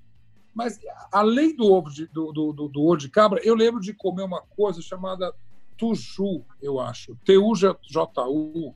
Mas 0.56 0.80
além 1.12 1.54
do 1.54 1.70
ovo 1.70 1.90
de, 1.90 2.08
do, 2.08 2.32
do, 2.32 2.54
do, 2.54 2.68
do 2.70 2.82
ovo 2.84 2.96
de 2.96 3.10
cabra, 3.10 3.42
eu 3.44 3.54
lembro 3.54 3.82
de 3.82 3.94
comer 3.94 4.24
uma 4.24 4.42
coisa 4.42 4.82
chamada 4.82 5.34
tuju, 5.78 6.46
eu 6.62 6.80
acho. 6.80 7.18
T-U-J-U. 7.26 8.74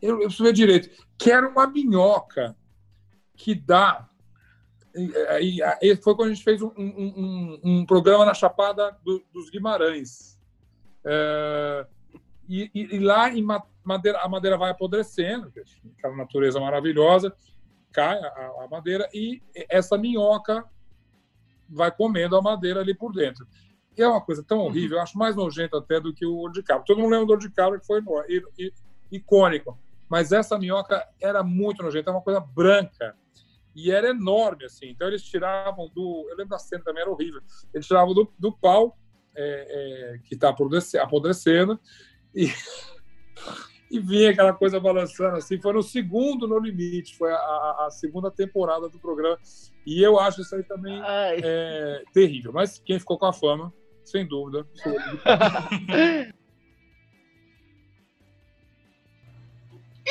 Eu, 0.00 0.14
eu 0.16 0.18
preciso 0.26 0.44
ver 0.44 0.52
direito. 0.52 1.04
Que 1.18 1.30
era 1.30 1.48
uma 1.48 1.66
minhoca 1.66 2.56
que 3.34 3.54
dá. 3.54 4.08
E, 5.40 5.60
e- 5.82 5.96
foi 5.96 6.14
quando 6.16 6.30
a 6.30 6.34
gente 6.34 6.42
fez 6.44 6.60
um, 6.62 6.72
um- 6.76 7.14
um- 7.16 7.60
um 7.62 7.86
programa 7.86 8.24
na 8.24 8.34
Chapada 8.34 8.96
do- 9.04 9.22
dos 9.32 9.48
Guimarães. 9.50 10.38
É, 11.04 11.86
e, 12.48 12.70
e- 12.74 12.98
lá 12.98 13.30
em 13.32 13.42
Ma- 13.42 13.62
madeira, 13.84 14.18
a 14.20 14.28
madeira 14.28 14.58
vai 14.58 14.70
apodrecendo, 14.70 15.50
que 15.50 15.62
aquela 15.96 16.16
natureza 16.16 16.58
maravilhosa, 16.60 17.34
cai 17.92 18.18
a, 18.18 18.64
a 18.64 18.68
madeira 18.70 19.08
e 19.14 19.40
essa 19.68 19.96
minhoca 19.96 20.64
vai 21.68 21.90
comendo 21.90 22.36
a 22.36 22.42
madeira 22.42 22.80
ali 22.80 22.94
por 22.94 23.12
dentro. 23.12 23.46
É 23.96 24.06
uma 24.06 24.20
coisa 24.20 24.42
tão 24.42 24.58
horrível, 24.58 24.96
eu 24.98 25.02
acho 25.02 25.16
mais 25.18 25.36
nojento 25.36 25.76
até 25.76 26.00
do 26.00 26.12
que 26.12 26.24
o 26.26 26.36
olho 26.36 26.52
de 26.52 26.62
cabra. 26.62 26.84
Todo 26.86 26.98
mundo 27.00 27.10
lembra 27.10 27.26
do 27.26 27.32
olho 27.32 27.40
de 27.40 27.50
cabra, 27.50 27.78
que 27.78 27.86
foi 27.86 28.02
icônico. 29.10 29.78
Mas 30.10 30.32
essa 30.32 30.58
minhoca 30.58 31.06
era 31.20 31.42
muito 31.42 31.82
nojenta, 31.82 32.10
era 32.10 32.18
uma 32.18 32.24
coisa 32.24 32.40
branca. 32.40 33.14
E 33.76 33.90
era 33.92 34.08
enorme, 34.10 34.64
assim. 34.64 34.88
Então 34.90 35.06
eles 35.06 35.22
tiravam 35.22 35.88
do. 35.94 36.26
Eu 36.28 36.36
lembro 36.36 36.48
da 36.48 36.58
cena 36.58 36.82
também, 36.84 37.02
era 37.02 37.10
horrível. 37.10 37.40
Eles 37.72 37.86
tiravam 37.86 38.12
do, 38.12 38.30
do 38.36 38.52
pau, 38.52 38.98
é, 39.36 40.14
é, 40.16 40.18
que 40.24 40.34
está 40.34 40.48
apodrecendo, 41.00 41.78
e, 42.34 42.48
e 43.88 44.00
vinha 44.00 44.30
aquela 44.30 44.52
coisa 44.52 44.80
balançando 44.80 45.36
assim. 45.36 45.60
Foi 45.60 45.72
no 45.72 45.82
segundo 45.84 46.48
No 46.48 46.58
Limite, 46.58 47.16
foi 47.16 47.30
a, 47.32 47.36
a- 47.36 47.86
a 47.86 47.90
segunda 47.92 48.28
temporada 48.28 48.88
do 48.88 48.98
programa. 48.98 49.38
E 49.86 50.02
eu 50.02 50.18
acho 50.18 50.40
isso 50.40 50.56
aí 50.56 50.64
também 50.64 51.00
é, 51.44 52.02
terrível. 52.12 52.52
Mas 52.52 52.80
quem 52.84 52.98
ficou 52.98 53.16
com 53.16 53.26
a 53.26 53.32
fama, 53.32 53.72
sem 54.04 54.26
dúvida, 54.26 54.66
foi 54.82 54.92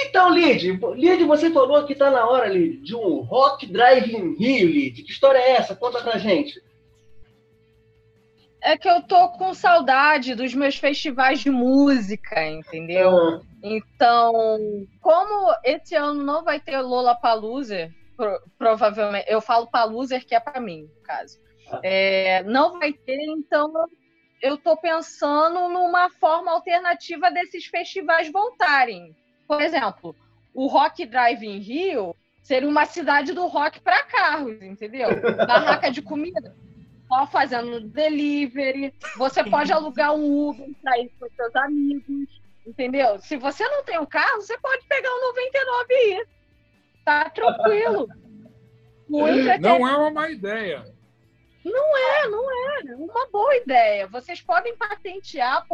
Então, 0.06 0.30
Lid, 0.30 0.80
Lid, 0.96 1.24
você 1.26 1.52
falou 1.52 1.86
que 1.86 1.96
tá 1.96 2.10
na 2.10 2.28
hora, 2.28 2.48
Lid, 2.48 2.82
de 2.82 2.96
um 2.96 3.22
Rock 3.22 3.66
Drive 3.68 4.14
em 4.14 4.36
Rio, 4.36 4.68
Lid. 4.68 5.04
Que 5.04 5.12
história 5.12 5.38
é 5.40 5.52
essa? 5.52 5.76
Conta 5.76 6.02
pra 6.02 6.18
gente. 6.18 6.62
É 8.62 8.78
que 8.78 8.90
eu 8.90 9.02
tô 9.04 9.30
com 9.30 9.54
saudade 9.54 10.36
dos 10.36 10.54
meus 10.54 10.76
festivais 10.76 11.40
de 11.40 11.50
música, 11.50 12.46
entendeu? 12.46 13.18
Ah, 13.18 13.42
Então, 13.64 14.60
como 15.02 15.54
esse 15.64 15.96
ano 15.96 16.24
não 16.24 16.44
vai 16.44 16.60
ter 16.60 16.80
Lollapalooza, 16.82 17.90
pro, 18.18 18.38
provavelmente, 18.58 19.26
eu 19.30 19.40
falo 19.40 19.68
Paluser 19.68 20.26
que 20.26 20.36
é 20.36 20.40
para 20.42 20.60
mim, 20.60 20.90
no 20.94 21.02
caso. 21.04 21.40
É, 21.84 22.44
não 22.44 22.78
vai 22.80 22.92
ter, 22.92 23.22
então 23.30 23.72
eu 24.42 24.58
tô 24.58 24.76
pensando 24.76 25.70
numa 25.70 26.10
forma 26.10 26.52
alternativa 26.52 27.32
desses 27.32 27.66
festivais 27.66 28.30
voltarem. 28.32 29.16
Por 29.50 29.64
exemplo, 29.64 30.16
o 30.54 30.68
Rock 30.68 31.08
Drive 31.08 31.42
em 31.42 31.58
Rio 31.58 32.16
seria 32.44 32.70
uma 32.70 32.86
cidade 32.86 33.34
do 33.34 33.48
rock 33.48 33.80
para 33.80 34.04
carros, 34.04 34.62
entendeu? 34.62 35.10
Barraca 35.48 35.90
de 35.90 36.04
comida, 36.04 36.56
só 37.08 37.26
fazendo 37.26 37.82
delivery. 37.82 38.94
Você 39.18 39.44
pode 39.44 39.74
alugar 39.74 40.14
um 40.14 40.50
Uber 40.50 40.70
para 40.84 41.00
ir 41.00 41.12
com 41.20 41.28
seus 41.36 41.56
amigos, 41.56 42.42
entendeu? 42.64 43.18
Se 43.18 43.38
você 43.38 43.68
não 43.68 43.84
tem 43.84 44.00
um 44.00 44.06
carro, 44.06 44.40
você 44.40 44.56
pode 44.60 44.86
pegar 44.88 45.10
um 45.10 45.22
99 45.30 45.86
e 45.90 46.14
ir. 46.14 46.28
Tá 47.04 47.28
tranquilo. 47.32 48.08
Não 49.10 49.88
é 49.88 49.98
uma 49.98 50.12
má 50.12 50.30
ideia. 50.30 50.86
é, 51.98 52.28
não 52.28 52.52
é. 52.52 52.96
Uma 52.96 53.28
boa 53.32 53.56
ideia. 53.56 54.08
Vocês 54.08 54.42
podem 54.42 54.78
patentear. 54.78 55.66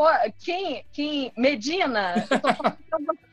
Quem, 0.43 0.85
quem 0.93 1.33
Medina, 1.37 2.25
eu 2.31 2.39
tô 2.39 2.53
falando 2.53 3.24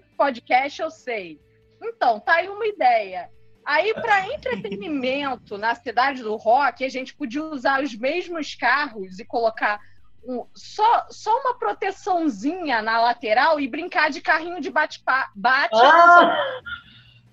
pra 0.00 0.06
você. 0.06 0.06
Escuta 0.06 0.06
esse 0.06 0.08
podcast, 0.16 0.82
eu 0.82 0.90
sei. 0.90 1.40
Então, 1.82 2.20
tá 2.20 2.34
aí 2.36 2.48
uma 2.48 2.66
ideia. 2.66 3.30
Aí, 3.64 3.92
para 3.94 4.32
entretenimento 4.32 5.58
na 5.58 5.74
cidade 5.74 6.22
do 6.22 6.36
rock, 6.36 6.84
a 6.84 6.88
gente 6.88 7.14
podia 7.14 7.42
usar 7.42 7.82
os 7.82 7.94
mesmos 7.96 8.54
carros 8.54 9.18
e 9.18 9.24
colocar 9.24 9.80
um- 10.24 10.46
só, 10.54 11.06
só 11.10 11.36
uma 11.40 11.58
proteçãozinha 11.58 12.80
na 12.82 13.00
lateral 13.00 13.58
e 13.60 13.68
brincar 13.68 14.10
de 14.10 14.20
carrinho 14.20 14.60
de 14.60 14.70
bate-pa- 14.70 15.30
bate. 15.34 15.74
Ah! 15.74 16.36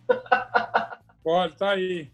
Pode, 1.24 1.56
tá 1.56 1.72
aí. 1.72 2.12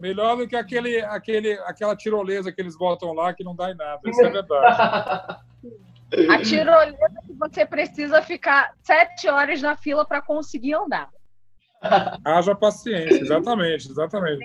Melhor 0.00 0.36
do 0.36 0.46
que 0.46 0.54
aquele, 0.54 1.00
aquele, 1.00 1.52
aquela 1.60 1.96
tirolesa 1.96 2.52
que 2.52 2.60
eles 2.60 2.76
botam 2.76 3.14
lá 3.14 3.32
que 3.32 3.42
não 3.42 3.56
dá 3.56 3.70
em 3.70 3.74
nada. 3.74 4.00
Isso 4.04 4.20
é 4.20 4.28
verdade. 4.30 5.40
A 6.30 6.38
tirolesa 6.42 7.22
que 7.26 7.32
você 7.32 7.64
precisa 7.64 8.22
ficar 8.22 8.74
sete 8.82 9.28
horas 9.28 9.62
na 9.62 9.76
fila 9.76 10.04
para 10.04 10.20
conseguir 10.20 10.74
andar. 10.74 11.08
Haja 12.24 12.54
paciência, 12.54 13.20
exatamente, 13.20 13.90
exatamente. 13.90 14.44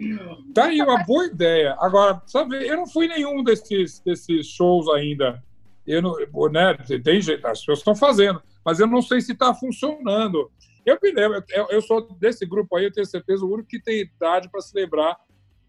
Tá 0.54 0.66
aí 0.66 0.82
uma 0.82 1.04
boa 1.04 1.26
ideia. 1.26 1.76
Agora, 1.80 2.22
sabe, 2.26 2.68
eu 2.68 2.78
não 2.78 2.88
fui 2.88 3.06
em 3.06 3.10
nenhum 3.10 3.44
desses, 3.44 4.00
desses 4.00 4.48
shows 4.48 4.88
ainda. 4.90 5.44
Eu 5.86 6.02
não, 6.02 6.16
né, 6.52 6.74
tem 7.04 7.22
jeito, 7.22 7.46
as 7.46 7.60
pessoas 7.60 7.80
estão 7.80 7.96
fazendo, 7.96 8.42
mas 8.66 8.80
eu 8.80 8.88
não 8.88 9.02
sei 9.02 9.22
se 9.22 9.34
está 9.34 9.54
funcionando. 9.54 10.52
Eu 10.86 10.98
me 11.02 11.12
lembro, 11.12 11.44
eu, 11.50 11.68
eu 11.70 11.82
sou 11.82 12.02
desse 12.16 12.46
grupo 12.46 12.76
aí, 12.76 12.86
eu 12.86 12.92
tenho 12.92 13.06
certeza, 13.06 13.46
o 13.46 13.54
único 13.54 13.70
que 13.70 13.80
tem 13.80 14.02
idade 14.02 14.50
para 14.50 14.62
se 14.62 14.76
lembrar 14.76 15.16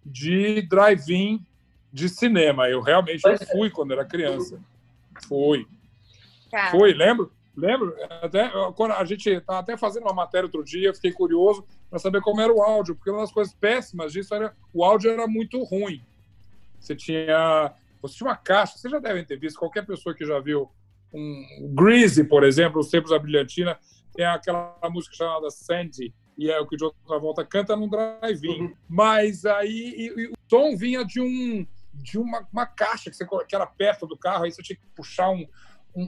de 0.04 0.62
drive-in 0.62 1.44
de 1.92 2.08
cinema. 2.08 2.68
Eu 2.68 2.80
realmente 2.80 3.22
eu 3.24 3.38
fui 3.46 3.68
quando 3.68 3.92
era 3.92 4.04
criança. 4.04 4.58
Fui. 5.26 5.66
Cara, 6.50 6.70
Foi, 6.70 6.92
lembro? 6.92 7.32
Lembro? 7.56 7.94
Até, 8.22 8.50
quando 8.76 8.92
a 8.92 9.04
gente 9.04 9.28
estava 9.28 9.58
até 9.58 9.76
fazendo 9.76 10.04
uma 10.04 10.14
matéria 10.14 10.46
outro 10.46 10.62
dia, 10.62 10.88
eu 10.88 10.94
fiquei 10.94 11.12
curioso 11.12 11.66
para 11.90 11.98
saber 11.98 12.20
como 12.20 12.40
era 12.40 12.52
o 12.52 12.62
áudio, 12.62 12.94
porque 12.94 13.10
uma 13.10 13.20
das 13.20 13.32
coisas 13.32 13.52
péssimas 13.52 14.12
disso 14.12 14.32
era 14.34 14.54
o 14.72 14.84
áudio 14.84 15.10
era 15.10 15.26
muito 15.26 15.62
ruim. 15.64 16.00
Você 16.78 16.94
tinha, 16.94 17.74
você 18.00 18.16
tinha 18.16 18.28
uma 18.30 18.36
caixa, 18.36 18.78
vocês 18.78 18.90
já 18.92 19.00
devem 19.00 19.24
ter 19.24 19.36
visto, 19.38 19.58
qualquer 19.58 19.84
pessoa 19.84 20.14
que 20.14 20.24
já 20.24 20.38
viu 20.38 20.70
um 21.12 21.74
Greasy, 21.74 22.22
por 22.22 22.44
exemplo, 22.44 22.80
Os 22.80 22.90
Tempos 22.90 23.10
da 23.10 23.18
Brilhantina, 23.18 23.76
tem 24.14 24.24
aquela 24.24 24.78
música 24.90 25.16
chamada 25.16 25.50
Sandy, 25.50 26.14
e 26.36 26.50
é 26.50 26.60
o 26.60 26.66
que 26.66 26.76
o 26.76 26.78
John 26.78 26.92
Travolta 27.06 27.44
canta 27.44 27.74
num 27.74 27.88
drive-in. 27.88 28.72
Mas 28.88 29.44
aí 29.44 29.94
e- 29.96 30.20
e 30.20 30.26
o 30.28 30.32
som 30.48 30.76
vinha 30.76 31.04
de 31.04 31.20
um 31.20 31.66
de 31.92 32.16
uma, 32.16 32.46
uma 32.52 32.64
caixa 32.64 33.10
que, 33.10 33.16
você, 33.16 33.26
que 33.26 33.56
era 33.56 33.66
perto 33.66 34.06
do 34.06 34.16
carro, 34.16 34.44
aí 34.44 34.52
você 34.52 34.62
tinha 34.62 34.76
que 34.76 34.86
puxar 34.94 35.30
um, 35.30 35.44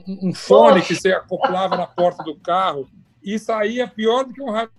um, 0.07 0.29
um 0.29 0.33
fone 0.33 0.81
que 0.81 0.95
você 0.95 1.11
acoplava 1.11 1.75
na 1.75 1.87
porta 1.87 2.23
do 2.23 2.35
carro 2.35 2.87
e 3.23 3.37
saía 3.37 3.87
pior 3.87 4.23
do 4.23 4.33
que 4.33 4.41
um 4.41 4.49
rádio 4.49 4.71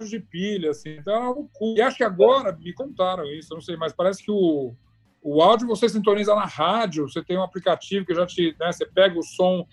de 0.00 0.20
pilha, 0.20 0.70
assim. 0.70 0.96
Então 0.96 1.14
era 1.14 1.24
uma 1.24 1.34
loucura. 1.34 1.78
E 1.78 1.82
acho 1.82 1.96
que 1.96 2.04
agora 2.04 2.52
me 2.52 2.72
contaram 2.72 3.24
isso, 3.26 3.54
não 3.54 3.60
sei, 3.60 3.76
mas 3.76 3.92
parece 3.92 4.22
que 4.22 4.30
o, 4.30 4.74
o 5.22 5.42
áudio 5.42 5.66
você 5.66 5.88
sintoniza 5.88 6.34
na 6.34 6.46
rádio, 6.46 7.08
você 7.08 7.22
tem 7.22 7.36
um 7.36 7.42
aplicativo 7.42 8.06
que 8.06 8.14
já 8.14 8.26
te, 8.26 8.54
né, 8.58 8.72
você 8.72 8.86
pega 8.86 9.18
o 9.18 9.22
som, 9.22 9.66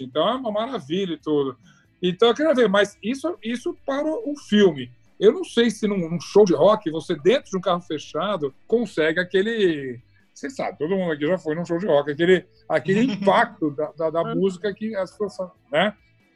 então 0.00 0.28
é 0.28 0.34
uma 0.34 0.50
maravilha 0.50 1.14
e 1.14 1.18
tudo. 1.18 1.56
Então 2.02 2.28
eu 2.28 2.34
queria 2.34 2.54
ver, 2.54 2.68
mas 2.68 2.98
isso, 3.02 3.36
isso 3.42 3.76
para 3.86 4.06
o 4.06 4.34
filme. 4.48 4.90
Eu 5.20 5.32
não 5.32 5.44
sei 5.44 5.70
se 5.70 5.86
num, 5.86 6.10
num 6.10 6.20
show 6.20 6.44
de 6.44 6.52
rock, 6.54 6.90
você 6.90 7.14
dentro 7.14 7.50
de 7.50 7.56
um 7.56 7.60
carro 7.60 7.80
fechado, 7.80 8.52
consegue 8.66 9.20
aquele. 9.20 10.00
Você 10.34 10.50
sabe, 10.50 10.78
todo 10.78 10.96
mundo 10.96 11.12
aqui 11.12 11.26
já 11.26 11.38
foi 11.38 11.54
num 11.54 11.64
show 11.64 11.78
de 11.78 11.86
rock, 11.86 12.10
aquele, 12.10 12.46
aquele 12.68 13.02
impacto 13.12 13.70
da, 13.70 13.92
da, 13.92 14.10
da 14.10 14.34
música 14.34 14.72
que 14.74 14.94
as 14.96 15.16
pessoas, 15.16 15.50
né? 15.70 15.94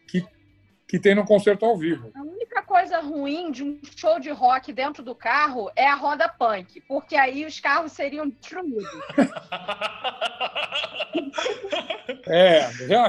Que, 0.08 0.24
que 0.88 0.98
tem 1.00 1.14
no 1.14 1.24
concerto 1.24 1.64
ao 1.64 1.76
vivo. 1.76 2.10
a 2.14 2.22
única 2.22 2.62
coisa 2.62 3.00
ruim 3.00 3.50
de 3.50 3.64
um 3.64 3.80
show 3.96 4.20
de 4.20 4.30
rock 4.30 4.72
dentro 4.72 5.02
do 5.02 5.14
carro 5.14 5.70
é 5.74 5.86
a 5.86 5.94
roda 5.94 6.28
punk, 6.28 6.80
porque 6.86 7.16
aí 7.16 7.44
os 7.44 7.58
carros 7.58 7.92
seriam 7.92 8.28
destruídos. 8.28 8.86
É, 12.28 12.70
já- 12.88 13.06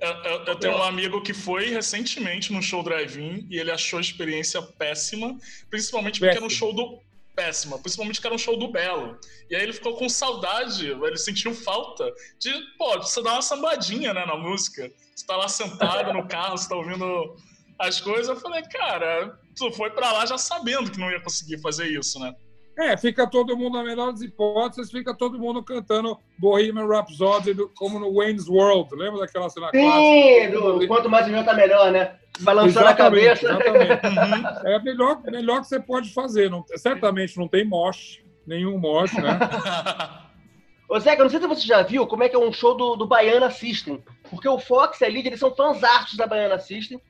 Eu, 0.00 0.10
eu- 0.30 0.44
eu 0.46 0.56
tenho 0.56 0.76
um 0.76 0.82
amigo 0.82 1.22
que 1.22 1.32
foi 1.32 1.70
recentemente 1.70 2.52
no 2.52 2.62
show 2.62 2.82
drive-in 2.82 3.46
e 3.50 3.58
ele 3.58 3.70
achou 3.70 3.98
a 3.98 4.02
experiência 4.02 4.60
péssima, 4.62 5.36
principalmente 5.70 6.20
porque 6.20 6.36
era 6.36 6.44
um 6.44 6.50
show 6.50 6.72
do 6.74 7.00
péssima, 7.34 7.78
principalmente 7.78 8.20
que 8.20 8.26
era 8.26 8.34
um 8.34 8.38
show 8.38 8.58
do 8.58 8.70
Belo. 8.70 9.18
E 9.50 9.56
aí 9.56 9.62
ele 9.62 9.72
ficou 9.72 9.96
com 9.96 10.08
saudade, 10.08 10.90
ele 10.90 11.16
sentiu 11.16 11.54
falta 11.54 12.12
de, 12.38 12.52
pô, 12.78 12.98
você 12.98 13.22
dar 13.22 13.34
uma 13.34 13.42
sambadinha, 13.42 14.12
né, 14.12 14.24
na 14.24 14.36
música. 14.36 14.90
Você 15.14 15.26
tá 15.26 15.36
lá 15.36 15.48
sentado 15.48 16.12
no 16.12 16.26
carro, 16.26 16.56
você 16.56 16.68
tá 16.68 16.76
ouvindo 16.76 17.36
as 17.78 18.00
coisas. 18.00 18.28
Eu 18.28 18.36
falei, 18.36 18.62
cara, 18.62 19.38
tu 19.56 19.70
foi 19.72 19.90
para 19.90 20.12
lá 20.12 20.26
já 20.26 20.38
sabendo 20.38 20.90
que 20.90 20.98
não 20.98 21.10
ia 21.10 21.20
conseguir 21.20 21.60
fazer 21.60 21.86
isso, 21.86 22.18
né? 22.18 22.34
É, 22.78 22.96
fica 22.96 23.28
todo 23.28 23.56
mundo, 23.56 23.76
na 23.76 23.84
melhor 23.84 24.12
das 24.12 24.22
hipóteses, 24.22 24.90
fica 24.90 25.14
todo 25.14 25.38
mundo 25.38 25.62
cantando 25.62 26.18
Bohemian 26.38 26.86
Rhapsody 26.86 27.54
como 27.74 27.98
no 27.98 28.14
Wayne's 28.14 28.48
World. 28.48 28.94
Lembra 28.96 29.20
daquela 29.20 29.50
cena 29.50 29.68
Sim, 29.70 30.50
do, 30.50 30.86
quanto 30.86 31.08
mais 31.08 31.26
tá 31.44 31.52
melhor, 31.52 31.92
né? 31.92 32.18
Balançando 32.40 32.86
a 32.86 32.94
cabeça. 32.94 33.46
Exatamente. 33.46 33.92
Uhum. 34.62 34.68
É 34.68 34.78
melhor, 34.82 35.22
melhor 35.24 35.60
que 35.60 35.68
você 35.68 35.80
pode 35.80 36.12
fazer. 36.12 36.50
Não, 36.50 36.64
certamente 36.76 37.38
não 37.38 37.46
tem 37.48 37.64
mosh, 37.64 38.20
nenhum 38.46 38.78
mosh, 38.78 39.12
né? 39.14 39.38
Ô 40.88 40.98
Zeca, 40.98 41.22
não 41.22 41.30
sei 41.30 41.40
se 41.40 41.46
você 41.46 41.66
já 41.66 41.82
viu 41.82 42.06
como 42.06 42.22
é 42.22 42.28
que 42.28 42.36
é 42.36 42.38
um 42.38 42.52
show 42.52 42.76
do, 42.76 42.96
do 42.96 43.06
Baiana 43.06 43.50
System. 43.50 44.02
Porque 44.28 44.48
o 44.48 44.58
Fox 44.58 45.00
e 45.00 45.04
a 45.04 45.08
Lídia, 45.08 45.30
eles 45.30 45.40
são 45.40 45.54
fãs 45.54 45.82
artes 45.82 46.16
da 46.16 46.26
Baiana 46.26 46.58
System 46.58 47.00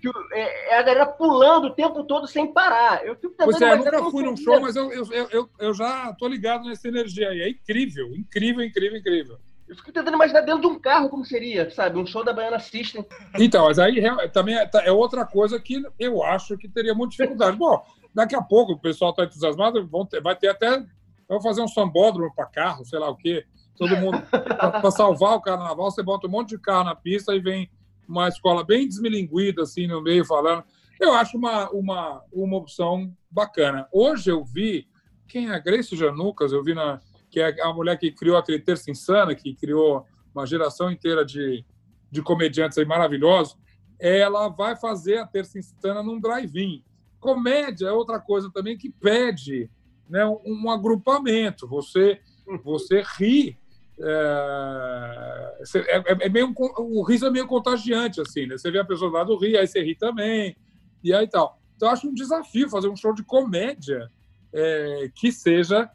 que 0.00 0.08
é, 0.32 0.74
é, 0.74 0.78
a 0.78 0.82
galera 0.82 1.06
pulando 1.06 1.68
o 1.68 1.74
tempo 1.74 2.04
todo 2.04 2.26
sem 2.26 2.52
parar. 2.52 3.04
Eu 3.04 3.16
fico 3.16 3.34
pois 3.36 3.60
é, 3.60 3.72
eu 3.72 3.78
nunca 3.78 4.10
fui 4.10 4.22
num 4.22 4.36
show, 4.36 4.60
mas 4.60 4.76
eu, 4.76 4.92
eu, 4.92 5.28
eu, 5.30 5.50
eu 5.58 5.74
já 5.74 6.12
tô 6.14 6.28
ligado 6.28 6.66
nessa 6.66 6.88
energia 6.88 7.30
aí. 7.30 7.40
É 7.40 7.48
incrível, 7.48 8.14
incrível, 8.14 8.64
incrível, 8.64 8.98
incrível. 8.98 9.38
Eu 9.68 9.74
fico 9.74 9.92
tentando 9.92 10.14
imaginar 10.14 10.42
dentro 10.42 10.60
de 10.60 10.66
um 10.68 10.78
carro 10.78 11.08
como 11.08 11.24
seria, 11.24 11.68
sabe? 11.70 11.98
Um 11.98 12.06
show 12.06 12.24
da 12.24 12.32
Baiana 12.32 12.58
System. 12.60 13.04
Então, 13.38 13.64
mas 13.64 13.78
aí 13.78 14.00
também 14.32 14.56
é, 14.56 14.70
é 14.84 14.92
outra 14.92 15.26
coisa 15.26 15.58
que 15.58 15.82
eu 15.98 16.22
acho 16.22 16.56
que 16.56 16.68
teria 16.68 16.94
muita 16.94 17.12
dificuldade. 17.12 17.56
Bom, 17.56 17.82
daqui 18.14 18.36
a 18.36 18.42
pouco 18.42 18.72
o 18.72 18.78
pessoal 18.78 19.10
está 19.10 19.24
entusiasmado, 19.24 19.84
vão 19.86 20.06
ter, 20.06 20.22
vai 20.22 20.36
ter 20.36 20.48
até. 20.48 20.84
Vamos 21.28 21.42
fazer 21.42 21.60
um 21.60 21.68
sambódromo 21.68 22.32
para 22.34 22.46
carro, 22.46 22.84
sei 22.84 22.98
lá 22.98 23.10
o 23.10 23.16
quê. 23.16 23.44
Todo 23.76 23.96
mundo. 23.96 24.22
para 24.30 24.90
salvar 24.92 25.34
o 25.34 25.40
carnaval, 25.40 25.90
você 25.90 26.02
bota 26.02 26.28
um 26.28 26.30
monte 26.30 26.50
de 26.50 26.58
carro 26.58 26.84
na 26.84 26.94
pista 26.94 27.34
e 27.34 27.40
vem 27.40 27.68
uma 28.08 28.28
escola 28.28 28.64
bem 28.64 28.86
desmilinguida, 28.86 29.62
assim, 29.62 29.88
no 29.88 30.00
meio, 30.00 30.24
falando. 30.24 30.62
Eu 31.00 31.12
acho 31.12 31.36
uma, 31.36 31.68
uma, 31.70 32.22
uma 32.32 32.56
opção 32.56 33.12
bacana. 33.30 33.88
Hoje 33.92 34.30
eu 34.30 34.44
vi, 34.44 34.88
quem 35.28 35.48
é 35.48 35.54
a 35.54 35.58
Grace 35.58 35.94
Janucas, 35.96 36.52
eu 36.52 36.62
vi 36.62 36.72
na, 36.72 37.00
que 37.30 37.40
é 37.40 37.62
a 37.62 37.72
mulher 37.72 37.98
que 37.98 38.10
criou 38.10 38.36
aquele 38.36 38.58
Terça 38.60 38.90
Insana, 38.90 39.34
que 39.34 39.54
criou 39.54 40.06
uma 40.34 40.46
geração 40.46 40.90
inteira 40.90 41.24
de, 41.24 41.64
de 42.10 42.22
comediantes 42.22 42.78
aí 42.78 42.84
maravilhosos, 42.84 43.56
ela 43.98 44.48
vai 44.48 44.76
fazer 44.76 45.18
a 45.18 45.26
Terça 45.26 45.58
Insana 45.58 46.02
num 46.02 46.20
drive-in. 46.20 46.84
Comédia 47.18 47.88
é 47.88 47.92
outra 47.92 48.20
coisa 48.20 48.50
também 48.52 48.76
que 48.76 48.90
pede 48.90 49.70
né, 50.08 50.24
um, 50.44 50.70
agrupamento. 50.70 51.66
Você, 51.66 52.20
você 52.62 53.02
ri 53.16 53.58
é, 53.98 55.56
é, 55.74 56.26
é, 56.26 56.28
meio 56.28 56.52
o 56.54 57.02
riso 57.02 57.24
é 57.24 57.30
meio 57.30 57.46
contagiante 57.46 58.20
assim 58.20 58.44
né? 58.44 58.58
você 58.58 58.70
vê 58.70 58.78
a 58.78 58.84
pessoa 58.84 59.10
do 59.10 59.16
lado 59.16 59.38
rir 59.38 59.56
aí 59.56 59.66
você 59.66 59.82
ri 59.82 59.94
também 59.94 60.54
e 61.02 61.14
aí 61.14 61.26
tal 61.26 61.58
então 61.74 61.88
acho 61.88 62.06
um 62.06 62.12
desafio 62.12 62.68
fazer 62.68 62.88
um 62.88 62.96
show 62.96 63.14
de 63.14 63.24
comédia 63.24 64.10
é, 64.52 65.10
que 65.14 65.32
seja 65.32 65.90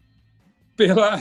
pela 0.75 1.19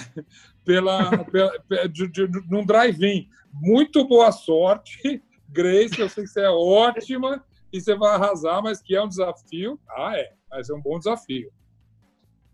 pela, 0.64 1.24
pela 1.24 1.88
de, 1.88 2.08
de, 2.08 2.28
de, 2.28 2.50
num 2.50 2.64
drive-in 2.64 3.28
muito 3.52 4.06
boa 4.06 4.30
sorte 4.32 5.22
Grace 5.48 6.00
eu 6.00 6.08
sei 6.08 6.24
que 6.24 6.30
você 6.30 6.42
é 6.42 6.50
ótima 6.50 7.44
e 7.72 7.80
você 7.80 7.94
vai 7.94 8.14
arrasar 8.14 8.62
mas 8.62 8.82
que 8.82 8.94
é 8.94 9.02
um 9.02 9.08
desafio 9.08 9.80
ah 9.90 10.16
é 10.16 10.32
mas 10.50 10.70
é 10.70 10.74
um 10.74 10.80
bom 10.80 10.98
desafio 10.98 11.50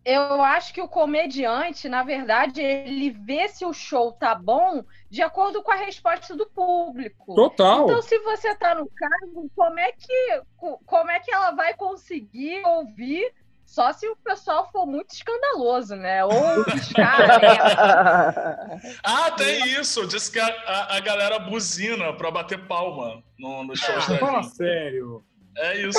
eu 0.07 0.41
acho 0.41 0.73
que 0.73 0.81
o 0.81 0.87
comediante, 0.87 1.89
na 1.89 2.05
verdade, 2.05 2.63
ele 2.63 3.11
vê 3.11 3.49
se 3.49 3.67
o 3.67 3.73
show 3.73 4.13
tá 4.13 4.37
bom 4.37 4.85
de 5.11 5.21
acordo 5.21 5.65
com 5.65 5.73
a 5.73 5.75
resposta 5.75 6.37
do 6.37 6.47
público. 6.47 7.35
Total. 7.35 7.87
Então, 7.87 8.01
se 8.01 8.17
você 8.21 8.55
tá 8.55 8.77
no 8.77 8.89
carro, 8.89 9.51
como 9.57 9.81
é 9.81 9.91
que, 9.91 10.43
como 10.87 11.11
é 11.11 11.19
que 11.19 11.35
ela 11.35 11.51
vai 11.51 11.75
conseguir 11.75 12.65
ouvir 12.65 13.35
só 13.67 13.93
se 13.93 14.09
o 14.09 14.17
pessoal 14.17 14.71
for 14.71 14.87
muito 14.87 15.11
escandaloso, 15.11 15.97
né? 15.97 16.25
Ou 16.25 16.65
piscar, 16.65 17.19
né? 17.27 18.81
Ah, 19.05 19.31
tem 19.33 19.67
isso. 19.75 20.07
Diz 20.07 20.29
que 20.29 20.39
a, 20.39 20.47
a, 20.47 20.97
a 20.97 21.01
galera 21.01 21.39
buzina 21.41 22.13
para 22.13 22.31
bater 22.31 22.67
palma 22.67 23.23
no, 23.39 23.65
no 23.65 23.77
show. 23.77 23.95
Ah, 23.97 24.19
fala 24.19 24.43
sério. 24.45 25.25
É 25.59 25.81
isso. 25.81 25.99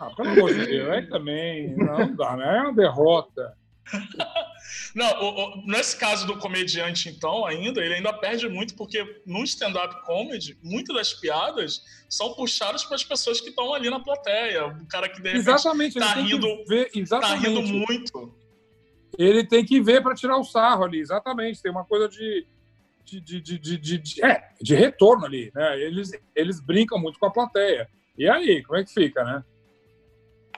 Ah, 0.00 0.10
pelo 0.16 0.30
amor 0.30 0.52
de 0.52 0.66
Deus, 0.66 0.90
aí 0.90 1.06
também 1.08 1.76
não 1.76 2.14
dá, 2.14 2.36
né? 2.36 2.58
É 2.58 2.60
uma 2.62 2.74
derrota. 2.74 3.56
Não, 4.94 5.06
o, 5.20 5.58
o, 5.60 5.66
nesse 5.66 5.96
caso 5.96 6.26
do 6.26 6.38
comediante, 6.38 7.08
então, 7.08 7.44
ainda, 7.44 7.84
ele 7.84 7.94
ainda 7.94 8.12
perde 8.12 8.48
muito, 8.48 8.74
porque 8.74 9.22
no 9.26 9.42
stand-up 9.44 10.04
comedy, 10.04 10.58
muitas 10.62 10.96
das 10.96 11.12
piadas 11.14 11.82
são 12.08 12.34
puxadas 12.34 12.84
para 12.84 12.96
as 12.96 13.04
pessoas 13.04 13.40
que 13.40 13.50
estão 13.50 13.74
ali 13.74 13.90
na 13.90 14.00
plateia. 14.00 14.66
O 14.66 14.86
cara 14.86 15.08
que 15.08 15.20
de 15.20 15.28
repente 15.28 15.48
exatamente, 15.48 15.98
tá 15.98 16.14
rindo, 16.14 16.64
ver, 16.66 16.90
exatamente. 16.94 17.42
tá 17.42 17.48
rindo 17.48 17.62
muito. 17.62 18.34
Ele 19.18 19.46
tem 19.46 19.64
que 19.64 19.80
ver 19.80 20.02
para 20.02 20.14
tirar 20.14 20.38
o 20.38 20.44
sarro 20.44 20.84
ali, 20.84 21.00
exatamente. 21.00 21.62
Tem 21.62 21.70
uma 21.70 21.84
coisa 21.84 22.08
de. 22.08 22.46
De, 23.04 23.20
de, 23.20 23.38
de, 23.38 23.58
de, 23.58 23.98
de, 23.98 24.24
é, 24.24 24.48
de 24.58 24.74
retorno 24.74 25.26
ali, 25.26 25.52
né? 25.54 25.78
Eles, 25.78 26.10
eles 26.34 26.58
brincam 26.58 26.98
muito 26.98 27.18
com 27.18 27.26
a 27.26 27.30
plateia. 27.30 27.86
E 28.16 28.26
aí, 28.26 28.62
como 28.62 28.78
é 28.78 28.84
que 28.84 28.94
fica, 28.94 29.22
né? 29.22 29.44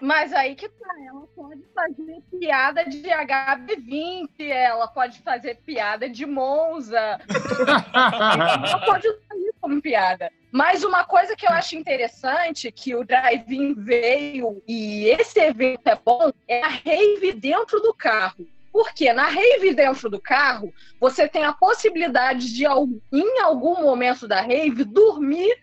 Mas 0.00 0.32
aí 0.32 0.54
que 0.54 0.68
tá, 0.68 0.94
ela 1.06 1.26
pode 1.34 1.62
fazer 1.74 2.22
piada 2.38 2.84
de 2.84 3.02
HB20, 3.02 4.28
ela 4.40 4.88
pode 4.88 5.20
fazer 5.20 5.56
piada 5.64 6.08
de 6.08 6.26
Monza. 6.26 7.18
ela 7.28 8.84
pode 8.84 9.08
usar 9.08 9.36
isso 9.36 9.54
como 9.60 9.80
piada. 9.80 10.30
Mas 10.52 10.84
uma 10.84 11.04
coisa 11.04 11.36
que 11.36 11.46
eu 11.46 11.50
acho 11.50 11.76
interessante, 11.76 12.70
que 12.70 12.94
o 12.94 13.04
Drive-In 13.04 13.74
veio 13.74 14.62
e 14.66 15.06
esse 15.08 15.38
evento 15.40 15.86
é 15.86 15.96
bom, 15.96 16.32
é 16.48 16.62
a 16.62 16.68
rave 16.68 17.32
dentro 17.32 17.80
do 17.80 17.92
carro. 17.92 18.46
Porque 18.72 19.10
na 19.12 19.26
rave 19.26 19.72
dentro 19.72 20.10
do 20.10 20.20
carro, 20.20 20.72
você 21.00 21.26
tem 21.26 21.44
a 21.44 21.52
possibilidade 21.52 22.52
de, 22.52 22.64
em 22.66 23.40
algum 23.40 23.82
momento 23.82 24.28
da 24.28 24.42
rave, 24.42 24.84
dormir 24.84 25.56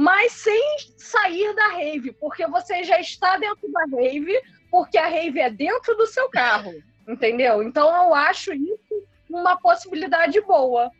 mas 0.00 0.32
sem 0.32 0.76
sair 0.96 1.54
da 1.54 1.68
rave, 1.68 2.10
porque 2.12 2.46
você 2.46 2.82
já 2.84 2.98
está 2.98 3.36
dentro 3.36 3.70
da 3.70 3.84
rave, 3.84 4.32
porque 4.70 4.96
a 4.96 5.06
rave 5.06 5.38
é 5.38 5.50
dentro 5.50 5.94
do 5.94 6.06
seu 6.06 6.30
carro, 6.30 6.72
entendeu? 7.06 7.62
Então 7.62 7.94
eu 8.04 8.14
acho 8.14 8.54
isso 8.54 9.06
uma 9.28 9.60
possibilidade 9.60 10.40
boa. 10.40 10.90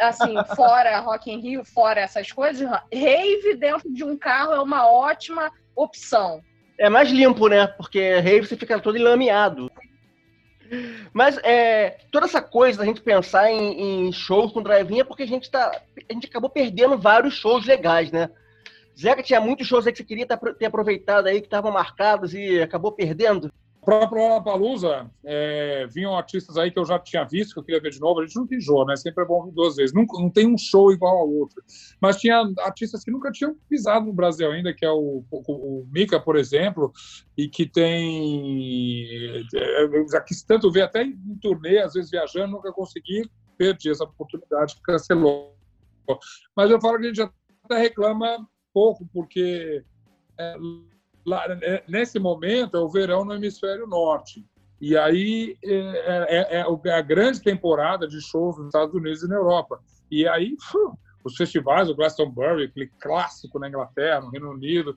Assim, 0.00 0.34
fora 0.56 0.98
Rock 1.00 1.30
in 1.30 1.40
Rio, 1.40 1.62
fora 1.62 2.00
essas 2.00 2.32
coisas, 2.32 2.66
rave 2.90 3.54
dentro 3.56 3.92
de 3.92 4.02
um 4.02 4.16
carro 4.16 4.54
é 4.54 4.60
uma 4.60 4.90
ótima 4.90 5.52
opção. 5.76 6.42
É 6.78 6.88
mais 6.88 7.10
limpo, 7.10 7.48
né? 7.48 7.66
Porque 7.66 8.18
rave 8.18 8.46
você 8.46 8.56
fica 8.56 8.80
todo 8.80 8.96
enlameado. 8.96 9.70
Mas 11.12 11.38
é, 11.38 11.98
toda 12.10 12.26
essa 12.26 12.40
coisa 12.40 12.78
da 12.78 12.84
gente 12.84 13.00
pensar 13.00 13.50
em, 13.50 14.08
em 14.08 14.12
shows 14.12 14.52
com 14.52 14.62
drive-in 14.62 15.00
é 15.00 15.04
porque 15.04 15.22
a 15.22 15.26
gente, 15.26 15.50
tá, 15.50 15.70
a 16.08 16.12
gente 16.12 16.26
acabou 16.26 16.50
perdendo 16.50 16.98
vários 16.98 17.34
shows 17.34 17.66
legais, 17.66 18.10
né? 18.12 18.30
Zeca, 18.98 19.22
tinha 19.22 19.40
muitos 19.40 19.66
shows 19.66 19.86
aí 19.86 19.92
que 19.92 19.98
você 19.98 20.04
queria 20.04 20.26
ter 20.26 20.66
aproveitado 20.66 21.28
aí, 21.28 21.40
que 21.40 21.46
estavam 21.46 21.70
marcados 21.70 22.34
e 22.34 22.60
acabou 22.60 22.90
perdendo? 22.90 23.52
Próprio 23.88 24.20
Lollapalooza, 24.20 25.10
é, 25.24 25.86
vinham 25.86 26.14
artistas 26.14 26.58
aí 26.58 26.70
que 26.70 26.78
eu 26.78 26.84
já 26.84 26.98
tinha 26.98 27.24
visto, 27.24 27.54
que 27.54 27.60
eu 27.60 27.64
queria 27.64 27.80
ver 27.80 27.90
de 27.90 27.98
novo. 27.98 28.20
A 28.20 28.26
gente 28.26 28.46
tem 28.46 28.60
jogo, 28.60 28.84
né? 28.84 28.94
Sempre 28.96 29.24
é 29.24 29.26
bom 29.26 29.48
duas 29.48 29.76
vezes. 29.76 29.94
Não, 29.94 30.04
não 30.04 30.28
tem 30.28 30.46
um 30.46 30.58
show 30.58 30.92
igual 30.92 31.16
ao 31.16 31.30
outro. 31.30 31.64
Mas 31.98 32.20
tinha 32.20 32.52
artistas 32.58 33.02
que 33.02 33.10
nunca 33.10 33.32
tinham 33.32 33.56
pisado 33.66 34.04
no 34.04 34.12
Brasil 34.12 34.52
ainda, 34.52 34.74
que 34.74 34.84
é 34.84 34.90
o, 34.90 35.24
o, 35.30 35.52
o 35.52 35.88
Mika, 35.90 36.20
por 36.20 36.36
exemplo, 36.36 36.92
e 37.34 37.48
que 37.48 37.64
tem. 37.64 39.46
É, 39.54 39.88
já 40.12 40.20
quis 40.20 40.42
tanto 40.42 40.70
ver 40.70 40.82
até 40.82 41.04
em 41.04 41.38
turnê, 41.40 41.78
às 41.78 41.94
vezes 41.94 42.10
viajando, 42.10 42.52
nunca 42.52 42.70
consegui, 42.70 43.22
perdi 43.56 43.90
essa 43.90 44.04
oportunidade, 44.04 44.76
cancelou. 44.84 45.56
Mas 46.54 46.70
eu 46.70 46.78
falo 46.78 46.98
que 46.98 47.06
a 47.06 47.08
gente 47.08 47.22
até 47.64 47.78
reclama 47.78 48.46
pouco, 48.70 49.08
porque 49.14 49.82
é, 50.38 50.56
lá, 51.26 51.44
é, 51.62 51.82
nesse 51.88 52.18
momento 52.18 52.76
é 52.76 52.80
o 52.80 52.88
verão 52.88 53.24
no 53.24 53.34
hemisfério 53.34 53.86
norte. 53.86 54.44
E 54.80 54.96
aí 54.96 55.56
é, 55.64 55.74
é, 55.74 56.60
é, 56.60 56.66
é 56.84 56.92
a 56.92 57.02
grande 57.02 57.42
temporada 57.42 58.06
de 58.06 58.20
shows 58.20 58.56
nos 58.56 58.66
Estados 58.66 58.94
Unidos 58.94 59.22
e 59.22 59.28
na 59.28 59.34
Europa. 59.34 59.80
E 60.10 60.26
aí 60.26 60.56
os 61.24 61.36
festivais, 61.36 61.88
o 61.88 61.94
Glastonbury, 61.94 62.64
aquele 62.64 62.90
clássico 63.00 63.58
na 63.58 63.68
Inglaterra, 63.68 64.20
no 64.20 64.30
Reino 64.30 64.50
Unido, 64.50 64.96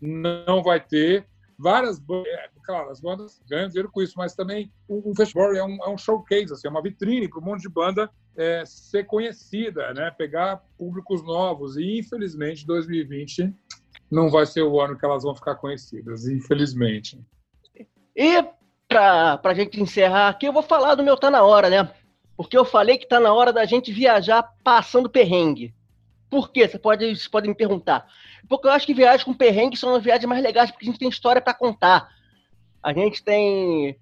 não 0.00 0.62
vai 0.62 0.80
ter. 0.80 1.26
Várias 1.58 1.98
bandas, 1.98 2.32
é, 2.32 2.50
claro, 2.64 2.88
as 2.90 3.00
bandas 3.00 3.42
ganham 3.48 3.68
dinheiro 3.68 3.90
com 3.90 4.00
isso, 4.00 4.14
mas 4.16 4.34
também 4.34 4.72
o, 4.88 5.14
festival 5.14 5.54
é 5.54 5.62
um, 5.62 5.76
é 5.84 5.88
um 5.90 5.98
showcase, 5.98 6.52
assim, 6.52 6.66
é 6.66 6.70
uma 6.70 6.80
vitrine 6.80 7.28
para 7.28 7.38
um 7.38 7.44
monte 7.44 7.62
de 7.62 7.68
banda 7.68 8.10
é, 8.34 8.64
ser 8.64 9.04
conhecida, 9.04 9.92
né? 9.92 10.10
pegar 10.10 10.62
públicos 10.78 11.22
novos. 11.22 11.76
E, 11.76 11.98
infelizmente, 11.98 12.66
2020 12.66 13.54
não 14.10 14.28
vai 14.28 14.44
ser 14.46 14.62
o 14.62 14.80
ano 14.80 14.98
que 14.98 15.04
elas 15.04 15.22
vão 15.22 15.34
ficar 15.34 15.54
conhecidas, 15.54 16.26
infelizmente. 16.26 17.18
E 18.16 18.44
pra, 18.88 19.38
pra 19.38 19.54
gente 19.54 19.80
encerrar 19.80 20.28
aqui, 20.28 20.46
eu 20.46 20.52
vou 20.52 20.62
falar 20.62 20.94
do 20.94 21.02
meu 21.02 21.16
Tá 21.16 21.30
Na 21.30 21.42
Hora, 21.42 21.70
né? 21.70 21.90
Porque 22.36 22.56
eu 22.56 22.64
falei 22.64 22.96
que 22.96 23.06
tá 23.06 23.20
na 23.20 23.34
hora 23.34 23.52
da 23.52 23.66
gente 23.66 23.92
viajar 23.92 24.42
passando 24.64 25.10
perrengue. 25.10 25.74
Por 26.30 26.50
quê? 26.50 26.66
Você 26.66 26.78
pode, 26.78 27.14
você 27.14 27.28
pode 27.28 27.46
me 27.46 27.54
perguntar. 27.54 28.06
Porque 28.48 28.66
eu 28.66 28.72
acho 28.72 28.86
que 28.86 28.94
viagens 28.94 29.24
com 29.24 29.34
perrengue 29.34 29.76
são 29.76 29.94
as 29.94 30.02
viagens 30.02 30.26
mais 30.26 30.42
legais, 30.42 30.70
porque 30.70 30.86
a 30.86 30.88
gente 30.88 30.98
tem 30.98 31.08
história 31.10 31.42
para 31.42 31.52
contar. 31.52 32.08
A 32.82 32.94
gente 32.94 33.22
tem. 33.22 33.94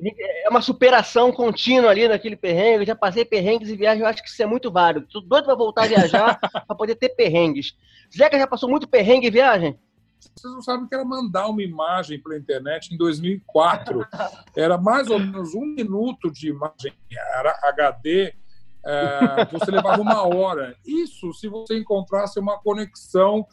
É 0.00 0.48
uma 0.48 0.60
superação 0.60 1.30
contínua 1.30 1.90
ali 1.90 2.08
naquele 2.08 2.36
perrengue. 2.36 2.82
Eu 2.82 2.86
já 2.86 2.96
passei 2.96 3.24
perrengues 3.24 3.68
e 3.68 3.76
viagens, 3.76 4.02
eu 4.02 4.08
acho 4.08 4.22
que 4.22 4.28
isso 4.28 4.42
é 4.42 4.46
muito 4.46 4.70
válido. 4.70 5.06
Tô 5.06 5.20
doido 5.20 5.44
pra 5.44 5.54
voltar 5.54 5.84
a 5.84 5.88
viajar 5.88 6.38
para 6.66 6.76
poder 6.76 6.96
ter 6.96 7.10
perrengues. 7.10 7.76
Zeca 8.14 8.38
já 8.38 8.46
passou 8.46 8.68
muito 8.68 8.88
perrengue 8.88 9.28
em 9.28 9.30
viagem? 9.30 9.78
Vocês 10.34 10.52
não 10.52 10.62
sabem 10.62 10.88
que 10.88 10.94
era 10.94 11.04
mandar 11.04 11.48
uma 11.48 11.62
imagem 11.62 12.20
pela 12.20 12.36
internet 12.36 12.92
em 12.92 12.96
2004. 12.96 14.06
Era 14.56 14.78
mais 14.78 15.08
ou 15.08 15.18
menos 15.18 15.54
um 15.54 15.66
minuto 15.66 16.30
de 16.30 16.48
imagem, 16.48 16.92
era 17.36 17.58
HD, 17.64 18.34
é, 18.86 19.44
você 19.50 19.70
levava 19.70 20.00
uma 20.00 20.22
hora. 20.22 20.76
Isso 20.84 21.32
se 21.32 21.48
você 21.48 21.78
encontrasse 21.78 22.38
uma 22.38 22.58
conexão 22.58 23.46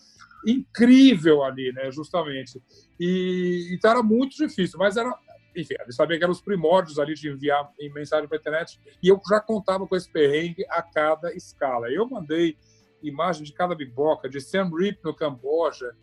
incrível 0.46 1.44
ali, 1.44 1.72
né? 1.72 1.90
Justamente. 1.92 2.62
E, 3.00 3.70
então 3.72 3.92
era 3.92 4.04
muito 4.04 4.36
difícil, 4.36 4.78
mas 4.78 4.98
era. 4.98 5.14
Enfim, 5.56 5.76
eles 5.80 5.96
sabiam 5.96 6.18
que 6.18 6.24
eram 6.24 6.32
os 6.32 6.42
primórdios 6.42 6.98
ali 6.98 7.14
de 7.14 7.30
enviar 7.30 7.70
mensagem 7.94 8.28
para 8.28 8.38
a 8.38 8.40
internet 8.40 8.80
e 9.02 9.08
eu 9.10 9.20
já 9.30 9.40
contava 9.40 9.86
com 9.86 9.96
esse 9.96 10.10
perrengue 10.10 10.66
a 10.70 10.82
cada 10.82 11.34
escala. 11.34 11.90
Eu 11.90 12.10
mandei 12.10 12.58
imagem 13.04 13.44
de 13.44 13.54
cada 13.54 13.76
biboca, 13.76 14.30
de 14.30 14.40
Sam 14.40 14.70
Reap 14.70 15.00
no 15.04 15.16
Camboja, 15.16 15.96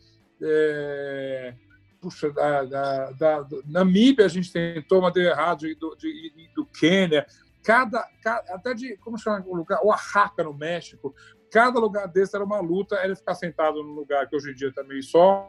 é, 0.42 1.54
puxa, 2.00 2.30
da, 2.32 2.64
da, 2.64 3.10
da, 3.12 3.48
Namíbia 3.66 4.26
a 4.26 4.28
gente 4.28 4.52
tentou, 4.52 5.00
mas 5.00 5.12
deu 5.12 5.24
errado, 5.24 5.62
do, 5.78 5.96
de, 5.96 6.50
do 6.54 6.66
Quênia, 6.66 7.26
cada, 7.62 8.06
cada, 8.22 8.54
até 8.54 8.74
de, 8.74 8.96
como 8.98 9.18
chama 9.18 9.44
o 9.46 9.54
lugar? 9.54 9.80
Oaxaca, 9.82 10.44
no 10.44 10.54
México, 10.54 11.14
cada 11.50 11.78
lugar 11.78 12.06
desse 12.08 12.36
era 12.36 12.44
uma 12.44 12.60
luta, 12.60 12.96
era 12.96 13.14
ficar 13.16 13.34
sentado 13.34 13.82
num 13.82 13.94
lugar 13.94 14.28
que 14.28 14.36
hoje 14.36 14.50
em 14.50 14.54
dia 14.54 14.72
também 14.72 15.02
só 15.02 15.46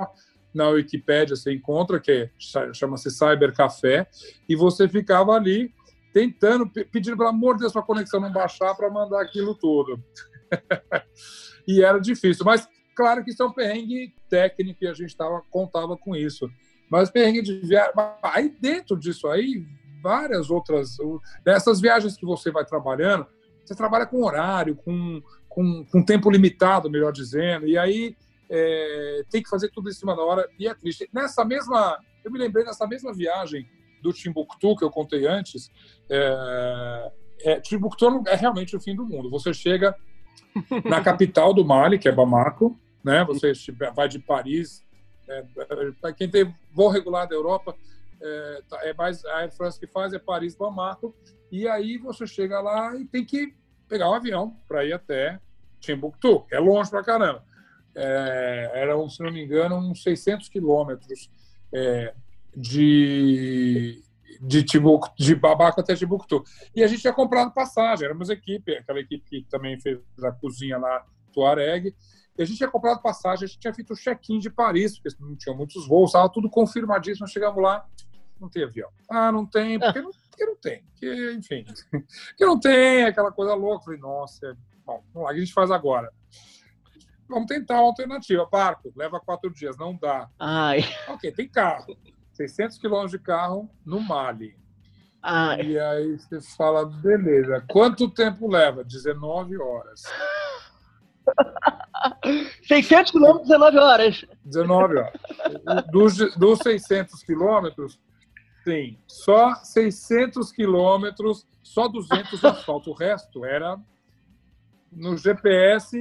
na 0.53 0.69
Wikipédia 0.69 1.35
você 1.35 1.53
encontra, 1.53 1.99
que 1.99 2.11
é, 2.11 2.29
chama-se 2.73 3.11
Cyber 3.11 3.53
Café, 3.53 4.07
e 4.47 4.55
você 4.55 4.87
ficava 4.87 5.33
ali 5.33 5.71
tentando, 6.13 6.69
pedindo 6.91 7.17
pelo 7.17 7.29
amor 7.29 7.55
de 7.55 7.61
Deus 7.61 7.73
para 7.73 7.81
a 7.81 7.85
conexão 7.85 8.19
não 8.19 8.31
baixar 8.31 8.75
para 8.75 8.89
mandar 8.89 9.21
aquilo 9.21 9.53
tudo. 9.55 10.03
e 11.67 11.83
era 11.83 11.99
difícil, 11.99 12.43
mas 12.43 12.67
Claro 12.99 13.23
que 13.23 13.31
isso 13.31 13.41
é 13.41 13.45
um 13.45 13.53
perrengue 13.53 14.13
técnico 14.29 14.83
e 14.83 14.87
a 14.89 14.93
gente 14.93 15.15
tava, 15.15 15.41
contava 15.49 15.95
com 15.95 16.13
isso. 16.13 16.51
Mas 16.91 17.09
perrengue 17.09 17.41
de 17.41 17.57
viagem. 17.59 17.93
Aí 18.21 18.53
dentro 18.59 18.99
disso 18.99 19.29
aí, 19.29 19.65
várias 20.03 20.49
outras. 20.49 20.97
Dessas 21.41 21.79
viagens 21.79 22.17
que 22.17 22.25
você 22.25 22.51
vai 22.51 22.65
trabalhando, 22.65 23.25
você 23.63 23.73
trabalha 23.73 24.05
com 24.05 24.21
horário, 24.21 24.75
com, 24.75 25.21
com, 25.47 25.85
com 25.85 26.03
tempo 26.03 26.29
limitado, 26.29 26.91
melhor 26.91 27.13
dizendo, 27.13 27.65
e 27.65 27.77
aí 27.77 28.17
é, 28.49 29.23
tem 29.29 29.43
que 29.43 29.49
fazer 29.49 29.69
tudo 29.69 29.89
em 29.89 29.93
cima 29.93 30.15
da 30.15 30.23
hora 30.23 30.49
e 30.57 30.67
é 30.67 30.73
triste. 30.73 31.09
Nessa 31.13 31.45
mesma. 31.45 31.99
Eu 32.23 32.31
me 32.31 32.39
lembrei 32.39 32.65
nessa 32.65 32.85
mesma 32.85 33.13
viagem 33.13 33.69
do 34.01 34.11
Timbuktu 34.11 34.75
que 34.75 34.83
eu 34.83 34.89
contei 34.89 35.25
antes. 35.27 35.71
É, 36.09 37.11
é, 37.41 37.59
Timbuktu 37.61 38.23
é 38.27 38.35
realmente 38.35 38.75
o 38.75 38.79
fim 38.79 38.95
do 38.95 39.05
mundo. 39.05 39.29
Você 39.29 39.53
chega 39.53 39.95
na 40.83 40.99
capital 41.03 41.53
do 41.53 41.63
Mali, 41.63 41.97
que 41.97 42.09
é 42.09 42.11
Bamako, 42.11 42.77
né? 43.03 43.23
Você 43.25 43.53
vai 43.95 44.07
de 44.09 44.19
Paris, 44.19 44.83
é, 45.27 45.39
é 45.57 45.91
para 46.01 46.13
quem 46.13 46.29
tem 46.29 46.53
voo 46.73 46.89
regular 46.89 47.27
da 47.27 47.35
Europa, 47.35 47.75
é, 48.21 48.63
tá, 48.67 48.79
é, 48.83 48.93
mais 48.93 49.23
a 49.25 49.37
Air 49.37 49.51
France 49.51 49.79
que 49.79 49.87
faz 49.87 50.11
é 50.11 50.19
Paris 50.19 50.55
Bamako 50.55 51.15
e 51.49 51.67
aí 51.67 51.97
você 51.97 52.27
chega 52.27 52.59
lá 52.59 52.93
e 52.97 53.05
tem 53.05 53.23
que 53.23 53.55
pegar 53.87 54.09
um 54.09 54.13
avião 54.13 54.57
para 54.67 54.83
ir 54.85 54.91
até 54.91 55.39
Timbuktu, 55.79 56.45
é 56.51 56.59
longe 56.59 56.89
para 56.89 57.03
caramba. 57.03 57.45
É, 57.99 58.71
eram, 58.73 59.09
se 59.09 59.21
não 59.21 59.31
me 59.31 59.43
engano, 59.43 59.75
uns 59.75 60.03
600 60.03 60.47
quilômetros 60.49 61.29
é, 61.73 62.13
de 62.55 64.03
de, 64.41 64.63
de 65.17 65.35
Babaco 65.35 65.81
até 65.81 65.95
Timbuktu. 65.95 66.43
E 66.73 66.81
a 66.81 66.87
gente 66.87 67.01
tinha 67.01 67.13
comprado 67.13 67.51
passagem, 67.53 68.05
éramos 68.05 68.29
equipe, 68.29 68.77
aquela 68.77 68.99
equipe 68.99 69.23
que 69.29 69.45
também 69.49 69.79
fez 69.79 69.99
a 70.23 70.31
cozinha 70.31 70.77
lá, 70.77 71.05
Tuareg, 71.33 71.93
e 72.37 72.41
a 72.41 72.45
gente 72.45 72.57
tinha 72.57 72.69
comprado 72.69 73.01
passagem, 73.01 73.43
a 73.43 73.47
gente 73.47 73.59
tinha 73.59 73.73
feito 73.73 73.91
o 73.91 73.97
check-in 73.97 74.39
de 74.39 74.49
Paris, 74.49 74.97
porque 74.97 75.15
não 75.21 75.35
tinha 75.35 75.53
muitos 75.53 75.85
voos, 75.85 76.11
estava 76.11 76.29
tudo 76.29 76.49
confirmadíssimo. 76.49 77.27
Chegamos 77.27 77.61
lá, 77.61 77.85
não 78.39 78.47
tem 78.47 78.63
avião. 78.63 78.89
Ah, 79.09 79.29
não 79.29 79.45
tem, 79.45 79.77
porque 79.77 80.01
não, 80.01 80.11
porque 80.11 80.45
não 80.45 80.55
tem. 80.55 80.83
Porque, 80.83 81.33
enfim, 81.33 81.65
porque 81.91 82.45
não 82.45 82.57
tem, 82.57 83.03
aquela 83.03 83.29
coisa 83.29 83.53
louca. 83.53 83.83
Falei, 83.83 83.99
nossa, 83.99 84.57
bom, 84.85 85.03
vamos 85.13 85.25
lá, 85.25 85.31
o 85.31 85.33
que 85.33 85.41
a 85.41 85.43
gente 85.43 85.53
faz 85.53 85.69
agora? 85.69 86.13
Vamos 87.29 87.47
tentar 87.47 87.75
uma 87.75 87.87
alternativa. 87.87 88.47
Barco, 88.51 88.91
leva 88.95 89.19
quatro 89.19 89.51
dias, 89.51 89.77
não 89.77 89.95
dá. 89.95 90.27
Ai. 90.39 90.83
Ok, 91.07 91.31
tem 91.31 91.47
carro. 91.47 91.95
600 92.33 92.77
quilômetros 92.79 93.11
de 93.11 93.19
carro 93.19 93.69
no 93.85 93.99
Mali. 93.99 94.57
Ai. 95.21 95.61
E 95.61 95.79
aí 95.79 96.17
você 96.17 96.41
fala, 96.55 96.85
beleza, 96.85 97.63
quanto 97.69 98.09
tempo 98.09 98.47
leva? 98.49 98.83
19 98.83 99.57
horas. 99.57 100.03
600 102.63 103.11
quilômetros, 103.11 103.47
19 103.47 103.77
horas. 103.77 104.25
19 104.45 104.97
horas. 104.97 105.13
Dos, 105.91 106.35
dos 106.35 106.59
600 106.59 107.21
quilômetros, 107.23 107.99
tem 108.63 108.99
só 109.07 109.55
600 109.55 110.51
quilômetros, 110.51 111.45
só 111.61 111.87
200 111.87 112.39
de 112.39 112.47
asfalto. 112.47 112.91
O 112.91 112.93
resto 112.93 113.45
era 113.45 113.77
no 114.91 115.17
GPS, 115.17 115.97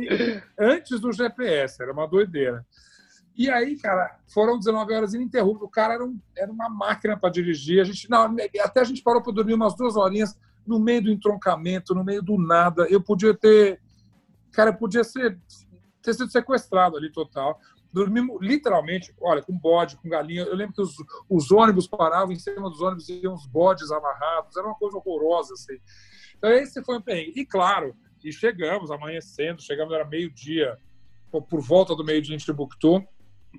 antes 0.59 1.01
do 1.01 1.12
GPS, 1.12 1.83
era 1.83 1.92
uma 1.92 2.07
doideira. 2.07 2.64
E 3.37 3.48
aí, 3.48 3.79
cara, 3.79 4.18
foram 4.27 4.59
19 4.59 4.92
horas 4.92 5.14
ininterruptas. 5.14 5.62
O 5.62 5.70
cara 5.70 5.94
era, 5.94 6.05
um, 6.05 6.18
era 6.37 6.51
uma 6.51 6.68
máquina 6.68 7.16
para 7.16 7.31
dirigir. 7.31 7.81
A 7.81 7.85
gente, 7.85 8.11
não, 8.11 8.35
até 8.61 8.81
a 8.81 8.85
gente 8.85 9.03
parou 9.03 9.22
para 9.22 9.33
dormir 9.33 9.55
umas 9.55 9.77
duas 9.77 9.96
horinhas 9.96 10.37
no 10.66 10.81
meio 10.81 11.05
do 11.05 11.11
entroncamento, 11.11 11.94
no 11.94 12.05
meio 12.05 12.20
do 12.20 12.37
nada. 12.37 12.87
Eu 12.90 13.01
podia 13.01 13.33
ter 13.33 13.81
cara 14.59 14.72
podia 14.72 15.05
ser 15.05 15.38
ter 16.03 16.14
sido 16.14 16.31
sequestrado 16.31 16.96
ali 16.96 17.12
total. 17.12 17.61
Dormimos 17.92 18.38
literalmente, 18.40 19.14
olha, 19.20 19.42
com 19.42 19.57
bode, 19.57 19.96
com 19.96 20.09
galinha. 20.09 20.42
Eu 20.42 20.57
lembro 20.57 20.74
que 20.74 20.83
os, 20.83 20.96
os 21.29 21.51
ônibus 21.53 21.87
paravam, 21.87 22.33
em 22.33 22.38
cima 22.38 22.68
dos 22.68 22.81
ônibus 22.81 23.09
iam 23.09 23.35
uns 23.35 23.46
bodes 23.46 23.90
amarrados, 23.90 24.57
era 24.57 24.66
uma 24.66 24.74
coisa 24.74 24.98
horrorosa, 24.98 25.55
assim. 25.55 25.79
Então, 26.37 26.51
esse 26.51 26.83
foi 26.85 26.98
um 26.98 27.03
perrengue. 27.03 27.33
E 27.37 27.46
claro, 27.46 27.94
e 28.24 28.33
chegamos 28.33 28.90
amanhecendo, 28.90 29.62
chegamos, 29.62 29.94
era 29.94 30.04
meio-dia, 30.04 30.76
por 31.31 31.61
volta 31.61 31.94
do 31.94 32.04
meio-dia 32.04 32.35
em 32.35 32.38
Timbuktu. 32.38 33.04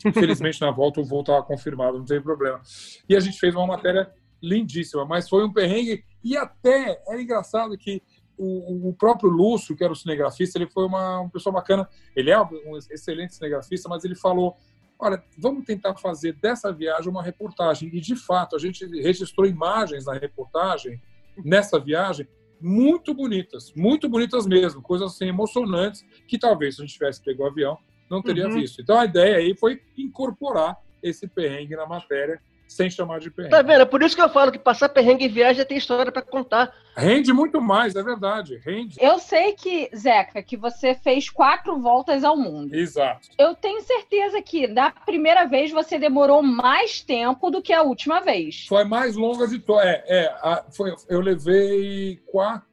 Infelizmente, 0.06 0.60
na 0.62 0.72
volta, 0.72 1.02
o 1.02 1.06
voo 1.06 1.22
estava 1.22 1.44
confirmado, 1.44 1.98
não 1.98 2.06
tem 2.06 2.22
problema. 2.22 2.62
E 3.08 3.16
a 3.16 3.20
gente 3.20 3.40
fez 3.40 3.56
uma 3.56 3.68
matéria 3.68 4.12
lindíssima, 4.42 5.06
mas 5.06 5.30
foi 5.30 5.46
um 5.46 5.52
perrengue. 5.52 6.04
E 6.24 6.38
até 6.38 7.02
é 7.08 7.22
engraçado 7.22 7.78
que 7.78 8.02
o, 8.38 8.90
o, 8.90 8.94
próprio 8.94 9.30
Lúcio, 9.30 9.76
que 9.76 9.84
era 9.84 9.92
o 9.92 9.96
cinegrafista, 9.96 10.58
ele 10.58 10.70
foi 10.70 10.86
uma, 10.86 11.20
uma 11.22 11.30
pessoa 11.30 11.54
bacana. 11.54 11.88
Ele 12.16 12.32
é 12.32 12.42
um 12.42 12.78
excelente 12.90 13.36
cinegrafista, 13.36 13.90
mas 13.90 14.06
ele 14.06 14.16
falou: 14.16 14.56
olha, 14.98 15.22
vamos 15.38 15.66
tentar 15.66 15.96
fazer 15.96 16.34
dessa 16.34 16.72
viagem 16.72 17.10
uma 17.10 17.22
reportagem. 17.22 17.90
E, 17.94 18.00
de 18.00 18.16
fato, 18.16 18.56
a 18.56 18.60
gente 18.60 18.86
registrou 19.02 19.46
imagens 19.46 20.06
na 20.06 20.14
reportagem, 20.14 21.02
nessa 21.44 21.80
viagem, 21.80 22.28
muito 22.62 23.14
bonitas, 23.14 23.74
muito 23.76 24.10
bonitas 24.10 24.46
mesmo, 24.46 24.82
coisas 24.82 25.14
assim 25.14 25.28
emocionantes, 25.28 26.06
que 26.28 26.38
talvez 26.38 26.76
se 26.76 26.82
a 26.82 26.86
gente 26.86 26.94
tivesse 26.94 27.24
pego 27.24 27.44
o 27.44 27.48
avião, 27.48 27.78
não 28.10 28.22
teria 28.22 28.48
uhum. 28.48 28.60
visto. 28.60 28.82
Então, 28.82 28.98
a 28.98 29.06
ideia 29.06 29.38
aí 29.38 29.56
foi 29.56 29.82
incorporar 29.98 30.78
esse 31.02 31.28
perrengue 31.28 31.76
na 31.76 31.86
matéria 31.86 32.42
sem 32.70 32.88
chamar 32.88 33.20
de 33.20 33.32
perrengue. 33.32 33.52
Tá 33.52 33.64
vendo? 33.64 33.82
É 33.82 33.86
por 33.86 34.04
isso 34.04 34.16
que 34.16 34.22
eu 34.22 34.30
falo 34.30 34.52
que 34.52 34.60
passar 34.60 34.90
perrengue 34.90 35.26
em 35.26 35.30
viagem 35.30 35.66
tem 35.66 35.78
história 35.78 36.12
para 36.12 36.22
contar. 36.22 36.72
Rende 36.96 37.34
muito 37.34 37.60
mais, 37.60 37.96
é 37.96 38.04
verdade. 38.04 38.62
Rende. 38.64 38.96
Eu 39.02 39.18
sei 39.18 39.54
que, 39.54 39.90
Zeca, 39.96 40.44
que 40.44 40.56
você 40.56 40.94
fez 40.94 41.32
quatro 41.32 41.80
voltas 41.82 42.24
ao 42.24 42.38
mundo. 42.38 42.76
Exato. 42.76 43.28
Eu 43.40 43.56
tenho 43.56 43.82
certeza 43.82 44.40
que 44.42 44.68
da 44.68 44.92
primeira 44.92 45.46
vez 45.46 45.72
você 45.72 45.98
demorou 45.98 46.44
mais 46.44 47.02
tempo 47.02 47.50
do 47.50 47.60
que 47.60 47.74
a 47.74 47.82
última 47.82 48.20
vez. 48.20 48.68
Foi 48.68 48.84
mais 48.84 49.16
longa 49.16 49.48
de 49.48 49.58
todas. 49.58 49.86
É, 49.86 50.04
é 50.08 50.26
a, 50.28 50.64
foi, 50.70 50.94
eu 51.10 51.22
levei 51.22 52.22
quatro, 52.28 52.68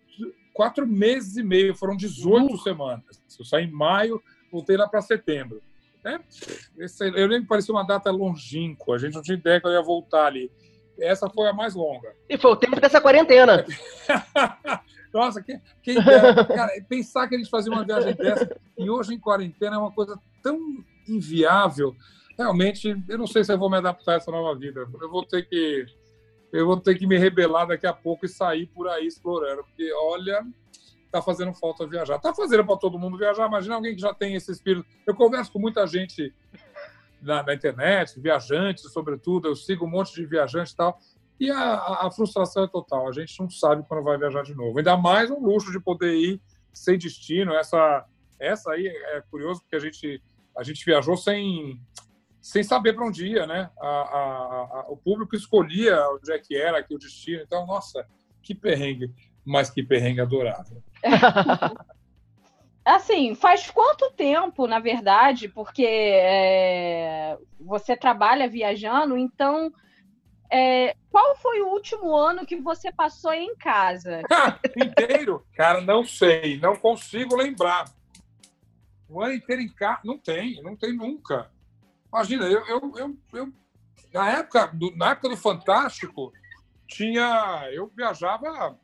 quatro 0.52 0.86
meses 0.86 1.38
e 1.38 1.42
meio, 1.42 1.74
foram 1.74 1.96
18 1.96 2.52
uh. 2.52 2.58
semanas. 2.58 3.22
Eu 3.38 3.46
saí 3.46 3.64
em 3.64 3.70
maio, 3.70 4.22
voltei 4.52 4.76
lá 4.76 4.86
para 4.86 5.00
setembro. 5.00 5.62
Né? 6.06 6.20
Esse, 6.78 7.04
eu 7.04 7.26
lembro 7.26 7.42
que 7.42 7.48
parecia 7.48 7.74
uma 7.74 7.84
data 7.84 8.12
longínqua, 8.12 8.94
a 8.94 8.98
gente 8.98 9.14
não 9.14 9.22
tinha 9.22 9.36
ideia 9.36 9.60
que 9.60 9.66
eu 9.66 9.72
ia 9.72 9.82
voltar 9.82 10.26
ali. 10.26 10.48
Essa 11.00 11.28
foi 11.28 11.48
a 11.48 11.52
mais 11.52 11.74
longa. 11.74 12.14
E 12.28 12.38
foi 12.38 12.52
o 12.52 12.56
tempo 12.56 12.80
dessa 12.80 13.00
quarentena. 13.00 13.66
Nossa, 15.12 15.42
quem, 15.42 15.60
quem 15.82 15.96
cara, 15.96 16.70
pensar 16.88 17.26
que 17.26 17.34
a 17.34 17.38
gente 17.38 17.50
fazia 17.50 17.72
uma 17.72 17.84
viagem 17.84 18.14
dessa 18.14 18.56
e 18.78 18.88
hoje 18.88 19.14
em 19.14 19.18
quarentena 19.18 19.74
é 19.74 19.78
uma 19.78 19.90
coisa 19.90 20.16
tão 20.40 20.56
inviável, 21.08 21.92
realmente, 22.38 22.96
eu 23.08 23.18
não 23.18 23.26
sei 23.26 23.42
se 23.42 23.52
eu 23.52 23.58
vou 23.58 23.68
me 23.68 23.78
adaptar 23.78 24.12
a 24.12 24.16
essa 24.16 24.30
nova 24.30 24.56
vida. 24.56 24.86
Eu 25.00 25.10
vou 25.10 25.24
ter 25.24 25.42
que 25.48 25.86
eu 26.52 26.66
vou 26.66 26.80
ter 26.80 26.94
que 26.94 27.06
me 27.06 27.18
rebelar 27.18 27.66
daqui 27.66 27.86
a 27.86 27.92
pouco 27.92 28.24
e 28.24 28.28
sair 28.28 28.66
por 28.66 28.88
aí 28.88 29.06
explorando, 29.06 29.64
porque 29.64 29.92
olha, 29.92 30.46
tá 31.10 31.22
fazendo 31.22 31.54
falta 31.54 31.86
viajar. 31.86 32.18
Tá 32.18 32.34
fazendo 32.34 32.64
para 32.64 32.76
todo 32.76 32.98
mundo 32.98 33.16
viajar. 33.16 33.46
Imagina 33.46 33.76
alguém 33.76 33.94
que 33.94 34.00
já 34.00 34.14
tem 34.14 34.34
esse 34.34 34.50
espírito. 34.50 34.86
Eu 35.06 35.14
converso 35.14 35.52
com 35.52 35.58
muita 35.58 35.86
gente 35.86 36.34
na, 37.20 37.42
na, 37.42 37.54
internet, 37.54 38.20
viajantes, 38.20 38.90
sobretudo. 38.92 39.48
Eu 39.48 39.56
sigo 39.56 39.86
um 39.86 39.90
monte 39.90 40.14
de 40.14 40.26
viajantes 40.26 40.72
e 40.72 40.76
tal. 40.76 40.98
E 41.38 41.50
a, 41.50 41.58
a, 41.58 42.06
a, 42.06 42.10
frustração 42.10 42.64
é 42.64 42.68
total. 42.68 43.08
A 43.08 43.12
gente 43.12 43.38
não 43.40 43.48
sabe 43.50 43.84
quando 43.86 44.04
vai 44.04 44.18
viajar 44.18 44.42
de 44.42 44.54
novo. 44.54 44.78
Ainda 44.78 44.96
mais 44.96 45.30
um 45.30 45.38
luxo 45.40 45.70
de 45.70 45.80
poder 45.80 46.14
ir 46.14 46.40
sem 46.72 46.98
destino. 46.98 47.54
Essa, 47.54 48.04
essa 48.38 48.72
aí 48.72 48.86
é 48.86 49.22
curioso 49.30 49.60
porque 49.60 49.76
a 49.76 49.80
gente 49.80 50.22
a 50.56 50.62
gente 50.62 50.82
viajou 50.86 51.16
sem 51.18 51.78
sem 52.40 52.62
saber 52.62 52.92
para 52.92 53.04
onde 53.04 53.26
ia, 53.26 53.44
né? 53.44 53.68
A, 53.76 53.88
a, 53.88 54.20
a, 54.20 54.86
o 54.88 54.96
público 54.96 55.34
escolhia 55.34 56.00
onde 56.10 56.30
é 56.30 56.38
que 56.38 56.56
era, 56.56 56.78
aqui 56.78 56.94
o 56.94 56.98
destino. 56.98 57.42
Então, 57.42 57.66
nossa, 57.66 58.06
que 58.40 58.54
perrengue, 58.54 59.12
mas 59.46 59.70
que 59.70 59.82
perrengue 59.82 60.20
adorável. 60.20 60.82
assim, 62.84 63.34
faz 63.34 63.70
quanto 63.70 64.10
tempo, 64.12 64.66
na 64.66 64.80
verdade, 64.80 65.48
porque 65.48 65.86
é, 65.86 67.38
você 67.60 67.96
trabalha 67.96 68.48
viajando, 68.48 69.16
então 69.16 69.72
é, 70.50 70.96
qual 71.10 71.36
foi 71.36 71.62
o 71.62 71.68
último 71.68 72.14
ano 72.14 72.44
que 72.44 72.56
você 72.56 72.92
passou 72.92 73.32
em 73.32 73.54
casa? 73.56 74.22
inteiro? 74.76 75.46
Cara, 75.54 75.80
não 75.80 76.04
sei, 76.04 76.58
não 76.58 76.76
consigo 76.76 77.36
lembrar. 77.36 77.84
O 79.08 79.22
ano 79.22 79.34
inteiro 79.34 79.62
em 79.62 79.68
casa, 79.68 80.00
não 80.04 80.18
tem, 80.18 80.60
não 80.62 80.76
tem 80.76 80.92
nunca. 80.92 81.50
Imagina, 82.12 82.46
eu, 82.46 82.66
eu, 82.66 82.92
eu, 82.96 83.16
eu 83.32 83.52
na, 84.12 84.30
época 84.30 84.66
do, 84.68 84.96
na 84.96 85.10
época 85.10 85.28
do 85.28 85.36
Fantástico, 85.36 86.32
tinha. 86.86 87.68
Eu 87.72 87.90
viajava 87.94 88.76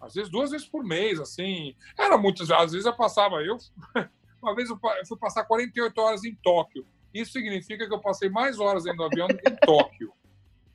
às 0.00 0.14
vezes 0.14 0.30
duas 0.30 0.50
vezes 0.50 0.66
por 0.66 0.84
mês, 0.84 1.20
assim. 1.20 1.74
Era 1.98 2.16
muitas, 2.16 2.50
às 2.50 2.72
vezes 2.72 2.86
eu 2.86 2.94
passava. 2.94 3.36
Eu, 3.36 3.56
uma 4.42 4.54
vez 4.54 4.70
eu 4.70 4.78
fui 5.06 5.18
passar 5.18 5.44
48 5.44 5.98
horas 6.00 6.24
em 6.24 6.34
Tóquio. 6.36 6.86
Isso 7.12 7.32
significa 7.32 7.86
que 7.86 7.94
eu 7.94 8.00
passei 8.00 8.28
mais 8.28 8.58
horas 8.58 8.84
dentro 8.84 8.98
do 8.98 9.04
avião 9.04 9.28
do 9.28 9.36
que 9.36 9.48
em 9.48 9.56
Tóquio. 9.56 10.12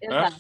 Né? 0.04 0.36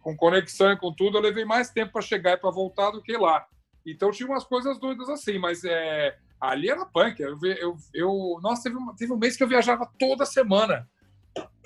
Com 0.00 0.16
conexão 0.16 0.70
e 0.70 0.76
com 0.76 0.92
tudo, 0.92 1.18
eu 1.18 1.20
levei 1.20 1.44
mais 1.44 1.70
tempo 1.70 1.90
para 1.90 2.02
chegar 2.02 2.34
e 2.34 2.36
para 2.36 2.52
voltar 2.52 2.92
do 2.92 3.02
que 3.02 3.16
lá. 3.16 3.44
Então 3.84 4.12
tinha 4.12 4.28
umas 4.28 4.44
coisas 4.44 4.78
doidas 4.78 5.08
assim, 5.08 5.40
mas 5.40 5.64
é, 5.64 6.16
Ali 6.40 6.70
era 6.70 6.86
punk. 6.86 7.20
Eu, 7.20 7.38
eu, 7.42 7.76
eu 7.92 8.40
nossa, 8.42 8.62
teve 8.62 8.76
um, 8.76 8.94
teve 8.94 9.12
um 9.12 9.18
mês 9.18 9.36
que 9.36 9.42
eu 9.42 9.48
viajava 9.48 9.86
toda 9.98 10.24
semana. 10.24 10.88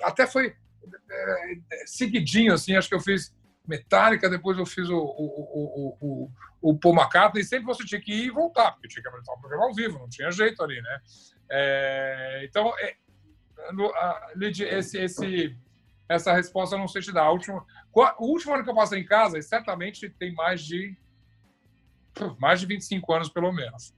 Até 0.01 0.27
foi 0.27 0.53
é, 1.09 1.57
seguidinho, 1.85 2.53
assim. 2.53 2.75
Acho 2.75 2.89
que 2.89 2.95
eu 2.95 2.99
fiz 2.99 3.33
Metallica, 3.67 4.29
depois 4.29 4.57
eu 4.57 4.65
fiz 4.65 4.89
o, 4.89 4.97
o, 4.97 5.97
o, 5.97 5.97
o, 6.01 6.31
o 6.61 6.77
Paul 6.77 6.95
McCartney. 6.95 7.41
E 7.41 7.45
sempre 7.45 7.65
você 7.65 7.83
tinha 7.85 8.01
que 8.01 8.11
ir 8.11 8.25
e 8.27 8.31
voltar, 8.31 8.71
porque 8.71 8.87
tinha 8.87 9.01
que 9.01 9.07
apresentar 9.07 9.33
o 9.33 9.39
programa 9.39 9.65
ao 9.65 9.73
vivo, 9.73 9.99
não 9.99 10.09
tinha 10.09 10.31
jeito 10.31 10.63
ali, 10.63 10.81
né? 10.81 10.99
É, 11.49 12.47
então, 12.49 12.73
é, 12.79 12.95
no, 13.71 13.87
a, 13.93 14.33
esse, 14.41 14.97
esse, 14.97 15.57
essa 16.07 16.33
resposta 16.33 16.75
eu 16.75 16.79
não 16.79 16.87
sei 16.87 17.01
te 17.01 17.11
dar. 17.11 17.23
A 17.23 17.31
última, 17.31 17.65
o 17.93 18.25
último 18.25 18.53
ano 18.53 18.63
que 18.63 18.69
eu 18.69 18.75
passei 18.75 18.99
em 18.99 19.05
casa, 19.05 19.41
certamente 19.41 20.09
tem 20.09 20.33
mais 20.33 20.61
de 20.63 20.95
mais 22.39 22.61
de 22.61 22.65
25 22.65 23.13
anos, 23.13 23.29
pelo 23.29 23.51
menos. 23.51 23.93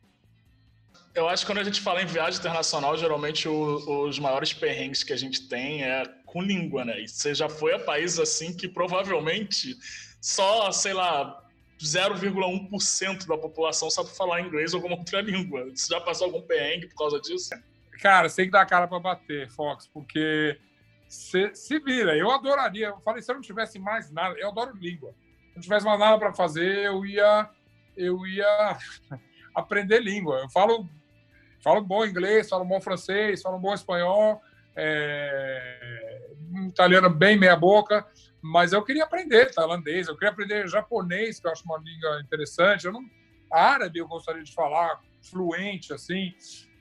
Eu 1.13 1.27
acho 1.27 1.43
que 1.45 1.51
quando 1.51 1.59
a 1.59 1.63
gente 1.63 1.81
fala 1.81 2.01
em 2.01 2.05
viagem 2.05 2.39
internacional, 2.39 2.97
geralmente 2.97 3.47
o, 3.47 4.07
os 4.07 4.19
maiores 4.19 4.53
perrengues 4.53 5.03
que 5.03 5.13
a 5.13 5.17
gente 5.17 5.47
tem 5.47 5.83
é 5.83 6.05
com 6.27 6.41
língua, 6.41 6.85
né? 6.85 7.01
E 7.01 7.07
você 7.07 7.33
já 7.33 7.49
foi 7.49 7.73
a 7.73 7.79
países 7.79 8.19
assim 8.19 8.55
que 8.55 8.67
provavelmente 8.67 9.75
só, 10.21 10.71
sei 10.71 10.93
lá, 10.93 11.43
0,1% 11.79 13.25
da 13.25 13.37
população 13.37 13.89
sabe 13.89 14.09
falar 14.15 14.41
inglês 14.41 14.73
ou 14.73 14.77
alguma 14.77 14.97
outra 14.97 15.21
língua. 15.21 15.65
Você 15.73 15.93
já 15.93 15.99
passou 15.99 16.25
algum 16.25 16.41
perrengue 16.41 16.87
por 16.87 16.97
causa 16.97 17.19
disso? 17.19 17.49
Cara, 18.01 18.29
você 18.29 18.35
tem 18.35 18.45
que 18.45 18.51
dar 18.51 18.65
cara 18.65 18.87
para 18.87 18.99
bater, 18.99 19.49
Fox, 19.49 19.87
porque 19.87 20.59
se, 21.07 21.55
se 21.55 21.79
vira. 21.79 22.15
Eu 22.15 22.29
adoraria. 22.29 22.89
Eu 22.89 22.99
falei, 22.99 23.23
se 23.23 23.31
eu 23.31 23.35
não 23.35 23.41
tivesse 23.41 23.79
mais 23.79 24.11
nada, 24.11 24.37
eu 24.37 24.49
adoro 24.49 24.75
língua. 24.77 25.15
Se 25.49 25.55
não 25.55 25.61
tivesse 25.61 25.85
mais 25.85 25.99
nada 25.99 26.19
para 26.19 26.33
fazer, 26.33 26.85
eu 26.85 27.03
ia, 27.03 27.49
eu 27.95 28.27
ia 28.27 28.77
aprender 29.55 29.99
língua. 29.99 30.41
Eu 30.41 30.49
falo 30.49 30.87
Falo 31.67 31.81
bom 31.81 32.05
inglês, 32.05 32.47
falo 32.47 32.63
bom 32.63 32.79
francês, 32.79 33.41
falo 33.41 33.59
bom 33.59 33.73
espanhol, 33.73 34.41
é, 34.75 36.06
um 36.57 36.67
italiano 36.67 37.09
bem 37.09 37.37
meia 37.37 37.55
boca, 37.55 38.05
mas 38.41 38.73
eu 38.73 38.83
queria 38.83 39.03
aprender 39.03 39.53
tailandês, 39.53 40.07
eu 40.07 40.15
queria 40.15 40.31
aprender 40.31 40.67
japonês, 40.67 41.39
que 41.39 41.47
eu 41.47 41.51
acho 41.51 41.63
uma 41.65 41.77
língua 41.77 42.21
interessante. 42.21 42.85
Eu 42.85 42.93
não, 42.93 43.01
árabe 43.51 43.99
eu 43.99 44.07
gostaria 44.07 44.43
de 44.43 44.53
falar 44.53 44.99
fluente 45.29 45.93
assim, 45.93 46.33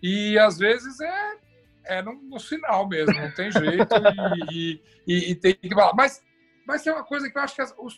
e 0.03 0.39
às 0.39 0.59
vezes 0.59 1.01
é 1.01 1.47
é 1.87 2.03
no, 2.03 2.15
no 2.15 2.41
final 2.41 2.89
mesmo, 2.89 3.15
não 3.15 3.33
tem 3.33 3.51
jeito 3.51 3.95
e, 4.51 4.83
e, 5.07 5.31
e, 5.31 5.35
tem 5.35 5.55
que 5.55 5.75
falar. 5.75 5.95
Mas, 5.95 6.23
mas 6.67 6.83
tem 6.83 6.93
uma 6.93 7.05
coisa 7.05 7.31
que 7.31 7.39
eu 7.39 7.43
acho 7.43 7.55
que 7.55 7.63
as, 7.63 7.75
os 7.79 7.97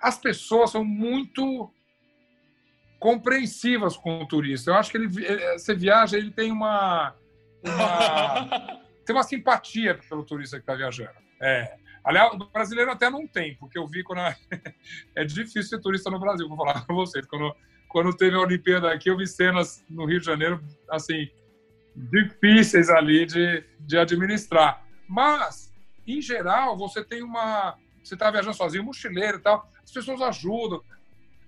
as 0.00 0.18
pessoas 0.18 0.70
são 0.70 0.84
muito 0.84 1.72
compreensivas 2.98 3.96
com 3.96 4.22
o 4.22 4.26
turista. 4.26 4.70
Eu 4.70 4.74
acho 4.74 4.90
que 4.90 4.96
ele, 4.96 5.08
você 5.08 5.74
viaja, 5.74 6.16
ele 6.16 6.30
tem 6.30 6.50
uma, 6.50 7.14
uma 7.64 8.80
tem 9.08 9.16
uma 9.16 9.22
simpatia 9.22 9.98
pelo 10.06 10.22
turista 10.22 10.58
que 10.58 10.62
está 10.62 10.74
viajando. 10.74 11.16
É. 11.40 11.78
Aliás, 12.04 12.30
o 12.34 12.36
brasileiro 12.36 12.90
até 12.90 13.08
não 13.08 13.26
tem, 13.26 13.56
porque 13.56 13.78
eu 13.78 13.86
vi 13.86 14.02
quando 14.02 14.20
é 15.16 15.24
difícil 15.24 15.62
ser 15.62 15.80
turista 15.80 16.10
no 16.10 16.20
Brasil, 16.20 16.46
vou 16.46 16.58
falar 16.58 16.86
com 16.86 16.94
vocês. 16.94 17.24
Quando, 17.26 17.56
quando 17.88 18.14
teve 18.14 18.36
a 18.36 18.40
Olimpíada 18.40 18.92
aqui, 18.92 19.08
eu 19.08 19.16
vi 19.16 19.26
cenas 19.26 19.82
no 19.88 20.04
Rio 20.04 20.20
de 20.20 20.26
Janeiro 20.26 20.62
assim 20.90 21.26
difíceis 21.96 22.90
ali 22.90 23.24
de, 23.24 23.64
de 23.80 23.96
administrar. 23.96 24.84
Mas, 25.08 25.74
em 26.06 26.20
geral, 26.20 26.76
você 26.76 27.02
tem 27.02 27.22
uma. 27.22 27.78
Você 28.04 28.12
está 28.12 28.30
viajando 28.30 28.56
sozinho, 28.56 28.84
mochileiro 28.84 29.38
e 29.38 29.40
tal, 29.40 29.70
as 29.82 29.90
pessoas 29.90 30.20
ajudam. 30.20 30.82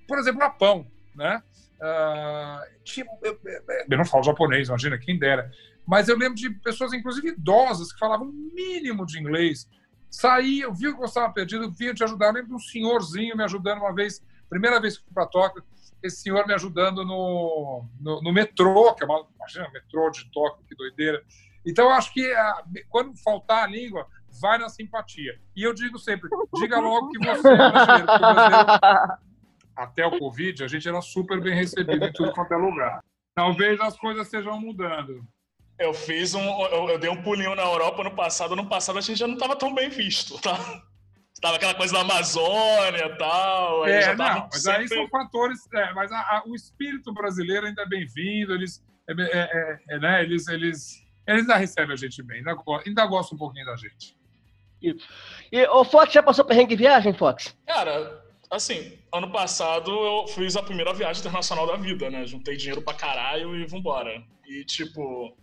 Por 0.08 0.18
exemplo, 0.18 0.40
Japão 0.40 0.90
né? 1.14 1.42
Uh, 1.80 3.00
eu, 3.22 3.40
eu, 3.90 3.98
não 3.98 4.04
falo 4.04 4.22
japonês, 4.22 4.68
imagina, 4.68 4.98
quem 4.98 5.18
dera. 5.18 5.50
Mas 5.90 6.08
eu 6.08 6.16
lembro 6.16 6.36
de 6.36 6.48
pessoas, 6.48 6.92
inclusive 6.92 7.30
idosas, 7.30 7.92
que 7.92 7.98
falavam 7.98 8.28
um 8.28 8.50
mínimo 8.54 9.04
de 9.04 9.18
inglês. 9.18 9.68
Saíam, 10.08 10.72
viu 10.72 10.94
que 10.94 11.02
eu 11.02 11.06
estava 11.06 11.32
perdido, 11.32 11.68
vinham 11.72 11.92
te 11.92 12.04
ajudar. 12.04 12.26
Eu 12.26 12.34
lembro 12.34 12.50
de 12.50 12.54
um 12.54 12.60
senhorzinho 12.60 13.36
me 13.36 13.42
ajudando 13.42 13.78
uma 13.80 13.92
vez, 13.92 14.24
primeira 14.48 14.80
vez 14.80 14.96
que 14.96 15.04
fui 15.04 15.12
para 15.12 15.26
Tóquio, 15.26 15.64
esse 16.00 16.22
senhor 16.22 16.46
me 16.46 16.54
ajudando 16.54 17.04
no, 17.04 17.84
no, 18.00 18.22
no, 18.22 18.32
metrô, 18.32 18.94
que 18.94 19.02
é 19.02 19.06
uma, 19.06 19.26
imagina, 19.34 19.68
metrô 19.72 20.08
de 20.10 20.30
Tóquio, 20.30 20.64
que 20.68 20.76
doideira. 20.76 21.24
Então, 21.66 21.86
eu 21.86 21.90
acho 21.90 22.12
que 22.12 22.24
a, 22.34 22.62
quando 22.88 23.18
faltar 23.18 23.64
a 23.64 23.66
língua, 23.66 24.06
vai 24.40 24.58
na 24.58 24.68
simpatia. 24.68 25.40
E 25.56 25.64
eu 25.64 25.74
digo 25.74 25.98
sempre, 25.98 26.30
diga 26.54 26.78
logo 26.78 27.08
que 27.08 27.18
você 27.18 27.48
é 27.48 27.56
brasileiro, 27.56 28.04
o 28.04 28.18
brasileiro 28.18 29.18
até 29.74 30.06
o 30.06 30.18
Covid, 30.20 30.62
a 30.62 30.68
gente 30.68 30.88
era 30.88 31.02
super 31.02 31.40
bem 31.40 31.56
recebido 31.56 32.04
em 32.04 32.12
tudo 32.12 32.32
quanto 32.32 32.54
é 32.54 32.56
lugar. 32.56 33.02
Talvez 33.34 33.80
as 33.80 33.96
coisas 33.96 34.26
estejam 34.26 34.60
mudando. 34.60 35.26
Eu 35.80 35.94
fiz 35.94 36.34
um. 36.34 36.44
Eu, 36.66 36.90
eu, 36.90 36.98
dei 36.98 37.08
um 37.08 37.22
pulinho 37.22 37.54
na 37.54 37.62
Europa 37.62 38.04
no 38.04 38.10
passado. 38.10 38.54
No 38.54 38.66
passado 38.66 38.98
a 38.98 39.00
gente 39.00 39.18
já 39.18 39.26
não 39.26 39.34
estava 39.34 39.56
tão 39.56 39.74
bem 39.74 39.88
visto, 39.88 40.38
tá? 40.38 40.54
Tava 41.40 41.56
aquela 41.56 41.74
coisa 41.74 41.94
da 41.94 42.00
Amazônia 42.00 43.06
e 43.06 43.16
tal. 43.16 43.84
Aí 43.84 43.92
é, 43.92 44.14
não, 44.14 44.48
mas 44.52 44.62
sempre... 44.62 44.82
aí 44.82 44.88
são 44.88 45.08
fatores. 45.08 45.58
É, 45.72 45.94
mas 45.94 46.12
a, 46.12 46.18
a, 46.18 46.42
o 46.46 46.54
espírito 46.54 47.14
brasileiro 47.14 47.66
ainda 47.66 47.80
é 47.80 47.86
bem-vindo. 47.86 48.52
Eles, 48.52 48.84
é, 49.08 49.12
é, 49.12 49.38
é, 49.38 49.78
é, 49.88 49.98
né, 49.98 50.22
eles, 50.22 50.46
eles, 50.48 51.02
eles 51.26 51.40
ainda 51.40 51.56
recebem 51.56 51.94
a 51.94 51.96
gente 51.96 52.22
bem, 52.22 52.38
ainda, 52.38 52.54
ainda 52.86 53.06
gostam 53.06 53.36
um 53.36 53.38
pouquinho 53.38 53.64
da 53.64 53.76
gente. 53.76 54.14
E, 54.82 54.94
e 55.50 55.66
o 55.68 55.82
Fox 55.82 56.12
já 56.12 56.22
passou 56.22 56.44
perrengue 56.44 56.76
de 56.76 56.82
viagem, 56.82 57.14
Fox? 57.14 57.56
Cara, 57.66 58.22
assim, 58.50 58.98
ano 59.14 59.32
passado 59.32 59.90
eu 59.90 60.26
fiz 60.28 60.56
a 60.56 60.62
primeira 60.62 60.92
viagem 60.92 61.20
internacional 61.20 61.66
da 61.66 61.76
vida, 61.76 62.10
né? 62.10 62.26
Juntei 62.26 62.54
dinheiro 62.54 62.82
pra 62.82 62.92
caralho 62.92 63.56
e 63.56 63.64
vambora. 63.64 64.22
E, 64.46 64.64
tipo, 64.64 65.34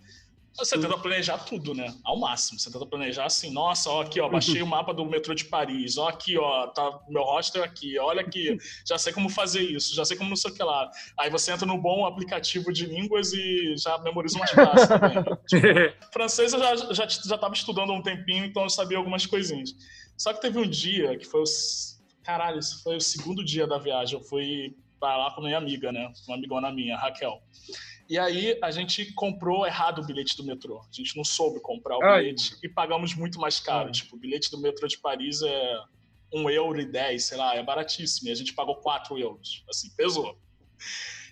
você 0.58 0.80
tenta 0.80 0.97
planejar 0.97 1.38
tudo, 1.39 1.74
né? 1.74 1.93
Ao 2.03 2.18
máximo. 2.18 2.60
Você 2.60 2.72
tenta 2.72 2.86
planejar 2.86 3.26
assim, 3.26 3.51
nossa, 3.51 3.89
ó, 3.89 4.01
aqui, 4.01 4.20
ó, 4.20 4.28
baixei 4.28 4.62
o 4.62 4.68
mapa 4.68 4.93
do 4.93 5.05
metrô 5.05 5.34
de 5.34 5.45
Paris, 5.45 5.97
ó, 5.97 6.08
aqui, 6.08 6.38
ó, 6.38 6.68
tá 6.68 6.99
meu 7.08 7.24
hostel 7.24 7.64
aqui, 7.64 7.97
olha 7.99 8.22
aqui, 8.22 8.58
já 8.88 8.97
sei 8.97 9.14
como 9.14 9.30
fazer 9.30 9.62
isso, 9.62 9.95
já 9.95 10.03
sei 10.03 10.18
como 10.18 10.30
não 10.30 10.36
sei 10.36 10.51
o 10.51 10.53
que 10.53 10.64
lá. 10.64 10.89
Aí 11.20 11.30
você 11.30 11.51
entra 11.51 11.66
no 11.66 11.78
bom 11.78 12.05
aplicativo 12.05 12.74
de 12.74 12.86
línguas 12.86 13.34
e 13.34 13.76
já 13.78 13.97
memoriza 13.99 14.38
umas 14.38 14.51
frases 14.51 14.88
também. 14.88 15.24
tipo, 15.47 16.12
francês 16.12 16.53
eu 16.53 16.60
já, 16.60 16.76
já, 16.93 17.08
já 17.08 17.38
tava 17.38 17.53
estudando 17.53 17.91
há 17.91 17.95
um 17.95 18.01
tempinho, 18.01 18.45
então 18.45 18.64
eu 18.64 18.70
sabia 18.70 18.97
algumas 18.97 19.26
coisinhas. 19.26 19.76
Só 20.18 20.34
que 20.34 20.41
teve 20.41 20.58
um 20.58 20.68
dia 20.68 21.18
que 21.18 21.26
foi 21.26 21.41
os 21.41 21.97
Caralho, 22.28 22.60
esse 22.60 22.84
foi 22.84 22.97
o 22.97 23.01
segundo 23.01 23.41
dia 23.41 23.66
da 23.66 23.78
viagem. 23.78 24.20
Eu 24.20 24.22
fui 24.22 24.76
para 24.99 25.16
lá 25.16 25.32
com 25.32 25.39
minha 25.39 25.58
amiga, 25.58 25.93
né? 25.93 26.12
Uma 26.28 26.36
amigona 26.36 26.70
minha, 26.74 26.97
Raquel. 26.97 27.41
E 28.10 28.18
aí 28.18 28.58
a 28.62 28.72
gente 28.72 29.14
comprou 29.14 29.66
errado 29.66 30.01
o 30.01 30.05
bilhete 30.05 30.38
do 30.38 30.43
metrô. 30.43 30.80
A 30.80 30.93
gente 30.93 31.16
não 31.18 31.24
soube 31.24 31.60
comprar 31.60 31.97
o 31.97 32.03
Ai. 32.03 32.24
bilhete 32.24 32.58
e 32.64 32.70
pagamos 32.70 33.14
muito 33.14 33.39
mais 33.39 33.60
caro. 33.60 33.88
Ai. 33.88 33.91
Tipo, 33.91 34.16
o 34.16 34.20
bilhete 34.20 34.49
do 34.49 34.60
metrô 34.60 34.88
de 34.88 34.97
Paris 34.97 35.41
é 35.41 35.80
um 36.34 36.49
euro 36.49 36.80
e 36.80 36.86
dez, 36.86 37.26
sei 37.26 37.38
lá, 37.38 37.55
é 37.55 37.64
baratíssimo. 37.64 38.30
E 38.30 38.32
a 38.32 38.36
gente 38.36 38.53
pagou 38.53 38.76
quatro 38.76 39.18
euros. 39.18 39.64
Assim, 39.70 39.89
pesou. 39.95 40.38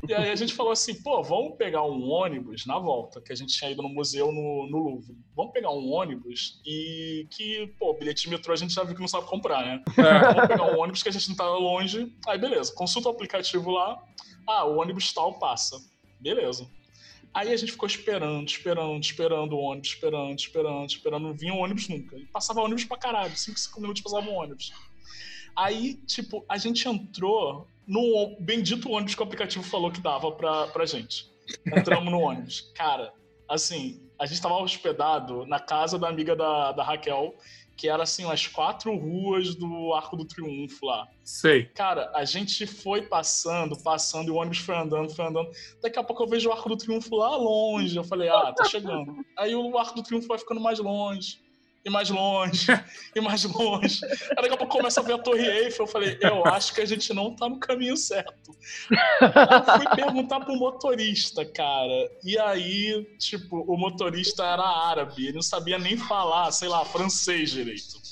E 0.07 0.13
aí 0.13 0.29
a 0.29 0.35
gente 0.35 0.53
falou 0.53 0.71
assim, 0.71 0.93
pô, 1.01 1.23
vamos 1.23 1.55
pegar 1.57 1.83
um 1.83 2.09
ônibus 2.09 2.65
na 2.65 2.77
volta, 2.77 3.21
que 3.21 3.31
a 3.31 3.35
gente 3.35 3.57
tinha 3.57 3.71
ido 3.71 3.81
no 3.81 3.89
museu 3.89 4.31
no, 4.31 4.67
no 4.69 4.77
Louvre. 4.77 5.15
Vamos 5.35 5.53
pegar 5.53 5.71
um 5.71 5.91
ônibus 5.91 6.61
e 6.65 7.27
que, 7.31 7.73
pô, 7.79 7.93
bilhete 7.93 8.23
de 8.23 8.29
metrô 8.29 8.53
a 8.53 8.55
gente 8.55 8.73
já 8.73 8.83
viu 8.83 8.93
que 8.93 9.01
não 9.01 9.07
sabe 9.07 9.27
comprar, 9.27 9.65
né? 9.65 9.83
É. 9.97 10.33
Vamos 10.33 10.47
pegar 10.47 10.75
um 10.75 10.79
ônibus 10.79 11.01
que 11.01 11.09
a 11.09 11.11
gente 11.11 11.29
não 11.29 11.35
tá 11.35 11.49
longe. 11.49 12.13
Aí, 12.27 12.37
beleza, 12.37 12.73
consulta 12.73 13.09
o 13.09 13.11
aplicativo 13.11 13.71
lá. 13.71 13.97
Ah, 14.47 14.65
o 14.65 14.77
ônibus 14.77 15.11
tal 15.11 15.39
passa. 15.39 15.77
Beleza. 16.25 16.67
Aí 17.31 17.53
a 17.53 17.55
gente 17.55 17.71
ficou 17.71 17.85
esperando, 17.85 18.47
esperando, 18.47 19.03
esperando 19.03 19.53
o 19.53 19.59
ônibus, 19.59 19.89
esperando, 19.89 20.39
esperando, 20.39 20.89
esperando. 20.89 21.23
Não 21.27 21.33
vinha 21.35 21.53
ônibus 21.53 21.87
nunca. 21.87 22.17
E 22.17 22.25
passava 22.25 22.61
ônibus 22.61 22.83
pra 22.83 22.97
caralho. 22.97 23.37
5, 23.37 23.59
5 23.59 23.79
minutos 23.79 24.01
passava 24.01 24.27
um 24.27 24.33
ônibus. 24.33 24.73
Aí, 25.55 25.95
tipo, 26.07 26.43
a 26.49 26.57
gente 26.57 26.87
entrou 26.87 27.67
no 27.85 28.35
bendito 28.39 28.89
ônibus 28.89 29.13
que 29.13 29.21
o 29.21 29.23
aplicativo 29.23 29.63
falou 29.63 29.91
que 29.91 30.01
dava 30.01 30.31
pra, 30.31 30.65
pra 30.67 30.85
gente. 30.87 31.29
Entramos 31.67 32.11
no 32.11 32.21
ônibus. 32.21 32.71
Cara, 32.73 33.13
assim, 33.47 34.01
a 34.17 34.25
gente 34.25 34.41
tava 34.41 34.55
hospedado 34.55 35.45
na 35.45 35.59
casa 35.59 35.99
da 35.99 36.09
amiga 36.09 36.35
da, 36.35 36.71
da 36.71 36.83
Raquel, 36.83 37.35
que 37.75 37.89
era 37.89 38.03
assim, 38.03 38.25
umas 38.25 38.47
quatro 38.47 38.95
ruas 38.95 39.55
do 39.55 39.93
Arco 39.93 40.15
do 40.15 40.25
Triunfo 40.25 40.85
lá. 40.85 41.07
Sei. 41.23 41.65
Cara, 41.65 42.11
a 42.13 42.23
gente 42.23 42.65
foi 42.65 43.01
passando, 43.01 43.77
passando, 43.81 44.29
e 44.29 44.31
o 44.31 44.35
ônibus 44.35 44.59
foi 44.59 44.75
andando, 44.75 45.13
foi 45.13 45.25
andando. 45.25 45.49
Daqui 45.81 45.99
a 45.99 46.03
pouco 46.03 46.23
eu 46.23 46.27
vejo 46.27 46.49
o 46.49 46.53
Arco 46.53 46.69
do 46.69 46.77
Triunfo 46.77 47.15
lá 47.15 47.35
longe. 47.35 47.95
Eu 47.95 48.03
falei, 48.03 48.29
ah, 48.29 48.53
tá 48.55 48.63
chegando. 48.65 49.15
Aí 49.37 49.55
o 49.55 49.77
Arco 49.77 49.95
do 49.95 50.03
Triunfo 50.03 50.27
vai 50.27 50.37
ficando 50.37 50.61
mais 50.61 50.79
longe, 50.79 51.41
e 51.85 51.89
mais 51.89 52.09
longe, 52.09 52.65
e 53.15 53.21
mais 53.21 53.43
longe. 53.43 54.03
Aí 54.03 54.35
daqui 54.37 54.55
a 54.55 54.57
pouco 54.57 54.75
começa 54.77 54.99
a 54.99 55.03
ver 55.03 55.13
a 55.13 55.17
Torre 55.19 55.45
Eiffel. 55.45 55.85
Eu 55.85 55.91
falei, 55.91 56.17
eu 56.19 56.43
acho 56.47 56.73
que 56.73 56.81
a 56.81 56.85
gente 56.85 57.13
não 57.13 57.35
tá 57.35 57.47
no 57.47 57.59
caminho 57.59 57.95
certo. 57.95 58.57
Eu 59.21 59.77
fui 59.77 59.95
perguntar 59.95 60.39
pro 60.39 60.55
motorista, 60.55 61.45
cara. 61.45 62.09
E 62.23 62.39
aí, 62.39 63.05
tipo, 63.19 63.63
o 63.71 63.77
motorista 63.77 64.43
era 64.43 64.63
árabe, 64.63 65.27
ele 65.27 65.33
não 65.33 65.43
sabia 65.43 65.77
nem 65.77 65.95
falar, 65.95 66.51
sei 66.51 66.67
lá, 66.67 66.83
francês 66.83 67.51
direito. 67.51 68.03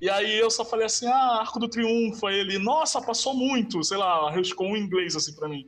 E 0.00 0.08
aí 0.08 0.38
eu 0.38 0.50
só 0.50 0.64
falei 0.64 0.86
assim, 0.86 1.06
ah, 1.08 1.38
Arco 1.40 1.58
do 1.58 1.68
Triunfo. 1.68 2.26
Aí 2.26 2.38
ele, 2.38 2.58
nossa, 2.58 3.00
passou 3.00 3.34
muito, 3.34 3.82
sei 3.82 3.96
lá, 3.96 4.28
arriscou 4.28 4.68
um 4.68 4.76
inglês 4.76 5.16
assim 5.16 5.34
pra 5.34 5.48
mim. 5.48 5.66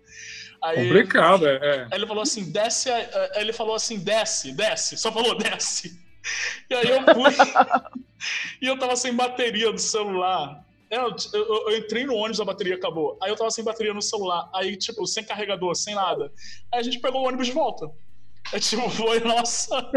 Aí, 0.63 0.89
Complicado, 0.89 1.49
é. 1.49 1.57
é. 1.57 1.83
Aí 1.91 1.99
ele 1.99 2.07
falou 2.07 2.23
assim, 2.23 2.45
desce. 2.53 2.91
Aí 2.91 3.09
ele 3.37 3.53
falou 3.53 3.75
assim, 3.75 3.99
desce, 3.99 4.53
desce. 4.53 4.97
Só 4.99 5.11
falou 5.11 5.37
desce. 5.37 5.99
E 6.69 6.75
aí 6.75 6.89
eu 6.89 7.03
fui. 7.15 7.33
e 8.61 8.67
eu 8.67 8.79
tava 8.79 8.97
sem 8.97 9.15
bateria 9.15 9.73
do 9.73 9.79
celular. 9.79 10.65
É, 10.91 10.97
Eu, 10.97 11.15
eu- 11.33 11.69
eu 11.71 11.77
entrei 11.79 12.05
no 12.05 12.15
ônibus, 12.15 12.41
a 12.41 12.45
bateria 12.45 12.75
acabou. 12.75 13.17
Aí 13.23 13.31
eu 13.31 13.37
tava 13.37 13.51
sem 13.51 13.65
bateria 13.65 13.95
no 13.95 14.03
celular. 14.03 14.51
Aí, 14.55 14.77
tipo, 14.77 15.07
sem 15.07 15.25
carregador, 15.25 15.75
sem 15.75 15.95
nada. 15.95 16.33
Aí 16.73 16.81
a 16.81 16.83
gente 16.83 16.99
pegou 17.01 17.23
o 17.23 17.27
ônibus 17.29 17.47
de 17.47 17.53
volta. 17.53 17.89
É 18.53 18.59
tipo, 18.59 18.89
foi 18.91 19.21
nossa. 19.21 19.91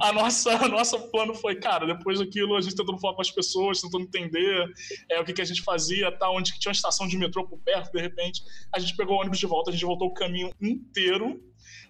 A 0.00 0.12
nossa, 0.12 0.50
a 0.52 0.68
nossa 0.68 0.98
plano 0.98 1.34
foi, 1.34 1.56
cara, 1.56 1.86
depois 1.86 2.18
daquilo, 2.18 2.56
a 2.56 2.60
gente 2.60 2.74
tentando 2.74 2.98
falar 2.98 3.14
com 3.14 3.20
as 3.20 3.30
pessoas, 3.30 3.80
tentando 3.80 4.04
entender 4.04 4.66
é, 5.08 5.20
o 5.20 5.24
que, 5.24 5.32
que 5.32 5.42
a 5.42 5.44
gente 5.44 5.62
fazia, 5.62 6.10
tá, 6.10 6.28
onde 6.30 6.58
tinha 6.58 6.70
uma 6.70 6.74
estação 6.74 7.06
de 7.06 7.16
metrô 7.16 7.46
por 7.46 7.58
perto, 7.58 7.92
de 7.92 8.00
repente. 8.00 8.42
A 8.74 8.78
gente 8.80 8.96
pegou 8.96 9.16
o 9.16 9.20
ônibus 9.20 9.38
de 9.38 9.46
volta, 9.46 9.70
a 9.70 9.72
gente 9.72 9.84
voltou 9.84 10.08
o 10.08 10.14
caminho 10.14 10.50
inteiro. 10.60 11.40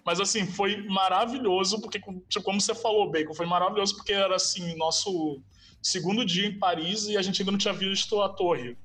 Mas 0.05 0.19
assim, 0.19 0.45
foi 0.45 0.83
maravilhoso, 0.87 1.79
porque, 1.81 1.99
tipo, 1.99 2.43
como 2.43 2.59
você 2.59 2.75
falou, 2.75 3.09
Bacon, 3.09 3.33
foi 3.33 3.45
maravilhoso 3.45 3.95
porque 3.95 4.13
era 4.13 4.35
assim, 4.35 4.75
nosso 4.75 5.41
segundo 5.81 6.25
dia 6.25 6.47
em 6.47 6.57
Paris 6.57 7.07
e 7.07 7.17
a 7.17 7.21
gente 7.21 7.41
ainda 7.41 7.51
não 7.51 7.57
tinha 7.57 7.73
visto 7.73 8.21
a 8.21 8.29
torre. 8.29 8.77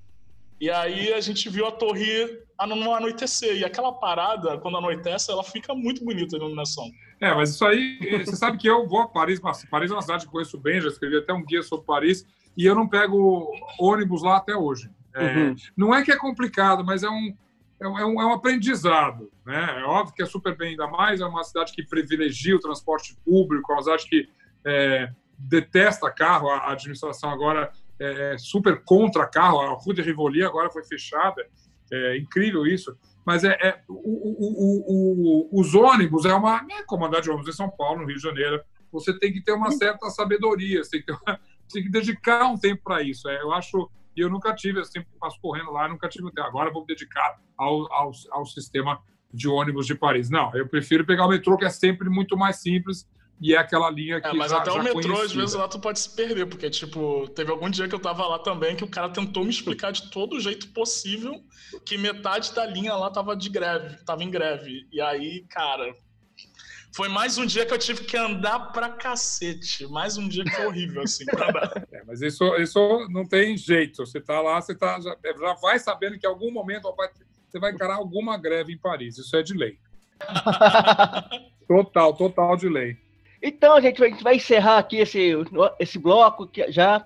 E 0.60 0.70
aí 0.70 1.12
a 1.12 1.20
gente 1.20 1.48
viu 1.48 1.66
a 1.66 1.70
torre 1.72 2.40
no 2.66 2.94
anoitecer. 2.94 3.56
E 3.56 3.64
aquela 3.64 3.92
parada, 3.92 4.56
quando 4.58 4.78
anoitece, 4.78 5.30
ela 5.30 5.44
fica 5.44 5.74
muito 5.74 6.04
bonita 6.04 6.36
a 6.36 6.38
iluminação. 6.38 6.84
É, 7.20 7.34
mas 7.34 7.50
isso 7.50 7.64
aí, 7.64 7.98
você 8.24 8.36
sabe 8.36 8.56
que 8.58 8.68
eu 8.68 8.86
vou 8.86 9.00
a 9.00 9.08
Paris, 9.08 9.40
mas 9.40 9.64
Paris 9.66 9.90
é 9.90 9.94
uma 9.94 10.02
cidade 10.02 10.22
que 10.24 10.28
eu 10.28 10.32
conheço 10.32 10.58
bem, 10.58 10.80
já 10.80 10.88
escrevi 10.88 11.16
até 11.18 11.32
um 11.32 11.44
guia 11.44 11.62
sobre 11.62 11.86
Paris, 11.86 12.26
e 12.56 12.64
eu 12.64 12.74
não 12.74 12.88
pego 12.88 13.50
ônibus 13.78 14.22
lá 14.22 14.36
até 14.36 14.54
hoje. 14.56 14.90
É, 15.14 15.24
Uhum. 15.34 15.54
Não 15.76 15.94
é 15.94 16.02
que 16.04 16.12
é 16.12 16.16
complicado, 16.16 16.84
mas 16.84 17.02
é 17.02 17.08
um, 17.08 17.34
é 17.80 17.88
um, 17.88 17.98
é 17.98 18.06
um- 18.06 18.20
é 18.22 18.26
um 18.26 18.32
aprendizado. 18.32 19.30
Né? 19.46 19.80
É 19.80 19.84
óbvio 19.84 20.14
que 20.14 20.22
é 20.22 20.26
super 20.26 20.56
bem, 20.56 20.70
ainda 20.70 20.86
mais, 20.86 21.20
é 21.20 21.26
uma 21.26 21.42
cidade 21.44 21.72
que 21.72 21.82
privilegia 21.86 22.54
o 22.56 22.60
transporte 22.60 23.16
público, 23.24 23.72
é 23.72 23.76
uma 23.76 23.82
cidade 23.82 24.06
que 24.08 24.28
é, 24.64 25.10
detesta 25.38 26.10
carro, 26.10 26.48
a 26.50 26.72
administração 26.72 27.30
agora 27.30 27.70
é 28.00 28.34
é 28.34 28.38
super 28.38 28.82
contra 28.84 29.26
carro, 29.26 29.60
a 29.60 29.70
Rua 29.74 29.94
de 29.94 30.02
Rivoli 30.02 30.42
agora 30.42 30.70
foi 30.70 30.84
fechada, 30.84 31.44
é 31.92 32.16
incrível 32.18 32.66
isso. 32.66 32.96
Mas 33.24 33.42
é, 33.44 33.52
é- 33.60 33.82
o- 33.88 33.94
o- 33.94 35.48
o- 35.56 35.60
os 35.60 35.74
ônibus 35.74 36.24
é 36.24 36.32
uma. 36.34 36.62
Não 36.62 36.78
é 36.78 36.84
como 36.84 37.04
andar 37.04 37.20
de 37.20 37.30
ônibus 37.30 37.48
em 37.48 37.56
São 37.56 37.68
Paulo, 37.70 38.00
no 38.00 38.06
Rio 38.06 38.16
de 38.16 38.22
Janeiro. 38.22 38.60
Você 38.92 39.18
tem 39.18 39.32
que 39.32 39.42
ter 39.42 39.52
uma 39.52 39.70
certa 39.72 40.08
sabedoria, 40.10 40.82
você 40.82 40.90
tem 40.90 41.02
que, 41.02 41.12
uma- 41.12 41.40
tem 41.72 41.82
que 41.82 41.90
dedicar 41.90 42.46
um 42.46 42.56
tempo 42.56 42.82
para 42.84 43.02
isso. 43.02 43.28
É, 43.28 43.40
eu 43.42 43.52
acho. 43.52 43.90
E 44.16 44.20
eu 44.20 44.30
nunca 44.30 44.54
tive, 44.54 44.78
eu 44.80 44.84
sempre 44.84 45.08
passo 45.20 45.38
correndo 45.42 45.70
lá, 45.72 45.88
nunca 45.88 46.08
tive 46.08 46.26
o 46.26 46.30
tempo. 46.30 46.46
Agora 46.46 46.68
eu 46.68 46.72
vou 46.72 46.82
me 46.82 46.86
dedicar 46.88 47.36
ao, 47.58 47.92
ao, 47.92 48.10
ao 48.30 48.46
sistema 48.46 48.98
de 49.34 49.46
ônibus 49.48 49.86
de 49.86 49.94
Paris. 49.94 50.30
Não, 50.30 50.54
eu 50.54 50.66
prefiro 50.68 51.04
pegar 51.04 51.26
o 51.26 51.28
metrô, 51.28 51.56
que 51.58 51.64
é 51.64 51.70
sempre 51.70 52.08
muito 52.08 52.36
mais 52.36 52.56
simples 52.62 53.06
e 53.40 53.54
é 53.54 53.58
aquela 53.58 53.90
linha 53.90 54.20
que 54.20 54.26
É, 54.28 54.32
mas 54.32 54.50
já, 54.50 54.58
até 54.58 54.70
já 54.70 54.80
o 54.80 54.82
metrô, 54.82 55.20
às 55.20 55.32
vezes, 55.32 55.54
lá 55.54 55.68
tu 55.68 55.78
pode 55.78 55.98
se 56.00 56.14
perder, 56.14 56.46
porque, 56.46 56.70
tipo, 56.70 57.28
teve 57.30 57.50
algum 57.50 57.68
dia 57.68 57.86
que 57.88 57.94
eu 57.94 57.98
tava 58.00 58.26
lá 58.26 58.38
também 58.38 58.74
que 58.76 58.84
o 58.84 58.88
cara 58.88 59.08
tentou 59.10 59.44
me 59.44 59.50
explicar 59.50 59.92
de 59.92 60.10
todo 60.10 60.40
jeito 60.40 60.68
possível 60.68 61.42
que 61.84 61.98
metade 61.98 62.52
da 62.54 62.64
linha 62.66 62.94
lá 62.94 63.10
tava 63.10 63.36
de 63.36 63.48
greve, 63.50 64.02
tava 64.04 64.22
em 64.24 64.30
greve. 64.30 64.86
E 64.90 65.00
aí, 65.00 65.44
cara, 65.50 65.94
foi 66.94 67.08
mais 67.08 67.36
um 67.36 67.44
dia 67.44 67.66
que 67.66 67.74
eu 67.74 67.78
tive 67.78 68.04
que 68.04 68.16
andar 68.16 68.72
pra 68.72 68.88
cacete. 68.88 69.86
Mais 69.88 70.16
um 70.16 70.26
dia 70.26 70.42
que 70.44 70.50
foi 70.52 70.66
horrível, 70.66 71.02
assim, 71.02 71.26
pra 71.26 71.50
andar. 71.50 71.86
É, 71.92 72.02
mas 72.06 72.22
isso, 72.22 72.42
isso 72.56 73.06
não 73.10 73.26
tem 73.28 73.54
jeito. 73.56 74.06
Você 74.06 74.16
está 74.18 74.40
lá, 74.40 74.60
você 74.62 74.74
tá, 74.74 74.98
já, 74.98 75.14
já 75.22 75.54
vai 75.60 75.78
sabendo 75.78 76.18
que 76.18 76.26
em 76.26 76.30
algum 76.30 76.50
momento 76.50 76.90
vai- 76.96 77.10
você 77.46 77.58
vai 77.58 77.72
encarar 77.72 77.96
alguma 77.96 78.38
greve 78.38 78.72
em 78.72 78.78
Paris. 78.78 79.18
Isso 79.18 79.36
é 79.36 79.42
de 79.42 79.52
lei. 79.54 79.78
Total, 81.68 82.14
total 82.14 82.56
de 82.56 82.68
lei. 82.68 82.96
Então, 83.42 83.80
gente, 83.80 84.02
a 84.02 84.08
gente 84.08 84.22
vai 84.22 84.36
encerrar 84.36 84.78
aqui 84.78 84.98
esse, 84.98 85.32
esse 85.78 85.98
bloco 85.98 86.46
que 86.46 86.70
já. 86.70 87.04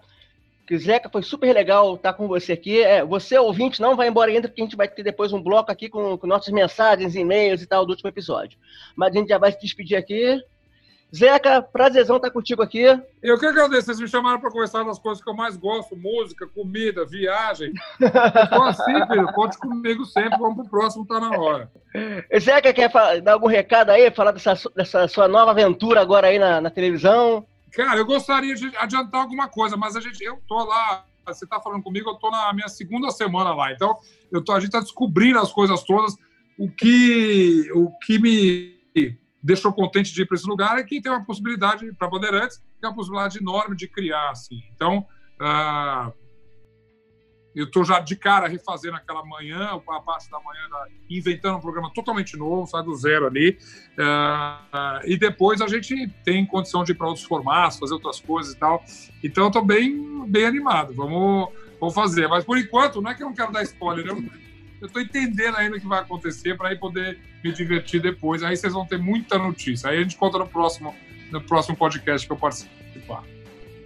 Que 0.66 0.78
Zeca 0.78 1.10
foi 1.10 1.22
super 1.22 1.52
legal 1.52 1.96
estar 1.96 2.12
com 2.12 2.28
você 2.28 2.52
aqui. 2.52 2.80
É, 2.80 3.04
você, 3.04 3.36
ouvinte, 3.36 3.80
não 3.80 3.96
vai 3.96 4.06
embora 4.06 4.30
ainda, 4.30 4.46
porque 4.46 4.62
a 4.62 4.64
gente 4.64 4.76
vai 4.76 4.86
ter 4.86 5.02
depois 5.02 5.32
um 5.32 5.42
bloco 5.42 5.72
aqui 5.72 5.88
com, 5.88 6.16
com 6.16 6.26
nossas 6.28 6.54
mensagens, 6.54 7.16
e-mails 7.16 7.60
e 7.60 7.66
tal 7.66 7.84
do 7.84 7.90
último 7.90 8.08
episódio. 8.08 8.56
Mas 8.94 9.14
a 9.14 9.18
gente 9.18 9.28
já 9.28 9.38
vai 9.38 9.50
se 9.50 9.60
despedir 9.60 9.96
aqui. 9.96 10.40
Zeca, 11.14 11.60
prazerzão 11.60 12.16
estar 12.16 12.30
contigo 12.30 12.62
aqui. 12.62 12.84
Eu 13.22 13.38
que 13.38 13.46
agradeço. 13.46 13.86
Vocês 13.86 14.00
me 14.00 14.08
chamaram 14.08 14.40
para 14.40 14.50
conversar 14.50 14.84
das 14.84 14.98
coisas 14.98 15.22
que 15.22 15.28
eu 15.28 15.34
mais 15.34 15.56
gosto: 15.56 15.96
música, 15.96 16.46
comida, 16.46 17.04
viagem. 17.04 17.72
Eu 18.00 18.46
sou 18.48 18.62
assim, 18.64 19.06
filho. 19.08 19.32
Conte 19.32 19.58
comigo 19.58 20.04
sempre. 20.04 20.38
Vamos 20.38 20.56
pro 20.56 20.70
próximo, 20.70 21.06
tá 21.06 21.18
na 21.18 21.30
hora. 21.30 21.70
Zeca, 22.38 22.72
quer 22.72 22.90
dar 23.22 23.32
algum 23.32 23.48
recado 23.48 23.90
aí? 23.90 24.10
Falar 24.10 24.30
dessa, 24.32 24.54
dessa 24.76 25.08
sua 25.08 25.26
nova 25.26 25.50
aventura 25.50 26.00
agora 26.00 26.28
aí 26.28 26.38
na, 26.38 26.60
na 26.60 26.70
televisão? 26.70 27.44
Cara, 27.72 27.98
eu 27.98 28.06
gostaria 28.06 28.54
de 28.54 28.74
adiantar 28.76 29.22
alguma 29.22 29.48
coisa, 29.48 29.76
mas 29.76 29.96
a 29.96 30.00
gente, 30.00 30.22
eu 30.22 30.38
tô 30.46 30.64
lá. 30.64 31.04
Você 31.26 31.46
tá 31.46 31.60
falando 31.60 31.82
comigo, 31.82 32.10
eu 32.10 32.14
tô 32.14 32.30
na 32.30 32.52
minha 32.52 32.68
segunda 32.68 33.10
semana 33.10 33.54
lá. 33.54 33.72
Então, 33.72 33.96
eu 34.32 34.42
tô, 34.42 34.52
a 34.52 34.60
gente 34.60 34.72
tá 34.72 34.80
descobrindo 34.80 35.38
as 35.38 35.52
coisas 35.52 35.82
todas. 35.84 36.14
O 36.58 36.68
que, 36.70 37.70
o 37.72 37.90
que 37.98 38.18
me 38.18 38.80
deixou 39.42 39.72
contente 39.72 40.12
de 40.12 40.22
ir 40.22 40.26
para 40.26 40.36
esse 40.36 40.46
lugar 40.46 40.78
é 40.78 40.82
que 40.82 41.00
tem 41.00 41.10
uma 41.10 41.24
possibilidade 41.24 41.90
para 41.94 42.08
Bandeirantes, 42.08 42.58
tem 42.80 42.90
uma 42.90 42.94
possibilidade 42.94 43.38
enorme 43.38 43.74
de 43.76 43.88
criar, 43.88 44.30
assim. 44.30 44.62
Então, 44.74 45.06
ah, 45.40 46.12
eu 47.54 47.64
estou 47.64 47.84
já 47.84 47.98
de 47.98 48.14
cara 48.14 48.46
refazendo 48.46 48.96
aquela 48.96 49.24
manhã, 49.24 49.70
a 49.88 50.00
parte 50.00 50.30
da 50.30 50.38
manhã, 50.38 50.68
inventando 51.08 51.56
um 51.56 51.60
programa 51.60 51.90
totalmente 51.92 52.36
novo, 52.36 52.66
sai 52.66 52.82
do 52.82 52.94
zero 52.94 53.26
ali. 53.26 53.58
Ah, 53.98 55.00
e 55.04 55.16
depois 55.16 55.60
a 55.60 55.66
gente 55.66 56.08
tem 56.24 56.46
condição 56.46 56.84
de 56.84 56.92
ir 56.92 56.94
para 56.94 57.08
outros 57.08 57.24
formatos, 57.24 57.78
fazer 57.78 57.94
outras 57.94 58.20
coisas 58.20 58.52
e 58.52 58.58
tal. 58.58 58.84
Então, 59.24 59.48
estou 59.48 59.64
bem, 59.64 60.24
bem 60.28 60.44
animado. 60.44 60.94
Vamos, 60.94 61.48
vamos 61.80 61.94
fazer. 61.94 62.28
Mas, 62.28 62.44
por 62.44 62.56
enquanto, 62.56 63.00
não 63.00 63.10
é 63.10 63.14
que 63.14 63.22
eu 63.22 63.26
não 63.26 63.34
quero 63.34 63.52
dar 63.52 63.62
spoiler. 63.62 64.06
Eu 64.06 64.22
estou 64.86 65.02
entendendo 65.02 65.56
ainda 65.56 65.76
o 65.76 65.80
que 65.80 65.86
vai 65.86 66.00
acontecer 66.00 66.56
para 66.56 66.70
aí 66.70 66.76
poder 66.76 67.18
me 67.44 67.52
divertir 67.52 68.00
depois. 68.00 68.42
Aí 68.42 68.56
vocês 68.56 68.72
vão 68.72 68.86
ter 68.86 68.98
muita 68.98 69.38
notícia. 69.38 69.90
Aí 69.90 69.98
a 69.98 70.02
gente 70.02 70.16
conta 70.16 70.38
no 70.38 70.46
próximo, 70.46 70.94
no 71.30 71.40
próximo 71.40 71.76
podcast 71.76 72.26
que 72.26 72.32
eu 72.32 72.36
participar. 72.36 73.22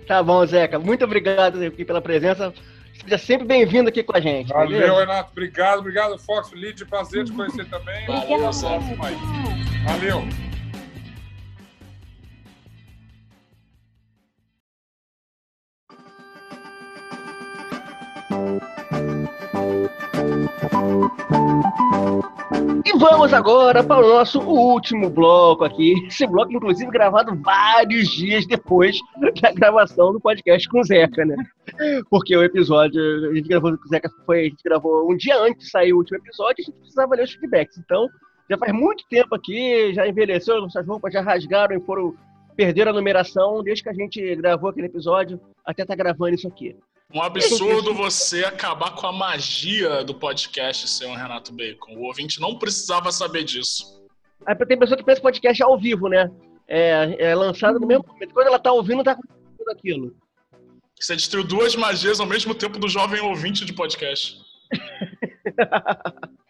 Tá 0.07 0.23
bom, 0.23 0.45
Zeca. 0.47 0.79
Muito 0.79 1.05
obrigado 1.05 1.63
aqui 1.63 1.85
pela 1.85 2.01
presença. 2.01 2.53
Seja 3.03 3.19
sempre 3.19 3.47
bem-vindo 3.47 3.89
aqui 3.89 4.03
com 4.03 4.17
a 4.17 4.21
gente. 4.21 4.49
Valeu, 4.49 4.69
beleza? 4.69 5.01
Renato. 5.01 5.31
Obrigado, 5.33 5.79
obrigado, 5.81 6.19
Fox 6.19 6.53
Lead. 6.53 6.85
Prazer 6.87 7.25
te 7.25 7.33
conhecer 7.33 7.67
também. 7.69 8.07
Valeu, 8.07 8.47
aí. 9.03 9.17
Valeu. 9.85 10.54
E 22.85 22.99
vamos 22.99 23.33
agora 23.33 23.83
para 23.83 24.05
o 24.05 24.09
nosso 24.09 24.41
último 24.41 25.09
bloco 25.09 25.65
aqui. 25.65 25.95
Esse 26.07 26.27
bloco, 26.27 26.53
inclusive, 26.53 26.91
gravado 26.91 27.35
vários 27.41 28.09
dias 28.09 28.47
depois 28.47 28.99
da 29.41 29.53
gravação 29.53 30.13
do 30.13 30.21
podcast 30.21 30.69
com 30.69 30.81
o 30.81 30.85
Zeca, 30.85 31.25
né? 31.25 31.37
Porque 32.11 32.37
o 32.37 32.43
episódio, 32.43 33.01
a 33.31 33.35
gente 33.35 33.49
gravou 33.49 33.77
com 33.77 33.85
o 33.85 33.89
Zeca, 33.89 34.11
foi, 34.27 34.41
a 34.41 34.45
gente 34.45 34.63
gravou 34.63 35.11
um 35.11 35.17
dia 35.17 35.41
antes 35.41 35.65
de 35.65 35.71
sair 35.71 35.93
o 35.93 35.99
último 35.99 36.19
episódio, 36.19 36.57
a 36.61 36.63
gente 36.63 36.79
precisava 36.79 37.15
ler 37.15 37.25
os 37.25 37.33
feedbacks. 37.33 37.79
Então, 37.79 38.07
já 38.49 38.59
faz 38.59 38.73
muito 38.73 39.05
tempo 39.09 39.35
aqui, 39.35 39.93
já 39.95 40.07
envelheceu, 40.07 40.61
nossas 40.61 40.87
roupas 40.87 41.13
já 41.13 41.23
rasgaram 41.23 41.77
e 41.77 41.81
foram 41.81 42.15
perderam 42.55 42.93
a 42.93 42.95
numeração 42.95 43.63
desde 43.63 43.83
que 43.83 43.89
a 43.89 43.95
gente 43.95 44.37
gravou 44.37 44.71
aquele 44.71 44.87
episódio 44.87 45.41
até 45.65 45.85
tá 45.85 45.95
gravando 45.95 46.35
isso 46.35 46.47
aqui. 46.47 46.77
Um 47.13 47.23
absurdo 47.23 47.95
você 47.95 48.45
acabar 48.45 48.95
com 48.95 49.07
a 49.07 49.13
magia 49.13 50.03
do 50.03 50.15
podcast, 50.15 50.89
senhor 50.89 51.17
Renato 51.17 51.53
Bacon. 51.53 51.95
O 51.97 52.05
ouvinte 52.05 52.41
não 52.41 52.59
precisava 52.59 53.13
saber 53.13 53.45
disso. 53.45 54.03
Aí 54.47 54.55
tem 54.57 54.79
pessoa 54.79 54.97
que 54.97 55.05
pensa 55.05 55.21
podcast 55.21 55.63
ao 55.63 55.79
vivo, 55.79 56.09
né? 56.09 56.31
É, 56.67 57.17
é 57.19 57.35
lançado 57.35 57.79
no 57.79 57.87
mesmo 57.87 58.05
momento. 58.07 58.35
Quando 58.35 58.47
ela 58.47 58.59
tá 58.59 58.73
ouvindo, 58.73 59.05
tá 59.05 59.13
acontecendo 59.13 59.57
tudo 59.59 59.71
aquilo. 59.71 60.17
Você 60.99 61.15
destruiu 61.15 61.47
duas 61.47 61.77
magias 61.77 62.21
ao 62.21 62.27
mesmo 62.27 62.55
tempo 62.55 62.79
do 62.79 62.89
jovem 62.89 63.21
ouvinte 63.21 63.65
de 63.65 63.73
podcast. 63.73 64.39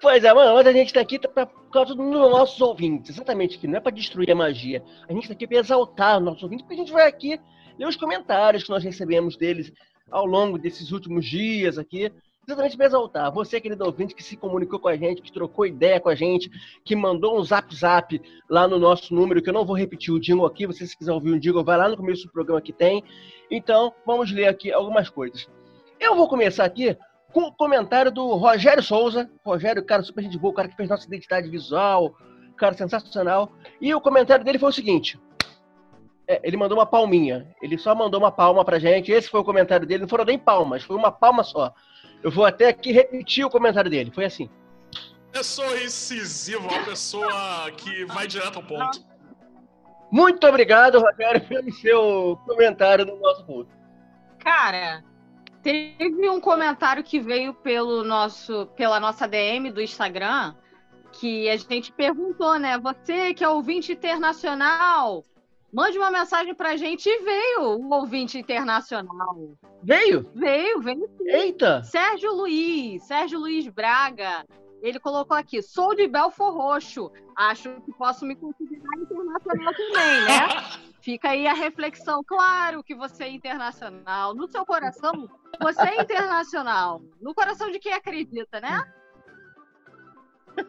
Pois 0.00 0.22
é, 0.22 0.32
mano, 0.32 0.54
mas 0.54 0.66
a 0.66 0.72
gente 0.72 0.92
tá 0.92 1.00
aqui 1.00 1.18
pra, 1.18 1.46
por 1.46 1.70
causa 1.70 1.94
dos 1.94 2.06
nossos 2.06 2.60
ouvintes. 2.60 3.10
Exatamente, 3.10 3.58
que 3.58 3.66
não 3.66 3.78
é 3.78 3.80
pra 3.80 3.90
destruir 3.90 4.30
a 4.30 4.34
magia. 4.34 4.82
A 5.08 5.12
gente 5.12 5.26
tá 5.26 5.34
aqui 5.34 5.46
pra 5.46 5.58
exaltar 5.58 6.18
os 6.18 6.24
nossos 6.24 6.42
ouvintes, 6.42 6.64
porque 6.64 6.80
a 6.80 6.84
gente 6.84 6.92
vai 6.92 7.08
aqui 7.08 7.40
ler 7.78 7.86
os 7.86 7.96
comentários 7.96 8.64
que 8.64 8.70
nós 8.70 8.84
recebemos 8.84 9.36
deles 9.36 9.72
ao 10.10 10.26
longo 10.26 10.58
desses 10.58 10.92
últimos 10.92 11.24
dias 11.24 11.78
aqui. 11.78 12.12
Exatamente 12.46 12.76
para 12.76 12.86
exaltar. 12.86 13.32
Você, 13.32 13.60
querido 13.60 13.84
ouvinte, 13.84 14.14
que 14.14 14.22
se 14.22 14.36
comunicou 14.36 14.78
com 14.78 14.86
a 14.86 14.96
gente, 14.96 15.20
que 15.20 15.32
trocou 15.32 15.66
ideia 15.66 15.98
com 15.98 16.08
a 16.08 16.14
gente, 16.14 16.48
que 16.84 16.94
mandou 16.94 17.36
um 17.36 17.42
zap 17.42 17.74
zap 17.74 18.22
lá 18.48 18.68
no 18.68 18.78
nosso 18.78 19.12
número, 19.12 19.42
que 19.42 19.48
eu 19.48 19.52
não 19.52 19.64
vou 19.64 19.76
repetir 19.76 20.14
o 20.14 20.20
jingle 20.20 20.46
aqui, 20.46 20.64
você 20.64 20.86
se 20.86 20.96
quiser 20.96 21.12
ouvir 21.12 21.32
o 21.32 21.40
jingle, 21.40 21.64
vai 21.64 21.76
lá 21.76 21.88
no 21.88 21.96
começo 21.96 22.24
do 22.24 22.32
programa 22.32 22.60
que 22.60 22.72
tem. 22.72 23.02
Então, 23.50 23.92
vamos 24.06 24.30
ler 24.30 24.46
aqui 24.46 24.72
algumas 24.72 25.10
coisas. 25.10 25.48
Eu 25.98 26.14
vou 26.14 26.28
começar 26.28 26.64
aqui 26.64 26.96
com 27.32 27.42
o 27.48 27.52
comentário 27.52 28.12
do 28.12 28.34
Rogério 28.34 28.82
Souza. 28.82 29.28
Rogério, 29.44 29.84
cara, 29.84 30.04
super 30.04 30.22
gente 30.22 30.38
boa, 30.38 30.54
cara 30.54 30.68
que 30.68 30.76
fez 30.76 30.88
nossa 30.88 31.06
identidade 31.06 31.50
visual, 31.50 32.14
cara 32.56 32.74
sensacional. 32.74 33.50
E 33.80 33.92
o 33.92 34.00
comentário 34.00 34.44
dele 34.44 34.58
foi 34.58 34.68
o 34.68 34.72
seguinte: 34.72 35.18
é, 36.28 36.40
ele 36.42 36.56
mandou 36.56 36.78
uma 36.78 36.86
palminha. 36.86 37.46
Ele 37.62 37.78
só 37.78 37.94
mandou 37.94 38.20
uma 38.20 38.32
palma 38.32 38.64
pra 38.64 38.78
gente. 38.78 39.12
Esse 39.12 39.28
foi 39.28 39.40
o 39.40 39.44
comentário 39.44 39.86
dele. 39.86 40.02
Não 40.02 40.08
foram 40.08 40.24
nem 40.24 40.38
palmas, 40.38 40.82
foi 40.82 40.96
uma 40.96 41.12
palma 41.12 41.44
só. 41.44 41.72
Eu 42.22 42.30
vou 42.30 42.44
até 42.44 42.68
aqui 42.68 42.92
repetir 42.92 43.44
o 43.44 43.50
comentário 43.50 43.90
dele. 43.90 44.10
Foi 44.10 44.24
assim. 44.24 44.50
Pessoa 45.30 45.76
incisiva, 45.82 46.66
uma 46.66 46.84
pessoa 46.84 47.70
que 47.76 48.04
vai 48.06 48.26
direto 48.26 48.56
ao 48.56 48.62
ponto. 48.62 49.04
Muito 50.10 50.46
obrigado, 50.46 50.98
Rogério, 51.00 51.46
pelo 51.46 51.72
seu 51.72 52.38
comentário 52.46 53.04
no 53.04 53.16
nosso 53.16 53.44
post. 53.44 53.72
Cara, 54.38 55.04
teve 55.62 56.28
um 56.30 56.40
comentário 56.40 57.02
que 57.02 57.20
veio 57.20 57.52
pelo 57.52 58.02
nosso, 58.02 58.66
pela 58.76 58.98
nossa 58.98 59.26
DM 59.26 59.70
do 59.70 59.82
Instagram, 59.82 60.54
que 61.12 61.48
a 61.48 61.56
gente 61.56 61.92
perguntou, 61.92 62.58
né? 62.58 62.78
Você 62.78 63.34
que 63.34 63.44
é 63.44 63.48
ouvinte 63.48 63.92
internacional, 63.92 65.24
mande 65.76 65.98
uma 65.98 66.10
mensagem 66.10 66.54
pra 66.54 66.74
gente 66.74 67.06
e 67.06 67.22
veio 67.22 67.78
um 67.78 67.92
ouvinte 67.92 68.38
internacional. 68.38 69.36
Veio? 69.82 70.22
Veio, 70.34 70.80
veio 70.80 71.06
sim. 71.18 71.28
Eita! 71.28 71.82
Sérgio 71.82 72.32
Luiz, 72.32 73.02
Sérgio 73.02 73.38
Luiz 73.38 73.68
Braga. 73.68 74.46
Ele 74.80 74.98
colocou 74.98 75.36
aqui: 75.36 75.60
sou 75.60 75.94
de 75.94 76.08
Belfor 76.08 76.54
Roxo. 76.54 77.12
Acho 77.36 77.78
que 77.82 77.92
posso 77.92 78.24
me 78.24 78.34
considerar 78.34 78.96
internacional 78.98 79.74
também, 79.74 80.24
né? 80.24 80.48
Fica 81.02 81.28
aí 81.28 81.46
a 81.46 81.52
reflexão. 81.52 82.24
Claro 82.24 82.82
que 82.82 82.94
você 82.94 83.24
é 83.24 83.30
internacional. 83.30 84.34
No 84.34 84.48
seu 84.48 84.64
coração, 84.64 85.28
você 85.60 85.82
é 85.82 86.02
internacional. 86.02 87.02
No 87.20 87.34
coração 87.34 87.70
de 87.70 87.78
quem 87.78 87.92
acredita, 87.92 88.60
né? 88.60 88.82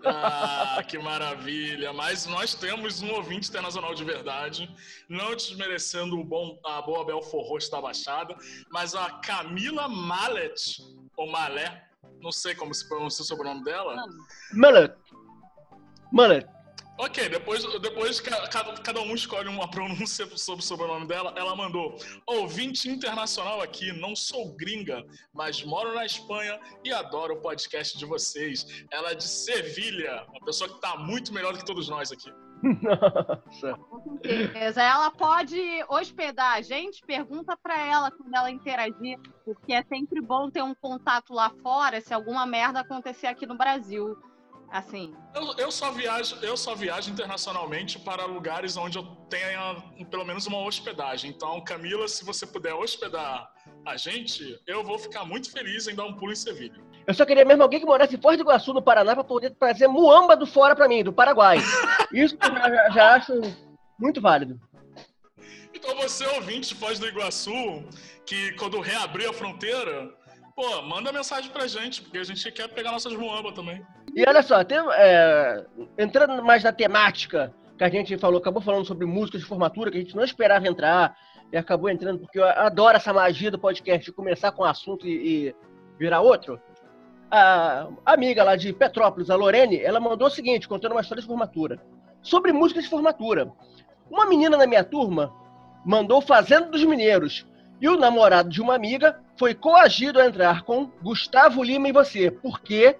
Ah, 0.04 0.84
que 0.88 0.98
maravilha! 0.98 1.94
Mas 1.94 2.26
nós 2.26 2.54
temos 2.54 3.02
um 3.02 3.12
ouvinte 3.12 3.50
internacional 3.50 3.94
de 3.94 4.04
verdade, 4.04 4.70
não 5.10 5.36
desmerecendo 5.36 6.20
o 6.20 6.24
bom, 6.24 6.60
a 6.66 6.82
boa 6.82 7.06
Belfor 7.06 7.44
Roxo 7.48 7.72
da 7.72 7.82
Baixada, 7.82 8.36
mas 8.72 8.96
a 8.96 9.10
Camila 9.20 9.88
Mallet, 9.88 10.82
ou 11.16 11.30
Malé, 11.30 11.88
não 12.22 12.32
sei 12.32 12.56
como 12.56 12.74
se 12.74 12.88
pronuncia 12.88 13.24
o 13.24 13.26
sobrenome 13.26 13.64
dela. 13.64 13.96
Mullet. 14.54 14.94
Mullet. 16.12 16.57
Ok, 16.98 17.30
depois, 17.30 17.64
depois 17.80 18.20
ca- 18.20 18.48
cada, 18.48 18.74
cada 18.82 19.02
um 19.02 19.14
escolhe 19.14 19.48
uma 19.48 19.70
pronúncia 19.70 20.26
sobre 20.36 20.64
o 20.64 20.68
sobrenome 20.68 21.08
dela. 21.08 21.34
Ela 21.36 21.56
mandou: 21.56 21.96
ouvinte 22.26 22.90
internacional 22.90 23.62
aqui, 23.62 23.92
não 23.94 24.16
sou 24.16 24.56
gringa, 24.56 25.04
mas 25.34 25.64
moro 25.64 25.94
na 25.94 26.06
Espanha 26.06 26.60
e 26.84 26.92
adoro 26.92 27.36
o 27.36 27.42
podcast 27.42 27.98
de 27.98 28.06
vocês. 28.06 28.66
Ela 28.92 29.12
é 29.12 29.16
de 29.16 29.24
Sevilha, 29.24 30.26
uma 30.30 30.44
pessoa 30.46 30.70
que 30.74 30.82
tá 30.82 30.98
muito 30.98 31.34
melhor 31.34 31.54
do 31.54 31.60
que 31.60 31.66
todos 31.66 31.88
nós 31.88 32.12
aqui. 32.12 32.32
Nossa. 32.64 33.74
Com 33.78 34.18
certeza. 34.24 34.82
Ela 34.82 35.12
pode 35.12 35.60
hospedar 35.88 36.56
a 36.58 36.62
gente, 36.62 37.06
pergunta 37.06 37.56
para 37.56 37.78
ela 37.86 38.10
quando 38.10 38.34
ela 38.34 38.50
interagir, 38.50 39.20
porque 39.46 39.74
é 39.74 39.84
sempre 39.84 40.20
bom 40.20 40.50
ter 40.50 40.64
um 40.64 40.74
contato 40.74 41.34
lá 41.34 41.52
fora 41.62 42.02
se 42.02 42.14
alguma 42.14 42.46
merda 42.48 42.80
acontecer 42.80 43.28
aqui 43.28 43.46
no 43.46 43.56
Brasil. 43.56 44.18
Assim, 44.70 45.14
Eu, 45.34 45.54
eu 45.58 45.72
só 45.72 45.92
viajo, 45.92 46.36
eu 46.42 46.58
só 46.58 46.76
viajo 46.76 47.10
internacionalmente 47.10 47.98
para 48.00 48.26
lugares 48.26 48.76
onde 48.76 48.98
eu 48.98 49.04
tenha 49.30 49.76
pelo 50.12 50.26
menos 50.26 50.46
uma 50.46 50.60
hospedagem. 50.60 51.32
Então, 51.32 51.62
Camila, 51.64 52.08
se 52.08 52.26
você 52.26 52.46
puder 52.46 52.74
hospedar 52.74 53.50
a 53.86 53.96
gente, 53.96 54.60
eu 54.68 54.84
vou 54.84 55.00
ficar 55.00 55.24
muito 55.24 55.50
feliz 55.52 55.88
em 55.88 55.96
dar 55.96 56.04
um 56.06 56.14
pulo 56.14 56.34
em 56.34 56.36
Sevilha. 56.36 56.82
Eu 57.06 57.14
só 57.14 57.26
queria 57.26 57.46
mesmo 57.46 57.64
alguém 57.64 57.80
que 57.80 57.86
morasse 57.86 58.16
em 58.18 58.22
Foz 58.22 58.36
do 58.38 58.44
Iguaçu, 58.44 58.74
no 58.74 58.82
Paraná, 58.82 59.14
pra 59.16 59.24
poder 59.24 59.52
trazer 59.52 59.88
muamba 59.88 60.36
do 60.36 60.46
fora 60.46 60.76
pra 60.76 60.90
mim, 60.90 61.02
do 61.04 61.14
Paraguai. 61.14 61.58
Isso 62.12 62.36
eu 62.42 62.56
já, 62.76 62.90
já- 62.90 63.16
acho 63.16 63.34
muito 63.98 64.20
válido. 64.20 64.60
Então 65.74 65.96
você, 65.96 66.26
ouvinte 66.28 66.70
de 66.70 66.76
Foz 66.76 67.00
do 67.00 67.08
Iguaçu, 67.08 67.52
que 68.26 68.52
quando 68.54 68.82
reabrir 68.82 69.30
a 69.30 69.34
fronteira, 69.34 70.14
pô, 70.56 70.82
manda 70.82 71.14
mensagem 71.14 71.50
pra 71.52 71.68
gente, 71.68 72.02
porque 72.02 72.18
a 72.18 72.24
gente 72.26 72.52
quer 72.52 72.68
pegar 72.68 72.92
nossas 72.92 73.14
muambas 73.14 73.54
também. 73.54 73.82
E 74.18 74.28
olha 74.28 74.42
só, 74.42 74.64
tem, 74.64 74.80
é, 74.96 75.64
entrando 75.96 76.44
mais 76.44 76.64
na 76.64 76.72
temática 76.72 77.54
que 77.78 77.84
a 77.84 77.90
gente 77.90 78.18
falou, 78.18 78.40
acabou 78.40 78.60
falando 78.64 78.84
sobre 78.84 79.06
músicas 79.06 79.42
de 79.42 79.48
formatura, 79.48 79.92
que 79.92 79.98
a 79.98 80.02
gente 80.02 80.16
não 80.16 80.24
esperava 80.24 80.68
entrar, 80.68 81.16
e 81.54 81.56
acabou 81.56 81.88
entrando, 81.88 82.22
porque 82.22 82.40
eu 82.40 82.44
adoro 82.44 82.98
essa 82.98 83.14
magia 83.14 83.52
do 83.52 83.60
podcast 83.60 84.04
de 84.04 84.12
começar 84.12 84.52
com 84.52 84.64
um 84.64 84.66
assunto 84.66 85.08
e, 85.08 85.12
e 85.50 85.56
virar 86.00 86.22
outro. 86.22 86.60
A 87.30 87.90
amiga 88.08 88.44
lá 88.44 88.56
de 88.56 88.74
Petrópolis, 88.74 89.30
a 89.30 89.36
Lorene, 89.36 89.80
ela 89.80 90.00
mandou 90.00 90.30
o 90.30 90.32
seguinte, 90.32 90.68
contando 90.68 90.94
uma 90.94 91.02
história 91.02 91.22
de 91.22 91.28
formatura. 91.28 91.80
Sobre 92.24 92.52
músicas 92.52 92.86
de 92.86 92.90
formatura. 92.90 93.52
Uma 94.10 94.26
menina 94.26 94.58
na 94.58 94.66
minha 94.66 94.84
turma 94.84 95.32
mandou 95.86 96.22
Fazenda 96.22 96.66
dos 96.72 96.84
Mineiros, 96.84 97.46
e 97.80 97.88
o 97.88 97.96
namorado 97.96 98.50
de 98.50 98.64
uma 98.64 98.74
amiga 98.74 99.22
foi 99.38 99.54
coagido 99.54 100.20
a 100.20 100.26
entrar 100.26 100.64
com 100.64 100.90
Gustavo 101.04 101.62
Lima 101.62 101.90
e 101.90 101.92
você, 101.92 102.32
porque 102.32 102.98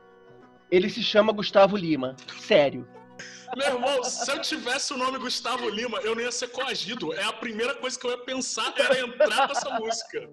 ele 0.72 0.90
se 0.90 1.04
chama 1.04 1.34
Gustavo 1.34 1.76
Lima. 1.76 2.16
Sério. 2.40 2.88
Meu 3.56 3.68
irmão, 3.68 4.04
se 4.04 4.30
eu 4.30 4.42
tivesse 4.42 4.94
o 4.94 4.98
nome 4.98 5.18
Gustavo 5.18 5.70
Lima, 5.70 6.00
eu 6.00 6.14
não 6.14 6.22
ia 6.22 6.32
ser 6.32 6.50
coagido. 6.50 7.14
É 7.14 7.24
a 7.24 7.34
primeira 7.34 7.76
coisa 7.76 7.98
que 7.98 8.06
eu 8.06 8.12
ia 8.12 8.18
pensar 8.18 8.74
era 8.78 9.00
entrar 9.00 9.48
nessa 9.48 9.70
música. 9.80 10.30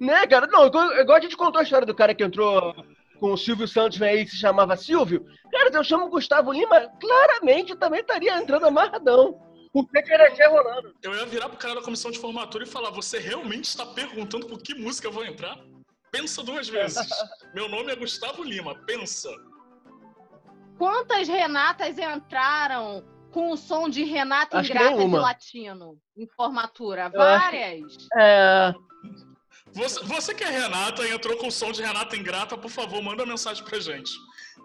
Né, 0.00 0.26
cara? 0.26 0.46
Não, 0.46 0.66
igual 0.66 1.16
a 1.16 1.20
gente 1.20 1.36
contou 1.36 1.60
a 1.60 1.62
história 1.62 1.86
do 1.86 1.94
cara 1.94 2.14
que 2.14 2.22
entrou 2.22 2.74
com 3.18 3.32
o 3.32 3.36
Silvio 3.36 3.66
Santos, 3.66 4.00
aí, 4.02 4.24
que 4.24 4.32
se 4.32 4.36
chamava 4.36 4.76
Silvio. 4.76 5.24
Cara, 5.50 5.70
se 5.70 5.78
eu 5.78 5.84
chamo 5.84 6.10
Gustavo 6.10 6.52
Lima, 6.52 6.90
claramente 7.00 7.70
eu 7.70 7.78
também 7.78 8.00
estaria 8.00 8.36
entrando 8.36 8.66
amarradão. 8.66 9.40
Por 9.72 9.88
que 9.88 10.02
que 10.02 10.12
era 10.12 10.34
Gé 10.34 10.46
rolando? 10.46 10.94
Eu 11.02 11.14
ia 11.14 11.26
virar 11.26 11.48
pro 11.48 11.58
cara 11.58 11.74
da 11.74 11.82
comissão 11.82 12.10
de 12.10 12.18
formatura 12.18 12.64
e 12.64 12.66
falar: 12.66 12.90
Você 12.90 13.18
realmente 13.18 13.64
está 13.64 13.84
perguntando 13.84 14.46
por 14.46 14.60
que 14.60 14.74
música 14.74 15.08
eu 15.08 15.12
vou 15.12 15.24
entrar? 15.24 15.58
Pensa 16.16 16.42
duas 16.42 16.66
vezes. 16.68 17.06
Meu 17.54 17.68
nome 17.68 17.92
é 17.92 17.96
Gustavo 17.96 18.42
Lima, 18.42 18.74
pensa. 18.86 19.28
quantas 20.78 21.28
Renatas 21.28 21.98
entraram 21.98 23.04
com 23.30 23.50
o 23.52 23.56
som 23.56 23.86
de 23.88 24.02
Renata 24.02 24.58
Acho 24.58 24.70
Ingrata 24.70 24.96
de 24.96 25.14
latino 25.14 25.98
em 26.16 26.26
formatura? 26.26 27.10
Eu 27.12 27.20
acho- 27.20 27.40
Várias. 27.44 27.96
É, 28.16 28.74
Você, 29.72 30.02
você 30.04 30.34
que 30.34 30.42
é 30.42 30.48
Renata 30.48 31.02
e 31.06 31.12
entrou 31.12 31.36
com 31.36 31.48
o 31.48 31.52
som 31.52 31.70
de 31.70 31.82
Renata 31.82 32.16
Ingrata, 32.16 32.56
por 32.56 32.70
favor, 32.70 33.02
manda 33.02 33.26
mensagem 33.26 33.62
pra 33.62 33.78
gente. 33.78 34.10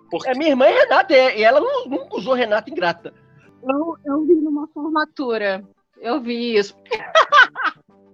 Porque... 0.09 0.29
É, 0.29 0.33
minha 0.33 0.51
irmã 0.51 0.65
é 0.67 0.79
Renata, 0.83 1.13
e 1.13 1.43
ela 1.43 1.59
nunca 1.85 2.15
usou 2.15 2.33
Renata 2.33 2.69
Ingrata. 2.69 3.13
Eu, 3.61 3.97
eu 4.05 4.25
vi 4.25 4.35
numa 4.35 4.67
formatura. 4.69 5.67
Eu 5.99 6.21
vi 6.21 6.55
isso. 6.55 6.73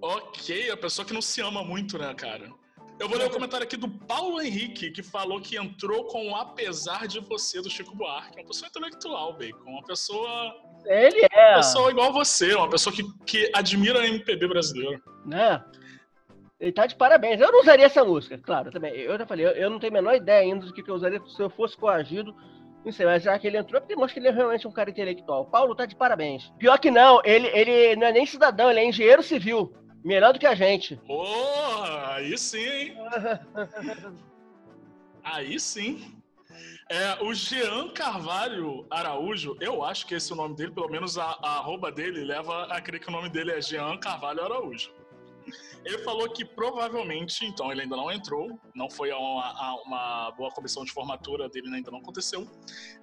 ok, 0.01 0.71
a 0.71 0.77
pessoa 0.77 1.05
que 1.05 1.13
não 1.13 1.21
se 1.21 1.39
ama 1.39 1.63
muito, 1.63 1.99
né, 1.99 2.11
cara? 2.15 2.51
Eu 2.99 3.07
vou 3.07 3.17
ler 3.17 3.27
o 3.27 3.29
comentário 3.29 3.63
aqui 3.63 3.77
do 3.77 3.87
Paulo 3.87 4.41
Henrique, 4.41 4.89
que 4.89 5.03
falou 5.03 5.39
que 5.39 5.55
entrou 5.55 6.05
com 6.05 6.35
Apesar 6.35 7.07
de 7.07 7.19
Você, 7.19 7.61
do 7.61 7.69
Chico 7.69 7.95
Buarque. 7.95 8.39
É 8.39 8.41
uma 8.41 8.47
pessoa 8.47 8.67
intelectual, 8.67 9.33
Bacon. 9.33 9.69
Uma 9.69 9.83
pessoa. 9.83 10.55
Ele 10.83 11.27
é. 11.31 11.49
Uma 11.49 11.57
pessoa 11.57 11.91
igual 11.91 12.11
você, 12.11 12.55
uma 12.55 12.69
pessoa 12.69 12.95
que, 12.95 13.03
que 13.23 13.51
admira 13.53 13.99
a 14.01 14.07
MPB 14.07 14.47
brasileiro. 14.47 15.01
Né? 15.25 15.63
Ele 16.59 16.71
tá 16.71 16.87
de 16.87 16.95
parabéns. 16.95 17.39
Eu 17.39 17.51
não 17.51 17.61
usaria 17.61 17.85
essa 17.85 18.03
música, 18.03 18.35
claro, 18.39 18.71
também. 18.71 18.93
Eu 18.95 19.15
já 19.15 19.27
falei, 19.27 19.45
eu, 19.45 19.51
eu 19.51 19.69
não 19.69 19.77
tenho 19.77 19.93
a 19.93 20.01
menor 20.01 20.15
ideia 20.15 20.41
ainda 20.41 20.65
do 20.65 20.73
que, 20.73 20.81
que 20.81 20.89
eu 20.89 20.95
usaria 20.95 21.21
se 21.27 21.39
eu 21.39 21.51
fosse 21.51 21.77
coagido. 21.77 22.35
Não 22.83 22.91
sei, 22.91 23.05
mas 23.05 23.21
já 23.21 23.37
que 23.37 23.45
ele 23.45 23.57
entrou, 23.57 23.79
porque 23.79 23.95
mostra 23.95 24.13
que 24.13 24.19
ele 24.19 24.29
é 24.29 24.31
realmente 24.31 24.67
um 24.67 24.71
cara 24.71 24.89
intelectual. 24.89 25.45
Paulo 25.45 25.75
tá 25.75 25.85
de 25.85 25.95
parabéns. 25.95 26.51
Pior 26.57 26.79
que 26.79 26.89
não, 26.89 27.21
ele, 27.23 27.47
ele 27.49 27.95
não 27.95 28.07
é 28.07 28.11
nem 28.11 28.25
cidadão, 28.25 28.71
ele 28.71 28.79
é 28.79 28.85
engenheiro 28.85 29.21
civil. 29.21 29.71
Melhor 30.07 30.31
do 30.31 30.39
que 30.39 30.47
a 30.47 30.55
gente. 30.55 30.95
Porra, 31.05 32.13
aí 32.13 32.37
sim, 32.37 32.95
aí 35.21 35.59
sim. 35.59 36.15
É, 36.89 37.21
o 37.21 37.33
Jean 37.33 37.89
Carvalho 37.89 38.87
Araújo, 38.89 39.57
eu 39.59 39.83
acho 39.83 40.07
que 40.07 40.15
esse 40.15 40.31
é 40.31 40.33
o 40.33 40.37
nome 40.37 40.55
dele, 40.55 40.71
pelo 40.71 40.89
menos 40.89 41.17
a, 41.17 41.37
a 41.43 41.57
arroba 41.57 41.91
dele 41.91 42.23
leva 42.23 42.67
a 42.67 42.79
crer 42.79 43.01
que 43.01 43.09
o 43.09 43.11
nome 43.11 43.27
dele 43.27 43.51
é 43.51 43.61
Jean 43.61 43.97
Carvalho 43.97 44.45
Araújo. 44.45 44.93
Ele 45.83 45.97
falou 45.99 46.29
que 46.29 46.45
provavelmente, 46.45 47.45
então 47.45 47.69
ele 47.69 47.81
ainda 47.81 47.97
não 47.97 48.09
entrou, 48.09 48.57
não 48.73 48.89
foi 48.89 49.11
a 49.11 49.17
uma, 49.17 49.45
a 49.45 49.75
uma 49.85 50.31
boa 50.31 50.51
comissão 50.51 50.85
de 50.85 50.91
formatura 50.93 51.49
dele, 51.49 51.67
ainda 51.75 51.91
não 51.91 51.99
aconteceu. 51.99 52.47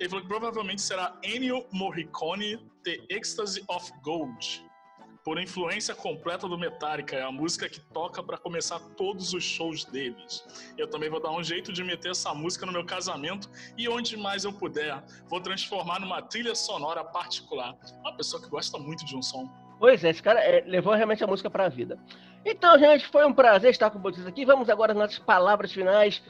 Ele 0.00 0.08
falou 0.08 0.22
que 0.22 0.28
provavelmente 0.28 0.80
será 0.80 1.14
Ennio 1.22 1.66
Morricone 1.70 2.56
The 2.82 2.98
Ecstasy 3.10 3.62
of 3.68 3.92
Gold, 4.02 4.64
por 5.24 5.40
influência 5.40 5.94
completa 5.94 6.46
do 6.46 6.58
Metallica, 6.58 7.16
é 7.16 7.22
a 7.22 7.32
música 7.32 7.66
que 7.66 7.80
toca 7.80 8.22
para 8.22 8.36
começar 8.36 8.78
todos 8.94 9.32
os 9.32 9.42
shows 9.42 9.82
deles. 9.86 10.44
Eu 10.76 10.86
também 10.86 11.08
vou 11.08 11.18
dar 11.18 11.30
um 11.30 11.42
jeito 11.42 11.72
de 11.72 11.82
meter 11.82 12.10
essa 12.10 12.34
música 12.34 12.66
no 12.66 12.72
meu 12.72 12.84
casamento 12.84 13.48
e 13.76 13.88
onde 13.88 14.18
mais 14.18 14.44
eu 14.44 14.52
puder, 14.52 15.02
vou 15.26 15.40
transformar 15.40 15.98
numa 15.98 16.20
trilha 16.20 16.54
sonora 16.54 17.02
particular. 17.02 17.74
Uma 18.00 18.14
pessoa 18.14 18.42
que 18.42 18.50
gosta 18.50 18.78
muito 18.78 19.06
de 19.06 19.16
um 19.16 19.22
som. 19.22 19.50
Pois 19.78 20.04
é, 20.04 20.10
esse 20.10 20.22
cara 20.22 20.40
é, 20.40 20.62
levou 20.66 20.92
realmente 20.92 21.24
a 21.24 21.26
música 21.26 21.48
para 21.48 21.64
a 21.64 21.68
vida. 21.70 21.98
Então, 22.44 22.78
gente, 22.78 23.08
foi 23.08 23.24
um 23.24 23.32
prazer 23.32 23.70
estar 23.70 23.90
com 23.90 23.98
vocês 24.00 24.26
aqui. 24.26 24.44
Vamos 24.44 24.68
agora 24.68 24.92
às 24.92 24.98
nossas 24.98 25.18
palavras 25.18 25.72
finais. 25.72 26.22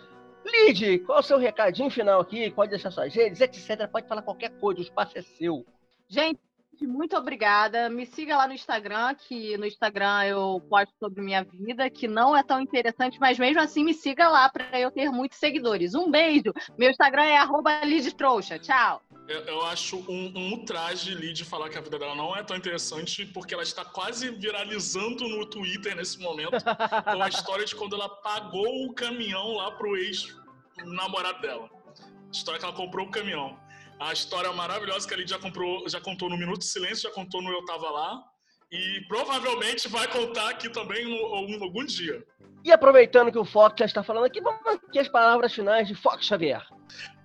Lid, 0.45 1.01
qual 1.01 1.18
é 1.18 1.20
o 1.20 1.24
seu 1.24 1.38
recadinho 1.38 1.90
final 1.90 2.20
aqui? 2.20 2.49
Pode 2.53 2.70
deixar 2.70 2.92
suas 2.92 3.12
redes, 3.12 3.40
etc. 3.40 3.88
Pode 3.90 4.07
falar 4.07 4.22
qualquer 4.22 4.51
coisa, 4.61 4.78
o 4.78 4.84
espaço 4.84 5.18
é 5.18 5.22
seu. 5.22 5.66
Gente, 6.09 6.38
muito 6.87 7.16
obrigada. 7.16 7.89
Me 7.89 8.07
siga 8.07 8.37
lá 8.37 8.47
no 8.47 8.55
Instagram, 8.55 9.14
que 9.14 9.57
no 9.57 9.66
Instagram 9.66 10.24
eu 10.24 10.61
posto 10.68 10.93
sobre 10.99 11.22
minha 11.22 11.45
vida, 11.45 11.89
que 11.91 12.07
não 12.07 12.37
é 12.37 12.43
tão 12.43 12.61
interessante, 12.61 13.18
mas 13.20 13.39
mesmo 13.39 13.61
assim 13.61 13.85
me 13.85 13.95
siga 13.95 14.28
lá 14.28 14.49
para 14.49 14.78
eu 14.78 14.91
ter 14.91 15.11
muitos 15.11 15.39
seguidores. 15.39 15.95
Um 15.95 16.11
beijo. 16.11 16.53
Meu 16.78 16.91
Instagram 16.91 17.24
é 17.24 17.87
@lidtrouxa. 17.87 18.59
Tchau. 18.59 19.03
Eu, 19.26 19.41
eu, 19.47 19.62
acho 19.66 19.97
um, 20.11 20.32
um 20.37 20.53
ultraje 20.53 21.14
Lid 21.14 21.45
falar 21.45 21.70
que 21.70 21.78
a 21.78 21.80
vida 21.80 21.99
dela 21.99 22.14
não 22.14 22.37
é 22.37 22.43
tão 22.43 22.57
interessante, 22.57 23.24
porque 23.24 23.55
ela 23.55 23.62
está 23.62 23.82
quase 23.82 24.30
viralizando 24.30 25.26
no 25.26 25.47
Twitter 25.47 25.97
nesse 25.97 26.20
momento 26.20 26.62
com 26.62 27.22
a 27.22 27.28
história 27.28 27.64
de 27.64 27.74
quando 27.74 27.97
ela 27.97 28.09
pagou 28.09 28.85
o 28.85 28.93
caminhão 28.93 29.55
lá 29.55 29.70
pro 29.70 29.97
ex-namorado 29.97 31.41
dela. 31.41 31.70
A 32.03 32.30
história 32.30 32.61
que 32.61 32.66
ela 32.66 32.74
comprou 32.74 33.07
o 33.07 33.11
caminhão. 33.11 33.59
A 34.05 34.12
história 34.12 34.52
maravilhosa 34.52 35.09
que 35.09 35.14
a 35.14 35.26
já, 35.26 35.38
comprou, 35.38 35.88
já 35.88 35.98
contou 35.98 36.28
no 36.28 36.36
Minuto 36.36 36.59
de 36.59 36.66
Silêncio, 36.66 37.09
já 37.09 37.11
contou 37.11 37.40
no 37.40 37.50
Eu 37.50 37.64
Tava 37.64 37.88
Lá. 37.88 38.22
E 38.70 39.00
provavelmente 39.09 39.88
vai 39.88 40.07
contar 40.07 40.50
aqui 40.50 40.68
também 40.68 41.07
no, 41.07 41.48
no, 41.48 41.64
algum 41.64 41.82
dia. 41.86 42.22
E 42.62 42.70
aproveitando 42.70 43.32
que 43.32 43.38
o 43.38 43.46
Fox 43.46 43.76
já 43.78 43.86
está 43.86 44.02
falando 44.02 44.26
aqui, 44.26 44.42
vamos 44.42 44.61
aqui 44.66 44.98
as 44.98 45.09
palavras 45.09 45.55
finais 45.55 45.88
de 45.88 45.94
Fox 45.94 46.26
Xavier. 46.26 46.62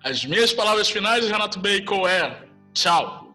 As 0.02 0.24
minhas 0.24 0.54
palavras 0.54 0.88
finais, 0.88 1.28
Renato 1.28 1.58
Bacon, 1.58 2.08
é 2.08 2.48
tchau. 2.72 3.29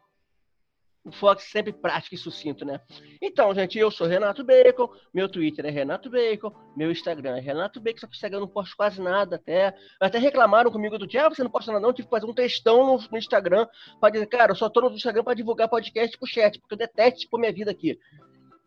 O 1.05 1.11
Fox 1.11 1.43
sempre 1.43 1.71
prático 1.71 2.15
e 2.15 2.17
sucinto, 2.17 2.65
né? 2.65 2.81
Então, 3.21 3.53
gente, 3.53 3.77
eu 3.77 3.91
sou 3.91 4.07
Renato 4.07 4.43
Bacon, 4.43 4.89
meu 5.13 5.29
Twitter 5.29 5.63
é 5.63 5.69
Renato 5.69 6.09
Bacon, 6.09 6.51
meu 6.75 6.91
Instagram 6.91 7.37
é 7.37 7.39
Renato 7.39 7.79
Bacon, 7.79 7.99
só 7.99 8.07
que 8.07 8.13
o 8.13 8.15
Instagram 8.15 8.37
eu 8.37 8.41
não 8.41 8.47
posto 8.47 8.75
quase 8.75 8.99
nada 8.99 9.35
até. 9.35 9.75
Até 9.99 10.17
reclamaram 10.17 10.71
comigo 10.71 10.97
do 10.97 11.05
dia, 11.05 11.27
ah, 11.27 11.29
você 11.29 11.43
não 11.43 11.51
posta 11.51 11.71
nada 11.71 11.85
não, 11.85 11.93
tive 11.93 12.07
que 12.07 12.11
fazer 12.11 12.25
um 12.25 12.33
textão 12.33 12.97
no, 13.11 13.17
Instagram 13.17 13.67
para 14.01 14.09
dizer, 14.09 14.25
cara, 14.25 14.51
eu 14.51 14.55
só 14.55 14.67
tô 14.67 14.81
no 14.81 14.95
Instagram 14.95 15.23
para 15.23 15.35
divulgar 15.35 15.69
podcast 15.69 16.17
pro 16.17 16.27
chat, 16.27 16.59
porque 16.59 16.73
eu 16.73 16.77
detesto 16.79 17.19
tipo, 17.19 17.37
minha 17.37 17.53
vida 17.53 17.69
aqui. 17.69 17.99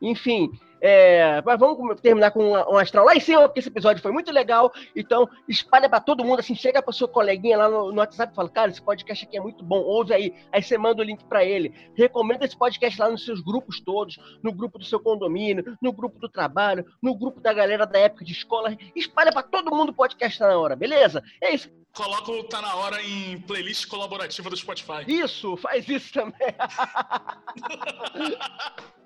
Enfim, 0.00 0.50
é, 0.80 1.42
mas 1.44 1.58
vamos 1.58 2.00
terminar 2.00 2.30
com 2.30 2.52
um, 2.52 2.76
astral 2.76 3.04
lá 3.04 3.14
em 3.14 3.20
cima, 3.20 3.42
porque 3.42 3.60
esse 3.60 3.68
episódio 3.68 4.02
foi 4.02 4.12
muito 4.12 4.32
legal. 4.32 4.72
Então, 4.94 5.28
espalha 5.48 5.88
para 5.88 6.00
todo 6.00 6.24
mundo, 6.24 6.40
assim, 6.40 6.54
chega 6.54 6.82
para 6.82 6.92
sua 6.92 7.08
coleguinha 7.08 7.58
lá 7.58 7.68
no, 7.68 7.92
no, 7.92 7.98
WhatsApp 7.98 8.32
e 8.32 8.36
fala: 8.36 8.48
Cara, 8.48 8.70
esse 8.70 8.82
podcast 8.82 9.24
aqui 9.24 9.36
é 9.36 9.40
muito 9.40 9.64
bom, 9.64 9.80
ouve 9.80 10.14
aí. 10.14 10.34
Aí 10.52 10.62
você 10.62 10.78
manda 10.78 11.02
o 11.02 11.04
link 11.04 11.24
para 11.24 11.44
ele. 11.44 11.74
Recomenda 11.96 12.44
esse 12.44 12.56
podcast 12.56 13.00
lá 13.00 13.10
nos 13.10 13.24
seus 13.24 13.40
grupos 13.40 13.80
todos: 13.80 14.18
no 14.42 14.52
grupo 14.52 14.78
do 14.78 14.84
seu 14.84 15.00
condomínio, 15.00 15.76
no 15.82 15.92
grupo 15.92 16.18
do 16.18 16.28
trabalho, 16.28 16.84
no 17.02 17.16
grupo 17.16 17.40
da 17.40 17.52
galera 17.52 17.86
da 17.86 17.98
época 17.98 18.24
de 18.24 18.32
escola. 18.32 18.76
Espalha 18.94 19.32
para 19.32 19.42
todo 19.42 19.74
mundo 19.74 19.90
o 19.90 19.94
podcast 19.94 20.38
tá 20.38 20.46
na 20.46 20.58
hora, 20.58 20.76
beleza? 20.76 21.22
É 21.42 21.52
isso. 21.52 21.68
Coloca 21.92 22.30
o 22.30 22.44
Tá 22.44 22.62
Na 22.62 22.76
Hora 22.76 23.02
em 23.02 23.40
playlist 23.40 23.88
colaborativa 23.88 24.48
do 24.48 24.56
Spotify. 24.56 25.04
Isso, 25.08 25.56
faz 25.56 25.88
isso 25.88 26.12
também. 26.12 26.38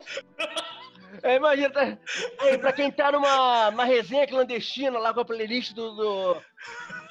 É, 1.22 1.36
imagina, 1.36 1.70
tá, 1.70 1.98
aí, 2.40 2.56
pra 2.56 2.72
quem 2.72 2.90
tá 2.90 3.12
numa 3.12 3.68
uma 3.68 3.84
resenha 3.84 4.26
clandestina 4.26 4.98
lá 4.98 5.12
com 5.12 5.20
a 5.20 5.24
playlist 5.24 5.74
do, 5.74 5.90
do, 5.94 6.42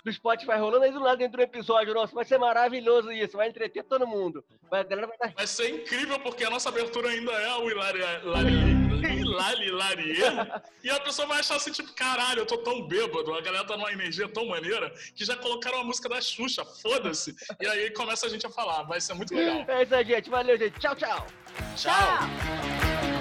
do 0.10 0.16
Spotify 0.16 0.54
rolando, 0.54 0.84
aí 0.84 0.92
do 0.92 1.00
lado 1.00 1.18
dentro 1.18 1.38
do 1.38 1.44
episódio 1.44 1.94
nosso, 1.94 2.14
vai 2.14 2.26
ser 2.26 2.38
maravilhoso 2.38 3.12
isso, 3.12 3.38
vai 3.38 3.48
entreter 3.48 3.84
todo 3.84 4.08
mundo. 4.08 4.44
Vai, 4.70 4.84
vai, 4.84 4.98
dar... 4.98 5.34
vai 5.36 5.48
ser 5.48 5.70
incrível, 5.70 6.20
porque 6.20 6.44
a 6.44 6.50
nossa 6.50 6.70
abertura 6.70 7.10
ainda 7.10 7.32
é 7.32 7.54
o 7.56 7.70
Hilari 7.70 8.00
Lali 8.24 9.72
Lari, 9.72 10.18
e 10.84 10.90
a 10.90 11.00
pessoa 11.00 11.28
vai 11.28 11.40
achar 11.40 11.56
assim, 11.56 11.72
tipo, 11.72 11.94
caralho, 11.94 12.40
eu 12.40 12.46
tô 12.46 12.58
tão 12.58 12.86
bêbado, 12.88 13.34
a 13.34 13.42
galera 13.42 13.66
tá 13.66 13.78
numa 13.78 13.92
energia 13.92 14.28
tão 14.28 14.48
maneira, 14.48 14.92
que 15.16 15.24
já 15.24 15.36
colocaram 15.36 15.80
a 15.80 15.84
música 15.84 16.10
da 16.10 16.20
Xuxa, 16.20 16.66
foda-se. 16.66 17.36
E 17.60 17.68
aí 17.68 17.92
começa 17.92 18.26
a 18.26 18.30
gente 18.30 18.46
a 18.46 18.50
falar, 18.50 18.84
vai 18.84 19.00
ser 19.00 19.14
muito 19.14 19.34
legal. 19.34 19.66
É 19.68 19.84
isso 19.84 19.96
aí, 19.96 20.06
gente. 20.06 20.30
Valeu, 20.30 20.58
gente. 20.58 20.80
Tchau, 20.80 20.96
tchau. 20.96 21.28
Tchau. 21.76 21.94
tchau. 21.94 23.19